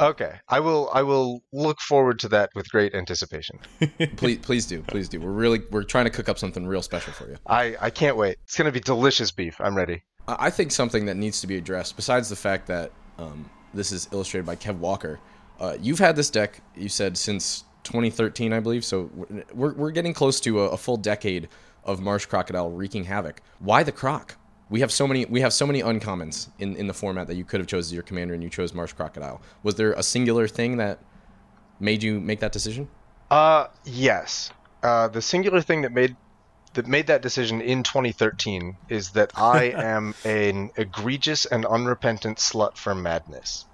Okay. 0.00 0.32
I 0.48 0.60
will. 0.60 0.90
I 0.94 1.02
will 1.02 1.42
look 1.52 1.80
forward 1.80 2.18
to 2.20 2.28
that 2.30 2.50
with 2.54 2.70
great 2.70 2.94
anticipation. 2.94 3.58
please 4.16 4.38
please 4.38 4.66
do 4.66 4.82
please 4.82 5.08
do 5.08 5.20
we're 5.20 5.30
really 5.30 5.60
we're 5.70 5.82
trying 5.82 6.06
to 6.06 6.10
cook 6.10 6.28
up 6.28 6.38
something 6.38 6.66
real 6.66 6.82
special 6.82 7.12
for 7.12 7.28
you 7.28 7.36
I 7.46 7.76
I 7.80 7.90
can't 7.90 8.16
wait. 8.16 8.38
It's 8.44 8.56
gonna 8.56 8.72
be 8.72 8.80
delicious 8.80 9.30
beef. 9.30 9.60
I'm 9.60 9.76
ready. 9.76 10.02
i 10.28 10.48
think 10.50 10.70
something 10.70 11.06
that 11.06 11.16
needs 11.16 11.40
to 11.40 11.46
be 11.46 11.56
addressed 11.56 11.96
besides 11.96 12.28
the 12.28 12.36
fact 12.36 12.66
that 12.66 12.92
um, 13.18 13.48
this 13.74 13.90
is 13.92 14.08
illustrated 14.12 14.46
by 14.46 14.54
kev 14.56 14.78
walker 14.78 15.18
uh, 15.58 15.76
you've 15.80 15.98
had 15.98 16.14
this 16.16 16.30
deck 16.30 16.60
you 16.76 16.88
said 16.88 17.16
since 17.16 17.64
2013 17.84 18.52
i 18.52 18.60
believe 18.60 18.84
so 18.84 19.10
we're, 19.52 19.74
we're 19.74 19.90
getting 19.90 20.14
close 20.14 20.38
to 20.40 20.60
a, 20.60 20.68
a 20.70 20.76
full 20.76 20.96
decade 20.96 21.48
of 21.84 22.00
marsh 22.00 22.26
crocodile 22.26 22.70
wreaking 22.70 23.04
havoc 23.04 23.40
why 23.58 23.82
the 23.82 23.92
croc 23.92 24.36
we 24.70 24.80
have 24.80 24.90
so 24.92 25.06
many 25.06 25.24
we 25.26 25.40
have 25.40 25.52
so 25.52 25.66
many 25.66 25.82
uncommons 25.82 26.48
in, 26.58 26.76
in 26.76 26.86
the 26.86 26.94
format 26.94 27.26
that 27.26 27.34
you 27.36 27.44
could 27.44 27.60
have 27.60 27.66
chosen 27.66 27.92
your 27.94 28.02
commander 28.02 28.32
and 28.34 28.42
you 28.42 28.48
chose 28.48 28.72
marsh 28.72 28.92
crocodile 28.92 29.40
was 29.62 29.74
there 29.74 29.92
a 29.92 30.02
singular 30.02 30.46
thing 30.48 30.76
that 30.78 30.98
made 31.80 32.02
you 32.02 32.20
make 32.20 32.40
that 32.40 32.52
decision 32.52 32.88
Uh, 33.30 33.66
yes. 33.84 34.50
Uh, 34.82 35.06
the 35.08 35.22
singular 35.22 35.60
thing 35.60 35.82
that 35.82 35.92
made 35.92 36.16
that 36.74 36.86
made 36.86 37.06
that 37.08 37.20
decision 37.22 37.60
in 37.60 37.82
2013 37.82 38.76
is 38.88 39.10
that 39.12 39.30
I 39.36 39.64
am 39.76 40.14
an 40.24 40.70
egregious 40.76 41.44
and 41.46 41.64
unrepentant 41.66 42.38
slut 42.38 42.76
for 42.76 42.94
madness. 42.94 43.64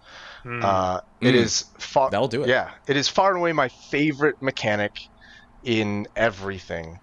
Hmm. 0.42 0.62
Uh, 0.62 1.01
it 1.20 1.34
Mm. 1.34 1.44
is 1.44 1.64
far. 1.78 2.11
That'll 2.11 2.28
do 2.28 2.42
it. 2.42 2.49
Yeah, 2.49 2.70
it 2.86 2.97
is 2.97 3.09
far 3.09 3.30
and 3.30 3.38
away 3.38 3.53
my 3.53 3.68
favorite 3.90 4.36
mechanic 4.40 4.92
in 5.62 6.07
everything. 6.16 6.99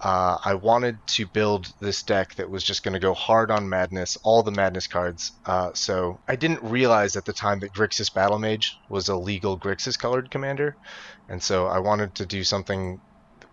Uh, 0.00 0.36
I 0.44 0.54
wanted 0.54 0.98
to 1.08 1.26
build 1.26 1.72
this 1.80 2.02
deck 2.02 2.34
that 2.34 2.50
was 2.50 2.62
just 2.62 2.82
going 2.82 2.92
to 2.94 3.00
go 3.00 3.14
hard 3.14 3.50
on 3.50 3.68
madness, 3.68 4.18
all 4.22 4.42
the 4.42 4.50
madness 4.52 4.86
cards. 4.86 5.32
Uh, 5.46 5.70
so 5.74 6.20
I 6.28 6.36
didn't 6.36 6.62
realize 6.62 7.16
at 7.16 7.24
the 7.24 7.32
time 7.32 7.60
that 7.60 7.72
Grixis 7.72 8.12
Battle 8.12 8.38
Mage 8.38 8.76
was 8.90 9.08
a 9.08 9.16
legal 9.16 9.58
Grixis 9.58 9.98
colored 9.98 10.30
commander, 10.30 10.76
and 11.28 11.42
so 11.42 11.66
I 11.66 11.78
wanted 11.78 12.14
to 12.16 12.26
do 12.26 12.44
something 12.44 13.00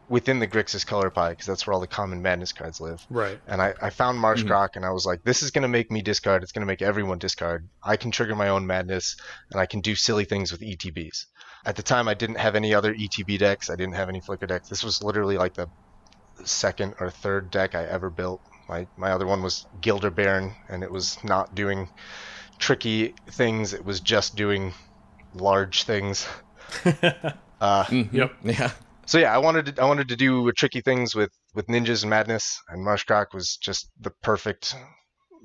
within 0.10 0.40
the 0.40 0.48
Grixis 0.48 0.86
color 0.86 1.10
pie 1.10 1.30
because 1.30 1.46
that's 1.46 1.66
where 1.66 1.74
all 1.74 1.80
the 1.80 1.88
common 1.88 2.22
madness 2.22 2.52
cards 2.52 2.82
live. 2.82 3.04
right. 3.10 3.40
And 3.48 3.62
I, 3.62 3.74
I 3.82 3.90
found 3.90 4.20
Marsh 4.20 4.44
Mhm. 4.44 4.48
Croc 4.48 4.76
and 4.76 4.86
I 4.86 4.92
was 4.92 5.06
like, 5.06 5.24
this 5.24 5.42
is 5.42 5.52
going 5.52 5.62
to 5.64 5.68
make 5.70 5.90
me 5.90 6.02
discard. 6.02 6.44
It's 6.44 6.52
going 6.52 6.62
to 6.62 6.68
make 6.68 6.82
everyone 6.82 7.20
discard. 7.20 7.70
I 7.82 7.96
can 7.96 8.12
trigger 8.12 8.36
my 8.36 8.50
own 8.50 8.68
madness 8.68 9.16
and 9.50 9.62
I 9.62 9.66
can 9.66 9.80
do 9.80 9.96
silly 9.96 10.26
things 10.26 10.52
with 10.52 10.60
ETBs. 10.62 11.26
At 11.66 11.78
the 11.78 11.84
time, 11.84 12.10
I 12.10 12.14
didn't 12.16 12.38
have 12.38 12.56
any 12.56 12.74
other 12.74 12.94
ETB 12.94 13.40
decks. 13.40 13.70
I 13.70 13.76
didn't 13.78 13.96
have 13.96 14.10
any 14.10 14.20
Flicker 14.20 14.46
decks. 14.46 14.68
This 14.68 14.84
was 14.84 15.02
literally 15.02 15.38
like 15.38 15.54
the 15.54 15.70
second 16.46 16.96
or 17.00 17.10
third 17.10 17.52
deck 17.52 17.76
I 17.76 17.84
ever 17.86 18.10
built. 18.10 18.42
My, 18.70 18.88
my 18.98 19.12
other 19.12 19.26
one 19.28 19.42
was 19.44 19.66
Gilder 19.82 20.10
Baron 20.10 20.54
and 20.70 20.84
it 20.84 20.92
was 20.92 21.22
not 21.24 21.54
doing 21.56 21.90
tricky 22.60 23.14
things. 23.32 23.74
It 23.74 23.84
was 23.84 24.00
just 24.00 24.36
doing 24.36 24.74
large 25.34 25.84
things. 25.84 26.28
Uh, 27.62 27.86
Mhm. 27.86 28.12
Yep. 28.12 28.34
Yeah. 28.44 28.72
so 29.06 29.18
yeah, 29.20 29.34
I 29.34 29.38
wanted 29.38 29.68
to, 29.78 29.82
I 29.82 29.86
wanted 29.86 30.10
to 30.10 30.18
do 30.18 30.52
tricky 30.52 30.82
things 30.82 31.16
with 31.16 31.30
with 31.56 31.68
ninjas 31.68 32.02
and 32.04 32.10
madness, 32.10 32.60
and 32.68 32.86
Marshcroc 32.86 33.28
was 33.34 33.56
just 33.56 33.90
the 34.02 34.10
perfect 34.22 34.76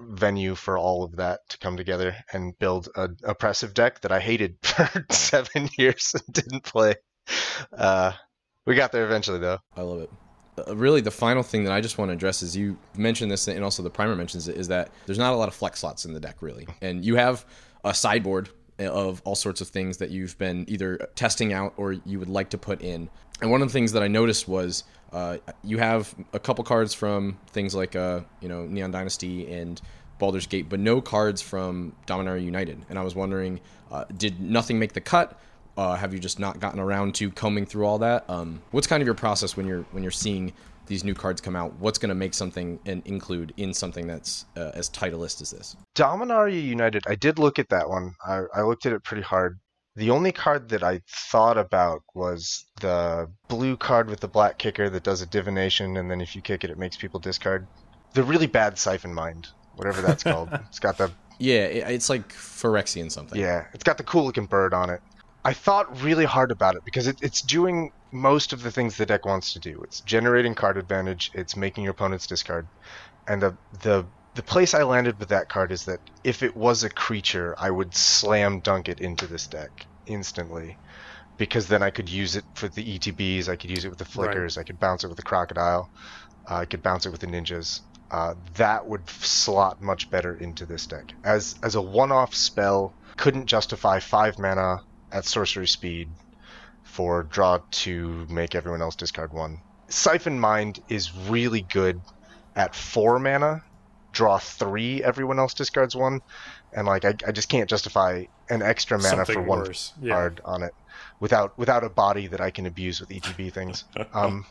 venue 0.00 0.56
for 0.56 0.76
all 0.76 1.04
of 1.04 1.14
that 1.16 1.38
to 1.50 1.58
come 1.58 1.76
together 1.76 2.16
and 2.32 2.58
build 2.58 2.88
an 2.96 3.16
oppressive 3.22 3.72
deck 3.72 4.00
that 4.00 4.10
I 4.10 4.18
hated 4.18 4.56
for 4.62 5.06
seven 5.12 5.68
years 5.78 6.12
and 6.14 6.34
didn't 6.34 6.64
play. 6.64 6.96
Uh, 7.72 8.12
we 8.66 8.74
got 8.74 8.90
there 8.90 9.04
eventually 9.04 9.38
though. 9.38 9.58
I 9.76 9.82
love 9.82 10.00
it. 10.00 10.10
Uh, 10.66 10.76
really, 10.76 11.00
the 11.00 11.10
final 11.10 11.42
thing 11.42 11.64
that 11.64 11.72
I 11.72 11.80
just 11.80 11.98
want 11.98 12.08
to 12.08 12.14
address 12.14 12.42
is 12.42 12.56
you 12.56 12.76
mentioned 12.96 13.30
this, 13.30 13.48
and 13.48 13.62
also 13.62 13.82
the 13.82 13.90
primer 13.90 14.16
mentions 14.16 14.48
it, 14.48 14.56
is 14.56 14.68
that 14.68 14.90
there's 15.06 15.18
not 15.18 15.32
a 15.32 15.36
lot 15.36 15.48
of 15.48 15.54
flex 15.54 15.80
slots 15.80 16.04
in 16.04 16.12
the 16.12 16.20
deck, 16.20 16.36
really. 16.40 16.66
And 16.80 17.04
you 17.04 17.16
have 17.16 17.44
a 17.84 17.94
sideboard 17.94 18.48
of 18.78 19.20
all 19.24 19.34
sorts 19.34 19.60
of 19.60 19.68
things 19.68 19.96
that 19.98 20.10
you've 20.10 20.38
been 20.38 20.64
either 20.68 21.08
testing 21.14 21.52
out 21.52 21.74
or 21.76 21.92
you 21.92 22.18
would 22.18 22.28
like 22.28 22.50
to 22.50 22.58
put 22.58 22.80
in. 22.80 23.10
And 23.40 23.50
one 23.50 23.62
of 23.62 23.68
the 23.68 23.72
things 23.72 23.92
that 23.92 24.02
I 24.02 24.08
noticed 24.08 24.48
was 24.48 24.84
uh, 25.12 25.38
you 25.64 25.78
have 25.78 26.14
a 26.32 26.38
couple 26.38 26.64
cards 26.64 26.94
from 26.94 27.38
things 27.48 27.74
like, 27.74 27.96
uh, 27.96 28.20
you 28.40 28.48
know, 28.48 28.66
Neon 28.66 28.90
Dynasty 28.90 29.50
and 29.52 29.80
Baldur's 30.18 30.46
Gate, 30.46 30.68
but 30.68 30.80
no 30.80 31.00
cards 31.00 31.40
from 31.40 31.94
Dominaria 32.06 32.44
United. 32.44 32.84
And 32.88 32.98
I 32.98 33.02
was 33.02 33.14
wondering, 33.14 33.60
uh, 33.90 34.04
did 34.16 34.40
nothing 34.40 34.78
make 34.78 34.92
the 34.92 35.00
cut? 35.00 35.40
Uh, 35.78 35.94
have 35.94 36.12
you 36.12 36.18
just 36.18 36.40
not 36.40 36.58
gotten 36.58 36.80
around 36.80 37.14
to 37.14 37.30
combing 37.30 37.64
through 37.64 37.86
all 37.86 37.98
that? 38.00 38.28
Um, 38.28 38.60
what's 38.72 38.88
kind 38.88 39.00
of 39.00 39.06
your 39.06 39.14
process 39.14 39.56
when 39.56 39.64
you're 39.64 39.82
when 39.92 40.02
you're 40.02 40.10
seeing 40.10 40.52
these 40.86 41.04
new 41.04 41.14
cards 41.14 41.40
come 41.40 41.54
out? 41.54 41.72
What's 41.78 41.98
going 41.98 42.08
to 42.08 42.16
make 42.16 42.34
something 42.34 42.80
and 42.84 43.00
include 43.06 43.54
in 43.58 43.72
something 43.72 44.06
that's 44.08 44.46
uh, 44.56 44.72
as 44.74 44.90
titleist 44.90 45.40
as 45.40 45.52
this? 45.52 45.76
Dominaria 45.94 46.60
United. 46.60 47.04
I 47.06 47.14
did 47.14 47.38
look 47.38 47.60
at 47.60 47.68
that 47.68 47.88
one. 47.88 48.12
I, 48.26 48.42
I 48.56 48.62
looked 48.62 48.86
at 48.86 48.92
it 48.92 49.04
pretty 49.04 49.22
hard. 49.22 49.60
The 49.94 50.10
only 50.10 50.32
card 50.32 50.68
that 50.70 50.82
I 50.82 51.00
thought 51.30 51.58
about 51.58 52.02
was 52.12 52.64
the 52.80 53.30
blue 53.48 53.76
card 53.76 54.10
with 54.10 54.18
the 54.18 54.28
black 54.28 54.58
kicker 54.58 54.90
that 54.90 55.04
does 55.04 55.22
a 55.22 55.26
divination, 55.26 55.96
and 55.96 56.10
then 56.10 56.20
if 56.20 56.34
you 56.34 56.42
kick 56.42 56.64
it, 56.64 56.70
it 56.70 56.78
makes 56.78 56.96
people 56.96 57.20
discard. 57.20 57.68
The 58.14 58.24
really 58.24 58.46
bad 58.48 58.78
Siphon 58.78 59.14
Mind, 59.14 59.48
whatever 59.76 60.02
that's 60.02 60.24
called. 60.24 60.50
It's 60.68 60.80
got 60.80 60.98
the 60.98 61.12
Yeah, 61.38 61.64
it's 61.66 62.08
like 62.10 62.28
Phyrexian 62.32 63.12
something. 63.12 63.40
yeah, 63.40 63.66
it's 63.74 63.84
got 63.84 63.96
the 63.96 64.04
cool 64.04 64.24
looking 64.24 64.46
bird 64.46 64.74
on 64.74 64.90
it. 64.90 65.00
I 65.48 65.54
thought 65.54 66.02
really 66.02 66.26
hard 66.26 66.50
about 66.50 66.74
it 66.74 66.84
because 66.84 67.06
it, 67.06 67.22
it's 67.22 67.40
doing 67.40 67.90
most 68.12 68.52
of 68.52 68.62
the 68.62 68.70
things 68.70 68.98
the 68.98 69.06
deck 69.06 69.24
wants 69.24 69.54
to 69.54 69.58
do. 69.58 69.80
It's 69.82 70.02
generating 70.02 70.54
card 70.54 70.76
advantage. 70.76 71.30
It's 71.32 71.56
making 71.56 71.84
your 71.84 71.92
opponents 71.92 72.26
discard, 72.26 72.66
and 73.26 73.40
the 73.40 73.56
the 73.80 74.04
the 74.34 74.42
place 74.42 74.74
I 74.74 74.82
landed 74.82 75.18
with 75.18 75.30
that 75.30 75.48
card 75.48 75.72
is 75.72 75.86
that 75.86 76.00
if 76.22 76.42
it 76.42 76.54
was 76.54 76.84
a 76.84 76.90
creature, 76.90 77.54
I 77.56 77.70
would 77.70 77.94
slam 77.94 78.60
dunk 78.60 78.90
it 78.90 79.00
into 79.00 79.26
this 79.26 79.46
deck 79.46 79.86
instantly, 80.04 80.76
because 81.38 81.66
then 81.66 81.82
I 81.82 81.88
could 81.88 82.10
use 82.10 82.36
it 82.36 82.44
for 82.52 82.68
the 82.68 82.98
ETBs. 82.98 83.48
I 83.48 83.56
could 83.56 83.70
use 83.70 83.86
it 83.86 83.88
with 83.88 84.00
the 84.00 84.04
flickers. 84.04 84.58
I 84.58 84.64
could 84.64 84.78
bounce 84.78 85.02
it 85.02 85.08
with 85.08 85.16
the 85.16 85.22
crocodile. 85.22 85.88
Uh, 86.46 86.56
I 86.56 86.64
could 86.66 86.82
bounce 86.82 87.06
it 87.06 87.10
with 87.10 87.22
the 87.22 87.26
ninjas. 87.26 87.80
Uh, 88.10 88.34
that 88.56 88.86
would 88.86 89.08
slot 89.08 89.80
much 89.80 90.10
better 90.10 90.34
into 90.34 90.66
this 90.66 90.86
deck 90.86 91.14
as 91.24 91.54
as 91.62 91.74
a 91.74 91.80
one-off 91.80 92.34
spell. 92.34 92.92
Couldn't 93.16 93.46
justify 93.46 93.98
five 93.98 94.38
mana 94.38 94.82
at 95.12 95.24
sorcery 95.24 95.66
speed 95.66 96.08
for 96.82 97.22
draw 97.24 97.60
to 97.70 98.26
make 98.28 98.54
everyone 98.54 98.82
else 98.82 98.96
discard 98.96 99.32
one. 99.32 99.60
Siphon 99.88 100.38
Mind 100.38 100.80
is 100.88 101.14
really 101.28 101.62
good 101.62 102.00
at 102.56 102.74
four 102.74 103.18
mana, 103.18 103.62
draw 104.12 104.38
three, 104.38 105.02
everyone 105.02 105.38
else 105.38 105.54
discards 105.54 105.94
one, 105.94 106.20
and 106.72 106.86
like 106.86 107.04
I, 107.04 107.14
I 107.26 107.32
just 107.32 107.48
can't 107.48 107.68
justify 107.68 108.24
an 108.50 108.62
extra 108.62 108.98
mana 108.98 109.08
Something 109.08 109.34
for 109.34 109.42
one 109.42 109.58
worse. 109.60 109.92
Yeah. 110.00 110.14
card 110.14 110.40
on 110.44 110.62
it 110.62 110.74
without 111.20 111.56
without 111.58 111.84
a 111.84 111.88
body 111.88 112.26
that 112.26 112.40
I 112.40 112.50
can 112.50 112.66
abuse 112.66 113.00
with 113.00 113.10
ETB 113.10 113.52
things. 113.52 113.84
Um, 114.12 114.46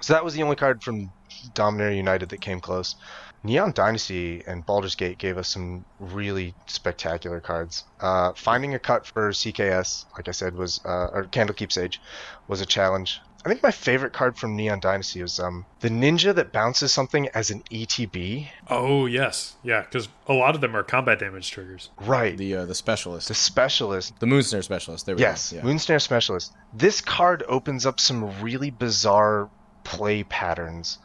so 0.00 0.14
that 0.14 0.24
was 0.24 0.34
the 0.34 0.42
only 0.42 0.56
card 0.56 0.82
from 0.82 1.12
Dominaria 1.54 1.96
United 1.96 2.28
that 2.30 2.40
came 2.40 2.60
close. 2.60 2.96
Neon 3.44 3.72
Dynasty 3.72 4.42
and 4.46 4.64
Baldur's 4.64 4.94
Gate 4.94 5.18
gave 5.18 5.36
us 5.38 5.48
some 5.48 5.84
really 5.98 6.54
spectacular 6.66 7.40
cards. 7.40 7.84
Uh, 8.00 8.32
finding 8.34 8.74
a 8.74 8.78
cut 8.78 9.06
for 9.06 9.30
CKS, 9.30 10.04
like 10.16 10.28
I 10.28 10.32
said, 10.32 10.54
was 10.54 10.80
uh, 10.84 11.08
or 11.12 11.24
Candlekeep 11.24 11.72
Sage, 11.72 12.00
was 12.48 12.60
a 12.60 12.66
challenge. 12.66 13.20
I 13.44 13.48
think 13.48 13.60
my 13.60 13.72
favorite 13.72 14.12
card 14.12 14.36
from 14.38 14.54
Neon 14.54 14.78
Dynasty 14.78 15.20
was 15.20 15.40
um, 15.40 15.66
the 15.80 15.88
ninja 15.88 16.32
that 16.32 16.52
bounces 16.52 16.92
something 16.92 17.28
as 17.34 17.50
an 17.50 17.64
ETB. 17.72 18.46
Oh 18.70 19.06
yes, 19.06 19.56
yeah, 19.64 19.80
because 19.82 20.08
a 20.28 20.32
lot 20.32 20.54
of 20.54 20.60
them 20.60 20.76
are 20.76 20.84
combat 20.84 21.18
damage 21.18 21.50
triggers. 21.50 21.90
Right. 22.00 22.38
The 22.38 22.54
uh, 22.54 22.64
the 22.66 22.74
specialist, 22.76 23.26
the 23.26 23.34
specialist 23.34 24.20
the 24.20 24.26
Moonsnare 24.26 24.62
specialist. 24.62 25.06
There 25.06 25.16
we 25.16 25.22
Yes, 25.22 25.50
go. 25.50 25.56
Yeah. 25.58 25.64
Moonsnare 25.64 26.00
Specialist. 26.00 26.52
This 26.72 27.00
card 27.00 27.42
opens 27.48 27.84
up 27.84 27.98
some 27.98 28.40
really 28.40 28.70
bizarre 28.70 29.50
play 29.82 30.22
patterns. 30.22 30.98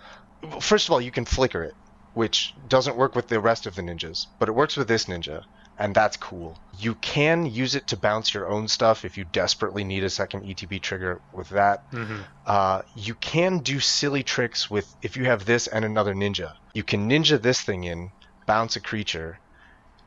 First 0.61 0.87
of 0.87 0.93
all, 0.93 1.01
you 1.01 1.09
can 1.09 1.25
flicker 1.25 1.63
it, 1.63 1.73
which 2.17 2.53
doesn't 2.67 2.97
work 2.97 3.15
with 3.15 3.27
the 3.27 3.39
rest 3.39 3.67
of 3.67 3.75
the 3.75 3.81
ninjas, 3.83 4.25
but 4.39 4.49
it 4.49 4.55
works 4.55 4.75
with 4.75 4.87
this 4.87 5.05
ninja, 5.05 5.43
and 5.77 5.93
that's 5.93 6.17
cool. 6.17 6.57
You 6.79 6.95
can 6.95 7.45
use 7.45 7.75
it 7.75 7.85
to 7.87 7.97
bounce 7.97 8.33
your 8.33 8.49
own 8.49 8.67
stuff 8.67 9.05
if 9.05 9.17
you 9.17 9.23
desperately 9.23 9.83
need 9.83 10.03
a 10.03 10.09
second 10.09 10.41
ETB 10.43 10.81
trigger 10.81 11.21
with 11.31 11.49
that. 11.49 11.79
hmm 11.91 12.21
Uh, 12.45 12.81
you 12.95 13.13
can 13.15 13.59
do 13.59 13.79
silly 13.79 14.23
tricks 14.23 14.69
with 14.69 14.87
if 15.03 15.15
you 15.17 15.25
have 15.25 15.45
this 15.45 15.67
and 15.67 15.85
another 15.85 16.15
ninja. 16.15 16.49
You 16.73 16.83
can 16.83 17.07
ninja 17.09 17.39
this 17.41 17.61
thing 17.61 17.83
in, 17.83 18.09
bounce 18.47 18.75
a 18.77 18.81
creature, 18.81 19.37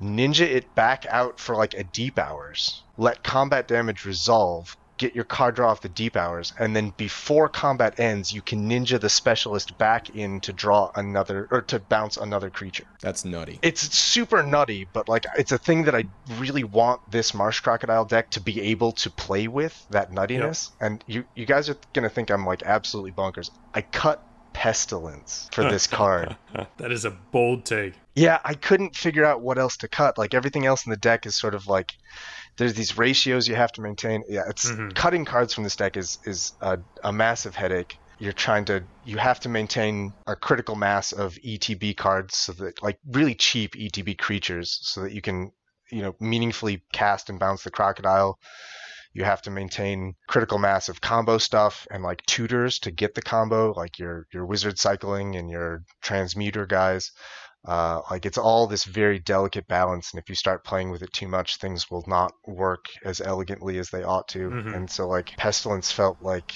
ninja 0.00 0.46
it 0.58 0.74
back 0.74 1.06
out 1.10 1.38
for 1.38 1.54
like 1.54 1.74
a 1.74 1.84
deep 1.84 2.18
hours, 2.18 2.82
let 2.96 3.22
combat 3.22 3.68
damage 3.68 4.04
resolve, 4.04 4.76
get 5.00 5.14
your 5.14 5.24
card 5.24 5.54
draw 5.54 5.70
off 5.70 5.80
the 5.80 5.88
deep 5.88 6.14
hours, 6.14 6.52
and 6.58 6.76
then 6.76 6.92
before 6.98 7.48
combat 7.48 7.98
ends, 7.98 8.32
you 8.32 8.42
can 8.42 8.68
ninja 8.68 9.00
the 9.00 9.08
specialist 9.08 9.78
back 9.78 10.10
in 10.14 10.40
to 10.40 10.52
draw 10.52 10.92
another 10.94 11.48
or 11.50 11.62
to 11.62 11.78
bounce 11.78 12.18
another 12.18 12.50
creature. 12.50 12.84
That's 13.00 13.24
nutty. 13.24 13.58
It's 13.62 13.80
super 13.96 14.42
nutty, 14.42 14.86
but 14.92 15.08
like 15.08 15.24
it's 15.38 15.52
a 15.52 15.58
thing 15.58 15.84
that 15.84 15.94
I 15.94 16.04
really 16.36 16.64
want 16.64 17.10
this 17.10 17.32
Marsh 17.32 17.60
Crocodile 17.60 18.04
deck 18.04 18.30
to 18.32 18.40
be 18.40 18.60
able 18.60 18.92
to 18.92 19.10
play 19.10 19.48
with 19.48 19.86
that 19.90 20.12
nuttiness. 20.12 20.70
And 20.80 21.02
you 21.06 21.24
you 21.34 21.46
guys 21.46 21.70
are 21.70 21.76
gonna 21.94 22.10
think 22.10 22.30
I'm 22.30 22.44
like 22.44 22.62
absolutely 22.62 23.12
bonkers. 23.12 23.50
I 23.72 23.80
cut 23.80 24.22
Pestilence 24.52 25.48
for 25.52 25.62
this 25.64 25.86
card. 26.00 26.36
That 26.76 26.92
is 26.92 27.06
a 27.06 27.10
bold 27.10 27.64
take. 27.64 27.94
Yeah, 28.20 28.38
I 28.44 28.54
couldn't 28.54 28.96
figure 28.96 29.24
out 29.24 29.40
what 29.40 29.58
else 29.58 29.78
to 29.78 29.88
cut. 29.88 30.18
Like 30.18 30.34
everything 30.34 30.66
else 30.66 30.84
in 30.84 30.90
the 30.90 30.96
deck 30.96 31.24
is 31.26 31.36
sort 31.36 31.54
of 31.54 31.66
like 31.66 31.92
there's 32.56 32.74
these 32.74 32.98
ratios 32.98 33.48
you 33.48 33.54
have 33.54 33.72
to 33.72 33.80
maintain. 33.80 34.22
Yeah, 34.28 34.42
it's 34.48 34.70
Mhm. 34.70 34.94
cutting 34.94 35.24
cards 35.24 35.54
from 35.54 35.64
this 35.64 35.76
deck 35.76 35.96
is 35.96 36.18
is 36.24 36.52
a, 36.60 36.78
a 37.02 37.12
massive 37.12 37.54
headache. 37.56 37.96
You're 38.18 38.34
trying 38.34 38.66
to 38.66 38.84
you 39.04 39.16
have 39.16 39.40
to 39.40 39.48
maintain 39.48 40.12
a 40.26 40.36
critical 40.36 40.76
mass 40.76 41.12
of 41.12 41.38
ETB 41.42 41.96
cards 41.96 42.36
so 42.36 42.52
that 42.52 42.82
like 42.82 42.98
really 43.06 43.34
cheap 43.34 43.74
ETB 43.74 44.18
creatures 44.18 44.78
so 44.82 45.00
that 45.02 45.12
you 45.12 45.22
can 45.22 45.50
you 45.90 46.02
know 46.02 46.14
meaningfully 46.20 46.82
cast 46.92 47.30
and 47.30 47.40
bounce 47.40 47.64
the 47.64 47.70
crocodile. 47.70 48.38
You 49.12 49.24
have 49.24 49.42
to 49.42 49.50
maintain 49.50 50.14
critical 50.28 50.58
mass 50.58 50.88
of 50.88 51.00
combo 51.00 51.38
stuff 51.38 51.86
and 51.90 52.02
like 52.04 52.24
tutors 52.26 52.78
to 52.80 52.90
get 52.92 53.14
the 53.14 53.22
combo, 53.22 53.72
like 53.72 53.98
your 53.98 54.26
your 54.32 54.44
wizard 54.44 54.78
cycling 54.78 55.36
and 55.36 55.50
your 55.50 55.82
transmuter 56.02 56.66
guys. 56.66 57.10
Uh, 57.64 58.00
like 58.10 58.24
it's 58.24 58.38
all 58.38 58.66
this 58.66 58.84
very 58.84 59.18
delicate 59.18 59.68
balance, 59.68 60.12
and 60.12 60.20
if 60.22 60.28
you 60.28 60.34
start 60.34 60.64
playing 60.64 60.90
with 60.90 61.02
it 61.02 61.12
too 61.12 61.28
much, 61.28 61.56
things 61.56 61.90
will 61.90 62.04
not 62.06 62.32
work 62.46 62.86
as 63.04 63.20
elegantly 63.20 63.78
as 63.78 63.90
they 63.90 64.02
ought 64.02 64.28
to. 64.28 64.50
Mhm. 64.50 64.74
And 64.74 64.90
so, 64.90 65.06
like 65.06 65.36
Pestilence 65.36 65.92
felt 65.92 66.16
like 66.22 66.52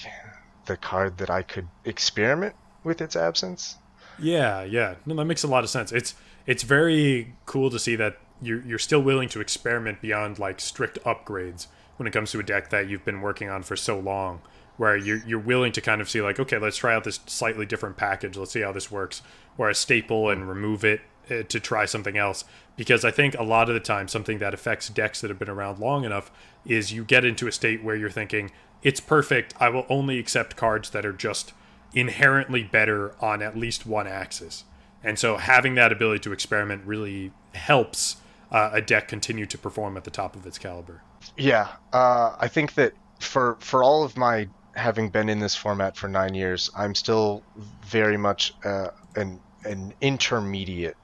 the 0.66 0.76
card 0.78 1.18
that 1.18 1.28
I 1.28 1.42
could 1.42 1.68
experiment 1.84 2.54
with 2.84 3.00
its 3.02 3.16
absence. 3.16 3.76
Yeah, 4.18 4.62
yeah. 4.62 4.94
No, 5.04 5.14
that 5.16 5.24
makes 5.26 5.42
a 5.42 5.48
lot 5.48 5.64
of 5.64 5.70
sense. 5.70 5.92
It's 5.92 6.14
it's 6.46 6.62
very 6.62 7.34
cool 7.46 7.70
to 7.70 7.78
see 7.78 7.96
that 7.96 8.16
you're 8.40 8.62
you're 8.62 8.78
still 8.78 9.00
willing 9.02 9.28
to 9.30 9.40
experiment 9.40 10.00
beyond 10.00 10.38
like 10.38 10.60
strict 10.60 10.98
upgrades 11.04 11.66
when 11.96 12.06
it 12.06 12.12
comes 12.12 12.30
to 12.32 12.40
a 12.40 12.42
deck 12.42 12.70
that 12.70 12.88
you've 12.88 13.04
been 13.04 13.20
working 13.20 13.48
on 13.50 13.62
for 13.62 13.76
so 13.76 13.98
long. 13.98 14.40
Where 14.76 14.96
you're 14.96 15.22
you're 15.24 15.38
willing 15.38 15.72
to 15.72 15.80
kind 15.80 16.00
of 16.00 16.08
see 16.10 16.20
like, 16.20 16.40
okay, 16.40 16.58
let's 16.58 16.76
try 16.76 16.94
out 16.94 17.04
this 17.04 17.20
slightly 17.26 17.64
different 17.66 17.96
package. 17.96 18.36
Let's 18.36 18.50
see 18.52 18.62
how 18.62 18.72
this 18.72 18.90
works. 18.90 19.22
Or 19.56 19.68
a 19.70 19.74
staple 19.74 20.30
and 20.30 20.48
remove 20.48 20.84
it 20.84 21.00
uh, 21.30 21.42
to 21.44 21.60
try 21.60 21.84
something 21.84 22.16
else. 22.16 22.44
Because 22.76 23.04
I 23.04 23.10
think 23.10 23.34
a 23.38 23.42
lot 23.42 23.68
of 23.68 23.74
the 23.74 23.80
time, 23.80 24.08
something 24.08 24.38
that 24.38 24.52
affects 24.52 24.88
decks 24.88 25.20
that 25.20 25.30
have 25.30 25.38
been 25.38 25.48
around 25.48 25.78
long 25.78 26.04
enough 26.04 26.30
is 26.66 26.92
you 26.92 27.04
get 27.04 27.24
into 27.24 27.46
a 27.46 27.52
state 27.52 27.84
where 27.84 27.94
you're 27.94 28.10
thinking, 28.10 28.50
it's 28.82 29.00
perfect. 29.00 29.54
I 29.60 29.68
will 29.68 29.86
only 29.88 30.18
accept 30.18 30.56
cards 30.56 30.90
that 30.90 31.06
are 31.06 31.12
just 31.12 31.52
inherently 31.94 32.64
better 32.64 33.14
on 33.20 33.42
at 33.42 33.56
least 33.56 33.86
one 33.86 34.06
axis. 34.06 34.64
And 35.02 35.18
so 35.18 35.36
having 35.36 35.74
that 35.76 35.92
ability 35.92 36.20
to 36.20 36.32
experiment 36.32 36.82
really 36.84 37.32
helps 37.54 38.16
uh, 38.50 38.70
a 38.72 38.80
deck 38.80 39.08
continue 39.08 39.46
to 39.46 39.58
perform 39.58 39.96
at 39.96 40.04
the 40.04 40.10
top 40.10 40.34
of 40.34 40.46
its 40.46 40.58
caliber. 40.58 41.02
Yeah, 41.36 41.68
uh, 41.92 42.34
I 42.38 42.48
think 42.48 42.74
that 42.74 42.92
for 43.20 43.56
for 43.60 43.82
all 43.82 44.04
of 44.04 44.16
my 44.16 44.48
having 44.74 45.08
been 45.08 45.28
in 45.28 45.38
this 45.38 45.54
format 45.54 45.96
for 45.96 46.08
nine 46.08 46.34
years, 46.34 46.70
I'm 46.76 46.94
still 46.94 47.42
very 47.84 48.16
much 48.16 48.54
uh, 48.64 48.88
an 49.16 49.40
an 49.64 49.94
intermediate 50.00 50.96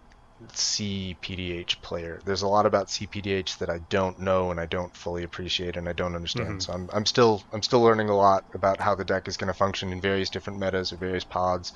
CPDH 0.48 1.82
player. 1.82 2.20
There's 2.24 2.42
a 2.42 2.48
lot 2.48 2.66
about 2.66 2.86
CPDH 2.86 3.58
that 3.58 3.68
I 3.68 3.78
don't 3.90 4.18
know 4.18 4.50
and 4.50 4.58
I 4.58 4.66
don't 4.66 4.94
fully 4.96 5.22
appreciate 5.22 5.76
and 5.76 5.88
I 5.88 5.92
don't 5.92 6.14
understand. 6.14 6.48
Mm-hmm. 6.48 6.58
So 6.60 6.72
I'm 6.72 6.88
I'm 6.92 7.06
still 7.06 7.42
I'm 7.52 7.62
still 7.62 7.82
learning 7.82 8.08
a 8.08 8.16
lot 8.16 8.44
about 8.54 8.80
how 8.80 8.94
the 8.94 9.04
deck 9.04 9.28
is 9.28 9.36
going 9.36 9.48
to 9.48 9.54
function 9.54 9.92
in 9.92 10.00
various 10.00 10.30
different 10.30 10.58
metas 10.58 10.92
or 10.92 10.96
various 10.96 11.24
pods. 11.24 11.72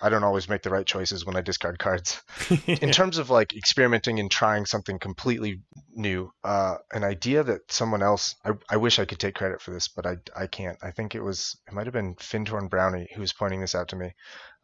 I 0.00 0.08
don't 0.08 0.24
always 0.24 0.48
make 0.48 0.62
the 0.62 0.70
right 0.70 0.86
choices 0.86 1.24
when 1.24 1.36
I 1.36 1.40
discard 1.40 1.78
cards. 1.78 2.20
in 2.66 2.90
terms 2.90 3.18
of 3.18 3.30
like 3.30 3.54
experimenting 3.54 4.20
and 4.20 4.30
trying 4.30 4.66
something 4.66 4.98
completely 4.98 5.60
new, 5.94 6.30
uh, 6.42 6.76
an 6.92 7.04
idea 7.04 7.42
that 7.42 7.70
someone 7.70 8.02
else, 8.02 8.34
I, 8.44 8.52
I 8.68 8.76
wish 8.76 8.98
I 8.98 9.04
could 9.04 9.18
take 9.18 9.34
credit 9.34 9.60
for 9.60 9.72
this, 9.72 9.88
but 9.88 10.06
I, 10.06 10.16
I 10.36 10.46
can't. 10.46 10.78
I 10.82 10.90
think 10.90 11.14
it 11.14 11.22
was, 11.22 11.56
it 11.66 11.74
might 11.74 11.86
have 11.86 11.94
been 11.94 12.14
Fintorn 12.16 12.68
Brownie 12.68 13.08
who 13.14 13.20
was 13.20 13.32
pointing 13.32 13.60
this 13.60 13.74
out 13.74 13.88
to 13.88 13.96
me. 13.96 14.12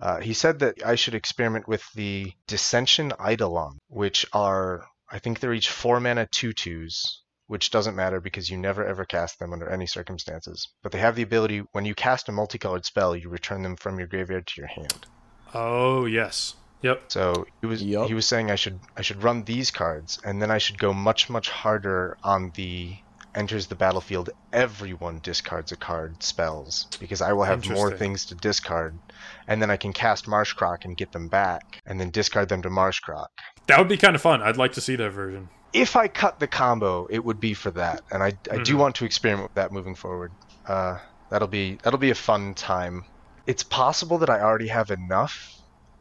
Uh, 0.01 0.21
he 0.21 0.33
said 0.33 0.61
that 0.61 0.85
I 0.85 0.95
should 0.95 1.15
experiment 1.15 1.69
with 1.69 1.85
the 1.95 2.33
Dissension 2.47 3.13
Eidolon, 3.21 3.79
which 3.89 4.25
are, 4.33 4.87
I 5.11 5.19
think 5.19 5.41
they're 5.41 5.53
each 5.53 5.71
four 5.71 6.01
mana 6.01 6.27
two 6.33 6.53
twos, 6.53 7.23
which 7.47 7.71
doesn't 7.71 7.97
matter 7.97 8.21
because 8.21 8.49
you 8.49 8.57
never 8.57 8.87
ever 8.87 9.05
cast 9.05 9.39
them 9.39 9.53
under 9.53 9.69
any 9.69 9.87
circumstances. 9.87 10.69
But 10.83 10.93
they 10.93 10.99
have 10.99 11.17
the 11.17 11.23
ability, 11.23 11.65
when 11.73 11.85
you 11.85 11.95
cast 11.95 12.29
a 12.29 12.33
multicolored 12.33 12.87
spell, 12.87 13.15
you 13.15 13.29
return 13.29 13.63
them 13.63 13.77
from 13.77 13.99
your 13.99 14.09
graveyard 14.09 14.47
to 14.47 14.61
your 14.61 14.69
hand. 14.69 15.07
Oh, 15.55 16.07
yes. 16.07 16.55
Yep. 16.83 17.03
So 17.09 17.45
he 17.61 17.67
was 17.67 17.83
Yup. 17.83 18.09
he 18.09 18.15
was 18.15 18.27
saying 18.27 18.51
I 18.51 18.55
should 18.55 18.81
I 18.97 19.03
should 19.03 19.23
run 19.23 19.45
these 19.45 19.71
cards 19.71 20.19
and 20.25 20.41
then 20.41 20.51
I 20.51 20.57
should 20.59 20.79
go 20.79 20.95
much 20.95 21.29
much 21.29 21.51
harder 21.51 22.17
on 22.25 22.53
the 22.55 22.95
enters 23.35 23.67
the 23.67 23.75
battlefield 23.75 24.31
everyone 24.53 25.21
discards 25.23 25.71
a 25.73 25.77
card 25.77 26.21
spells 26.23 26.87
because 26.99 27.21
I 27.21 27.33
will 27.35 27.45
have 27.45 27.69
more 27.69 27.97
things 27.97 28.25
to 28.27 28.35
discard 28.35 28.99
and 29.47 29.61
then 29.61 29.71
I 29.71 29.77
can 29.77 29.93
cast 29.93 30.27
Marsh 30.27 30.55
Croc 30.55 30.85
and 30.85 30.97
get 30.97 31.13
them 31.13 31.29
back 31.29 31.61
and 31.87 32.01
then 32.01 32.11
discard 32.11 32.49
them 32.49 32.63
to 32.63 32.71
Marsh 32.71 33.01
Croc. 33.01 33.29
That 33.67 33.79
would 33.79 33.89
be 33.89 33.99
kind 33.99 34.17
of 34.17 34.23
fun. 34.23 34.41
I'd 34.43 34.57
like 34.57 34.73
to 34.73 34.81
see 34.81 34.97
that 34.97 35.11
version. 35.11 35.49
If 35.73 35.95
I 35.97 36.09
cut 36.09 36.41
the 36.41 36.49
combo, 36.49 37.07
it 37.11 37.25
would 37.25 37.39
be 37.39 37.55
for 37.55 37.71
that, 37.73 38.03
and 38.11 38.23
I, 38.25 38.33
I 38.51 38.59
do 38.65 38.75
Mhm. 38.75 38.79
want 38.79 38.95
to 38.97 39.05
experiment 39.05 39.51
with 39.51 39.55
that 39.55 39.71
moving 39.71 39.95
forward. 39.95 40.33
Uh, 40.67 40.97
that'll 41.31 41.47
be 41.47 41.79
that'll 41.85 41.99
be 42.01 42.11
a 42.11 42.15
fun 42.17 42.55
time. 42.55 43.05
It's 43.51 43.65
possible 43.65 44.19
that 44.19 44.31
I 44.31 44.41
already 44.41 44.69
have 44.69 44.91
enough. 44.93 45.35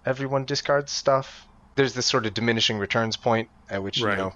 Everyone 0.05 0.45
discards 0.45 0.91
stuff. 0.91 1.47
There's 1.75 1.93
this 1.95 2.05
sort 2.05 2.27
of 2.27 2.33
diminishing 2.35 2.77
returns 2.77 3.17
point 3.17 3.49
at 3.69 3.81
which 3.81 4.01
Right. 4.01 4.11
you 4.11 4.17
know 4.23 4.33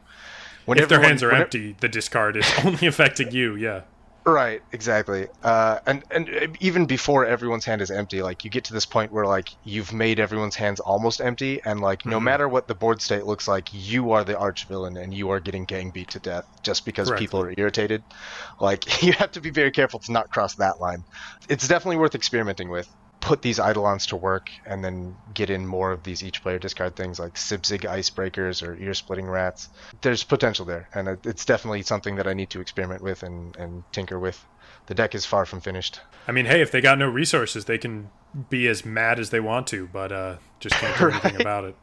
when 0.65 0.79
if 0.79 0.89
their 0.89 1.01
hands 1.01 1.21
are 1.21 1.27
when 1.27 1.41
it- 1.41 1.43
empty, 1.43 1.75
the 1.79 1.89
discard 1.89 2.37
is 2.37 2.51
only 2.65 2.87
affecting 2.87 3.31
you. 3.31 3.53
Yeah. 3.55 3.81
Right, 4.25 4.61
exactly. 4.71 5.27
Uh, 5.43 5.79
and 5.85 6.01
and 6.09 6.57
even 6.61 6.85
before 6.85 7.25
everyone's 7.25 7.65
hand 7.65 7.81
is 7.81 7.91
empty, 7.91 8.21
like 8.23 8.45
you 8.45 8.49
get 8.49 8.63
to 8.69 8.73
this 8.73 8.85
point 8.85 9.11
where 9.11 9.25
like 9.25 9.49
you've 9.65 9.91
made 9.91 10.17
everyone's 10.19 10.55
hands 10.55 10.79
almost 10.79 11.19
empty, 11.19 11.61
and 11.65 11.81
like 11.81 12.05
no 12.05 12.19
Mhm. 12.19 12.23
matter 12.23 12.47
what 12.47 12.67
the 12.69 12.73
board 12.75 13.01
state 13.01 13.25
looks 13.25 13.47
like, 13.49 13.67
you 13.73 14.11
are 14.13 14.23
the 14.23 14.37
arch 14.37 14.65
villain, 14.65 14.95
and 14.97 15.13
you 15.13 15.29
are 15.31 15.41
getting 15.41 15.65
gang 15.65 15.91
beat 15.91 16.09
to 16.11 16.19
death 16.19 16.45
just 16.63 16.85
because 16.85 17.09
Correctly. 17.09 17.27
people 17.27 17.41
are 17.41 17.53
irritated. 17.57 18.01
Like 18.61 18.81
you 19.03 19.11
have 19.13 19.31
to 19.33 19.41
be 19.41 19.49
very 19.51 19.71
careful 19.71 19.99
to 19.99 20.11
not 20.13 20.31
cross 20.31 20.55
that 20.55 20.79
line. 20.79 21.03
It's 21.49 21.67
definitely 21.67 21.97
worth 21.97 22.15
experimenting 22.15 22.69
with. 22.69 22.87
Put 23.23 23.41
these 23.41 23.57
eidolons 23.57 24.07
to 24.07 24.17
work, 24.17 24.49
and 24.65 24.83
then 24.83 25.15
get 25.33 25.49
in 25.49 25.65
more 25.65 25.93
of 25.93 26.03
these 26.03 26.23
each 26.25 26.41
player 26.43 26.59
discard 26.59 26.97
things 26.97 27.19
like 27.19 27.35
Sibsig 27.35 27.81
icebreakers 27.85 28.61
or 28.67 28.75
ear 28.75 28.93
splitting 28.93 29.27
rats. 29.27 29.69
There's 30.01 30.25
potential 30.25 30.65
there, 30.65 30.89
and 30.93 31.07
it- 31.07 31.25
it's 31.25 31.45
definitely 31.45 31.83
something 31.83 32.17
that 32.17 32.27
I 32.27 32.33
need 32.33 32.49
to 32.49 32.59
experiment 32.59 33.01
with 33.01 33.23
and, 33.23 33.55
and 33.55 33.83
tinker 33.93 34.19
with. 34.19 34.43
The 34.87 34.93
deck 34.93 35.15
is 35.15 35.25
far 35.25 35.45
from 35.45 35.61
finished. 35.61 36.01
I 36.27 36.33
mean, 36.33 36.45
hey, 36.45 36.61
if 36.61 36.71
they 36.71 36.81
got 36.81 36.97
no 36.97 37.07
resources, 37.07 37.63
they 37.63 37.77
can 37.77 38.09
be 38.49 38.67
as 38.67 38.83
mad 38.83 39.19
as 39.19 39.29
they 39.29 39.39
want 39.39 39.67
to, 39.67 39.87
but 39.87 40.11
uh, 40.11 40.35
just 40.59 40.75
can't 40.75 40.97
do 40.99 41.09
anything 41.11 41.39
about 41.39 41.63
it. 41.63 41.75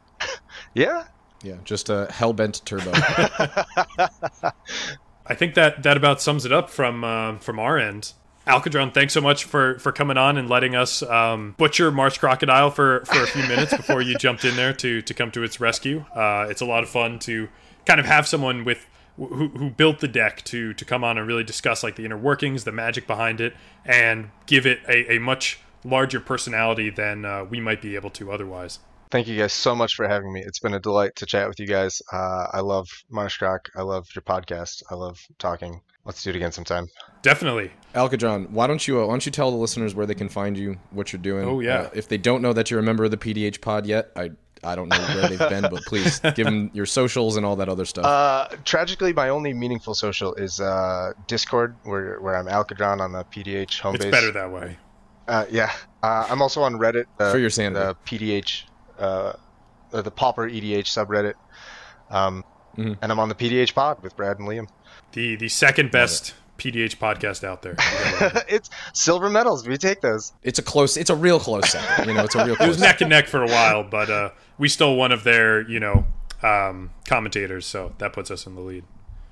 Yeah, 0.75 1.05
Yeah, 1.41 1.55
just 1.63 1.89
a 1.89 2.07
hellbent 2.11 2.63
turbo. 2.65 2.91
I 5.25 5.33
think 5.35 5.55
that 5.55 5.81
that 5.83 5.97
about 5.97 6.21
sums 6.21 6.45
it 6.45 6.51
up 6.51 6.69
from 6.69 7.03
uh, 7.03 7.37
from 7.39 7.57
our 7.57 7.79
end. 7.79 8.13
Alkadron, 8.47 8.93
thanks 8.93 9.13
so 9.13 9.21
much 9.21 9.43
for 9.43 9.77
for 9.79 9.91
coming 9.91 10.17
on 10.17 10.37
and 10.37 10.49
letting 10.49 10.75
us 10.75 11.03
um, 11.03 11.53
butcher 11.57 11.91
Marsh 11.91 12.17
Crocodile 12.17 12.71
for 12.71 13.05
for 13.05 13.23
a 13.23 13.27
few 13.27 13.43
minutes 13.43 13.75
before 13.75 14.01
you 14.01 14.15
jumped 14.15 14.43
in 14.43 14.55
there 14.55 14.73
to 14.73 15.01
to 15.01 15.13
come 15.13 15.31
to 15.31 15.43
its 15.43 15.59
rescue. 15.59 16.05
Uh, 16.15 16.47
it's 16.49 16.61
a 16.61 16.65
lot 16.65 16.83
of 16.83 16.89
fun 16.89 17.19
to 17.19 17.49
kind 17.85 17.99
of 17.99 18.05
have 18.05 18.27
someone 18.27 18.63
with 18.63 18.87
who, 19.17 19.49
who 19.49 19.69
built 19.69 19.99
the 19.99 20.07
deck 20.07 20.43
to 20.45 20.73
to 20.73 20.85
come 20.85 21.03
on 21.03 21.17
and 21.17 21.27
really 21.27 21.43
discuss 21.43 21.83
like 21.83 21.95
the 21.95 22.05
inner 22.05 22.17
workings, 22.17 22.63
the 22.63 22.71
magic 22.71 23.05
behind 23.05 23.39
it, 23.39 23.53
and 23.85 24.31
give 24.47 24.65
it 24.65 24.79
a, 24.87 25.13
a 25.13 25.19
much 25.19 25.59
larger 25.83 26.19
personality 26.19 26.89
than 26.89 27.25
uh, 27.25 27.43
we 27.43 27.59
might 27.59 27.81
be 27.81 27.95
able 27.95 28.09
to 28.11 28.31
otherwise. 28.31 28.79
Thank 29.11 29.27
you 29.27 29.37
guys 29.37 29.51
so 29.51 29.75
much 29.75 29.95
for 29.95 30.07
having 30.07 30.31
me. 30.31 30.41
It's 30.41 30.59
been 30.59 30.73
a 30.73 30.79
delight 30.79 31.17
to 31.17 31.25
chat 31.25 31.47
with 31.47 31.59
you 31.59 31.67
guys. 31.67 32.01
Uh, 32.11 32.47
I 32.53 32.61
love 32.61 32.87
Marshcroc. 33.11 33.59
I 33.75 33.81
love 33.81 34.07
your 34.15 34.21
podcast. 34.21 34.83
I 34.89 34.95
love 34.95 35.19
talking. 35.37 35.81
Let's 36.05 36.23
do 36.23 36.31
it 36.31 36.35
again 36.35 36.51
sometime. 36.51 36.87
Definitely. 37.21 37.71
Alkadron, 37.93 38.49
why 38.49 38.65
don't 38.67 38.87
you 38.87 39.01
uh, 39.01 39.05
why 39.05 39.13
don't 39.13 39.25
you 39.25 39.31
tell 39.31 39.51
the 39.51 39.57
listeners 39.57 39.93
where 39.93 40.05
they 40.05 40.15
can 40.15 40.29
find 40.29 40.57
you, 40.57 40.77
what 40.91 41.13
you're 41.13 41.21
doing? 41.21 41.47
Oh, 41.47 41.59
yeah. 41.59 41.73
Uh, 41.81 41.89
if 41.93 42.07
they 42.07 42.17
don't 42.17 42.41
know 42.41 42.53
that 42.53 42.71
you're 42.71 42.79
a 42.79 42.83
member 42.83 43.03
of 43.03 43.11
the 43.11 43.17
PDH 43.17 43.61
Pod 43.61 43.85
yet, 43.85 44.11
I 44.15 44.31
I 44.63 44.75
don't 44.75 44.89
know 44.89 44.97
where 44.97 45.27
they've 45.29 45.37
been, 45.49 45.61
but 45.69 45.83
please 45.85 46.19
give 46.35 46.45
them 46.45 46.71
your 46.73 46.85
socials 46.87 47.35
and 47.37 47.45
all 47.45 47.55
that 47.57 47.69
other 47.69 47.85
stuff. 47.85 48.05
Uh, 48.05 48.47
tragically, 48.65 49.13
my 49.13 49.29
only 49.29 49.53
meaningful 49.53 49.93
social 49.93 50.33
is 50.35 50.59
uh, 50.59 51.13
Discord, 51.27 51.75
where 51.83 52.19
where 52.19 52.35
I'm 52.35 52.47
Alkadron 52.47 52.99
on 52.99 53.11
the 53.11 53.23
PDH 53.25 53.79
home 53.79 53.95
It's 53.95 54.05
base. 54.05 54.11
better 54.11 54.31
that 54.31 54.51
way. 54.51 54.77
Uh, 55.27 55.45
yeah, 55.51 55.71
uh, 56.01 56.25
I'm 56.29 56.41
also 56.41 56.63
on 56.63 56.73
Reddit. 56.75 57.05
Uh, 57.19 57.31
For 57.31 57.37
your 57.37 57.49
sanity. 57.51 57.79
The 57.79 57.95
PDH, 58.05 58.63
uh, 58.99 59.33
uh, 59.93 60.01
the 60.01 60.11
Pauper 60.11 60.49
EDH 60.49 60.87
subreddit. 60.87 61.33
Um, 62.09 62.43
Mhm. 62.77 62.97
And 63.01 63.11
I'm 63.11 63.19
on 63.19 63.27
the 63.27 63.35
PDH 63.35 63.73
pod 63.75 64.01
with 64.01 64.15
Brad 64.15 64.39
and 64.39 64.47
Liam. 64.47 64.65
The 65.13 65.35
the 65.35 65.49
second 65.49 65.91
best 65.91 66.33
PDH 66.57 66.97
podcast 66.97 67.43
out 67.43 67.61
there. 67.63 67.71
You 67.73 67.77
gotta 68.19 68.23
love 68.25 68.35
it. 68.37 68.43
it's 68.47 68.69
silver 68.93 69.29
medals. 69.29 69.67
We 69.67 69.77
take 69.77 70.01
those. 70.01 70.31
it's 70.43 70.59
a 70.59 70.61
close, 70.63 70.95
it's 70.95 71.09
a 71.09 71.15
real 71.15 71.39
close 71.39 71.71
second. 71.71 72.07
You 72.09 72.13
know, 72.15 72.23
it's 72.23 72.35
a 72.35 72.45
real 72.45 72.53
It 72.59 72.67
was 72.67 72.77
close. 72.77 72.79
neck 72.79 73.01
and 73.01 73.09
neck 73.09 73.27
for 73.27 73.41
a 73.43 73.47
while, 73.47 73.83
but 73.83 74.09
uh, 74.09 74.29
we 74.57 74.67
stole 74.69 74.95
one 74.95 75.11
of 75.11 75.23
their, 75.23 75.67
you 75.69 75.79
know, 75.79 76.05
um, 76.43 76.91
commentators, 77.07 77.65
so 77.65 77.93
that 77.97 78.13
puts 78.13 78.29
us 78.31 78.45
in 78.45 78.55
the 78.55 78.61
lead. 78.61 78.83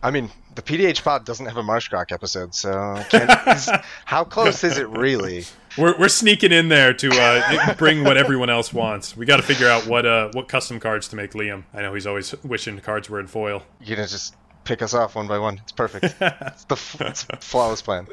I 0.01 0.11
mean, 0.11 0.29
the 0.55 0.61
PDH 0.61 1.03
pod 1.03 1.25
doesn't 1.25 1.45
have 1.45 1.57
a 1.57 1.61
Marshcroc 1.61 2.11
episode, 2.13 2.55
so 2.55 3.03
can't, 3.09 3.29
is- 3.49 3.69
how 4.05 4.23
close 4.23 4.63
is 4.63 4.77
it 4.77 4.87
really? 4.89 5.43
We're, 5.77 5.97
we're 5.99 6.07
sneaking 6.07 6.51
in 6.53 6.69
there 6.69 6.93
to 6.93 7.09
uh, 7.11 7.73
bring 7.75 8.03
what 8.05 8.15
everyone 8.17 8.49
else 8.49 8.73
wants. 8.73 9.15
We 9.17 9.25
got 9.25 9.37
to 9.37 9.43
figure 9.43 9.67
out 9.67 9.85
what 9.87 10.05
uh, 10.05 10.29
what 10.33 10.47
custom 10.47 10.79
cards 10.79 11.09
to 11.09 11.15
make 11.15 11.33
Liam. 11.33 11.63
I 11.73 11.81
know 11.81 11.93
he's 11.93 12.07
always 12.07 12.33
wishing 12.43 12.79
cards 12.79 13.09
were 13.09 13.19
in 13.19 13.27
foil. 13.27 13.63
You're 13.81 13.97
gonna 13.97 14.07
just 14.07 14.35
pick 14.69 14.81
us 14.83 14.93
off 14.93 15.15
one 15.15 15.27
by 15.27 15.37
one. 15.39 15.59
It's 15.63 15.71
perfect. 15.73 16.05
It's 16.21 16.63
the 16.65 16.75
f- 16.75 17.01
it's 17.01 17.25
a 17.29 17.37
flawless 17.37 17.81
plan. 17.81 18.07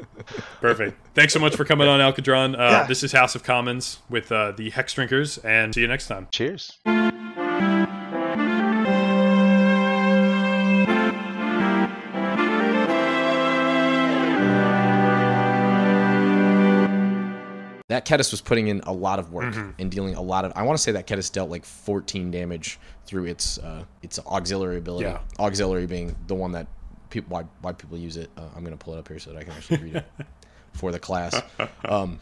Perfect. 0.59 0.97
Thanks 1.13 1.31
so 1.33 1.39
much 1.39 1.55
for 1.55 1.63
coming 1.63 1.87
on, 1.87 1.99
Alkadron. 1.99 2.55
Uh, 2.55 2.57
Yeah. 2.57 2.83
This 2.87 3.03
is 3.03 3.11
House 3.11 3.35
of 3.35 3.43
Commons 3.43 3.99
with 4.09 4.31
uh, 4.31 4.51
the 4.51 4.71
Hex 4.71 4.93
Drinkers, 4.93 5.37
and 5.39 5.73
see 5.73 5.81
you 5.81 5.87
next 5.87 6.07
time. 6.07 6.27
Cheers. 6.31 6.79
That 17.97 18.05
Ketis 18.05 18.29
was 18.29 18.41
putting 18.41 18.67
in 18.67 18.81
a 18.81 18.93
lot 18.93 19.17
of 19.17 19.31
work 19.33 19.55
Mm-hmm. 19.55 19.71
and 19.79 19.89
dealing 19.89 20.13
a 20.13 20.21
lot 20.21 20.45
of. 20.45 20.51
I 20.55 20.61
want 20.61 20.77
to 20.77 20.83
say 20.83 20.91
that 20.91 21.07
Ketis 21.07 21.31
dealt 21.31 21.49
like 21.49 21.65
14 21.65 22.29
damage 22.29 22.79
through 23.07 23.25
its 23.25 23.57
uh, 23.57 23.85
its 24.03 24.19
auxiliary 24.19 24.77
ability. 24.77 25.05
Yeah. 25.05 25.19
Auxiliary 25.39 25.87
being 25.87 26.15
the 26.27 26.35
one 26.35 26.51
that 26.51 26.67
people 27.09 27.33
why 27.35 27.45
why 27.61 27.71
people 27.73 27.97
use 27.97 28.15
it. 28.17 28.29
Uh, 28.37 28.41
I'm 28.55 28.63
gonna 28.63 28.77
pull 28.77 28.93
it 28.93 28.99
up 28.99 29.07
here 29.07 29.17
so 29.17 29.31
that 29.31 29.39
I 29.39 29.43
can 29.45 29.53
actually 29.53 29.77
read 29.81 29.95
it 29.95 30.05
for 30.73 30.91
the 30.91 30.99
class. 30.99 31.41
Um, 31.85 32.19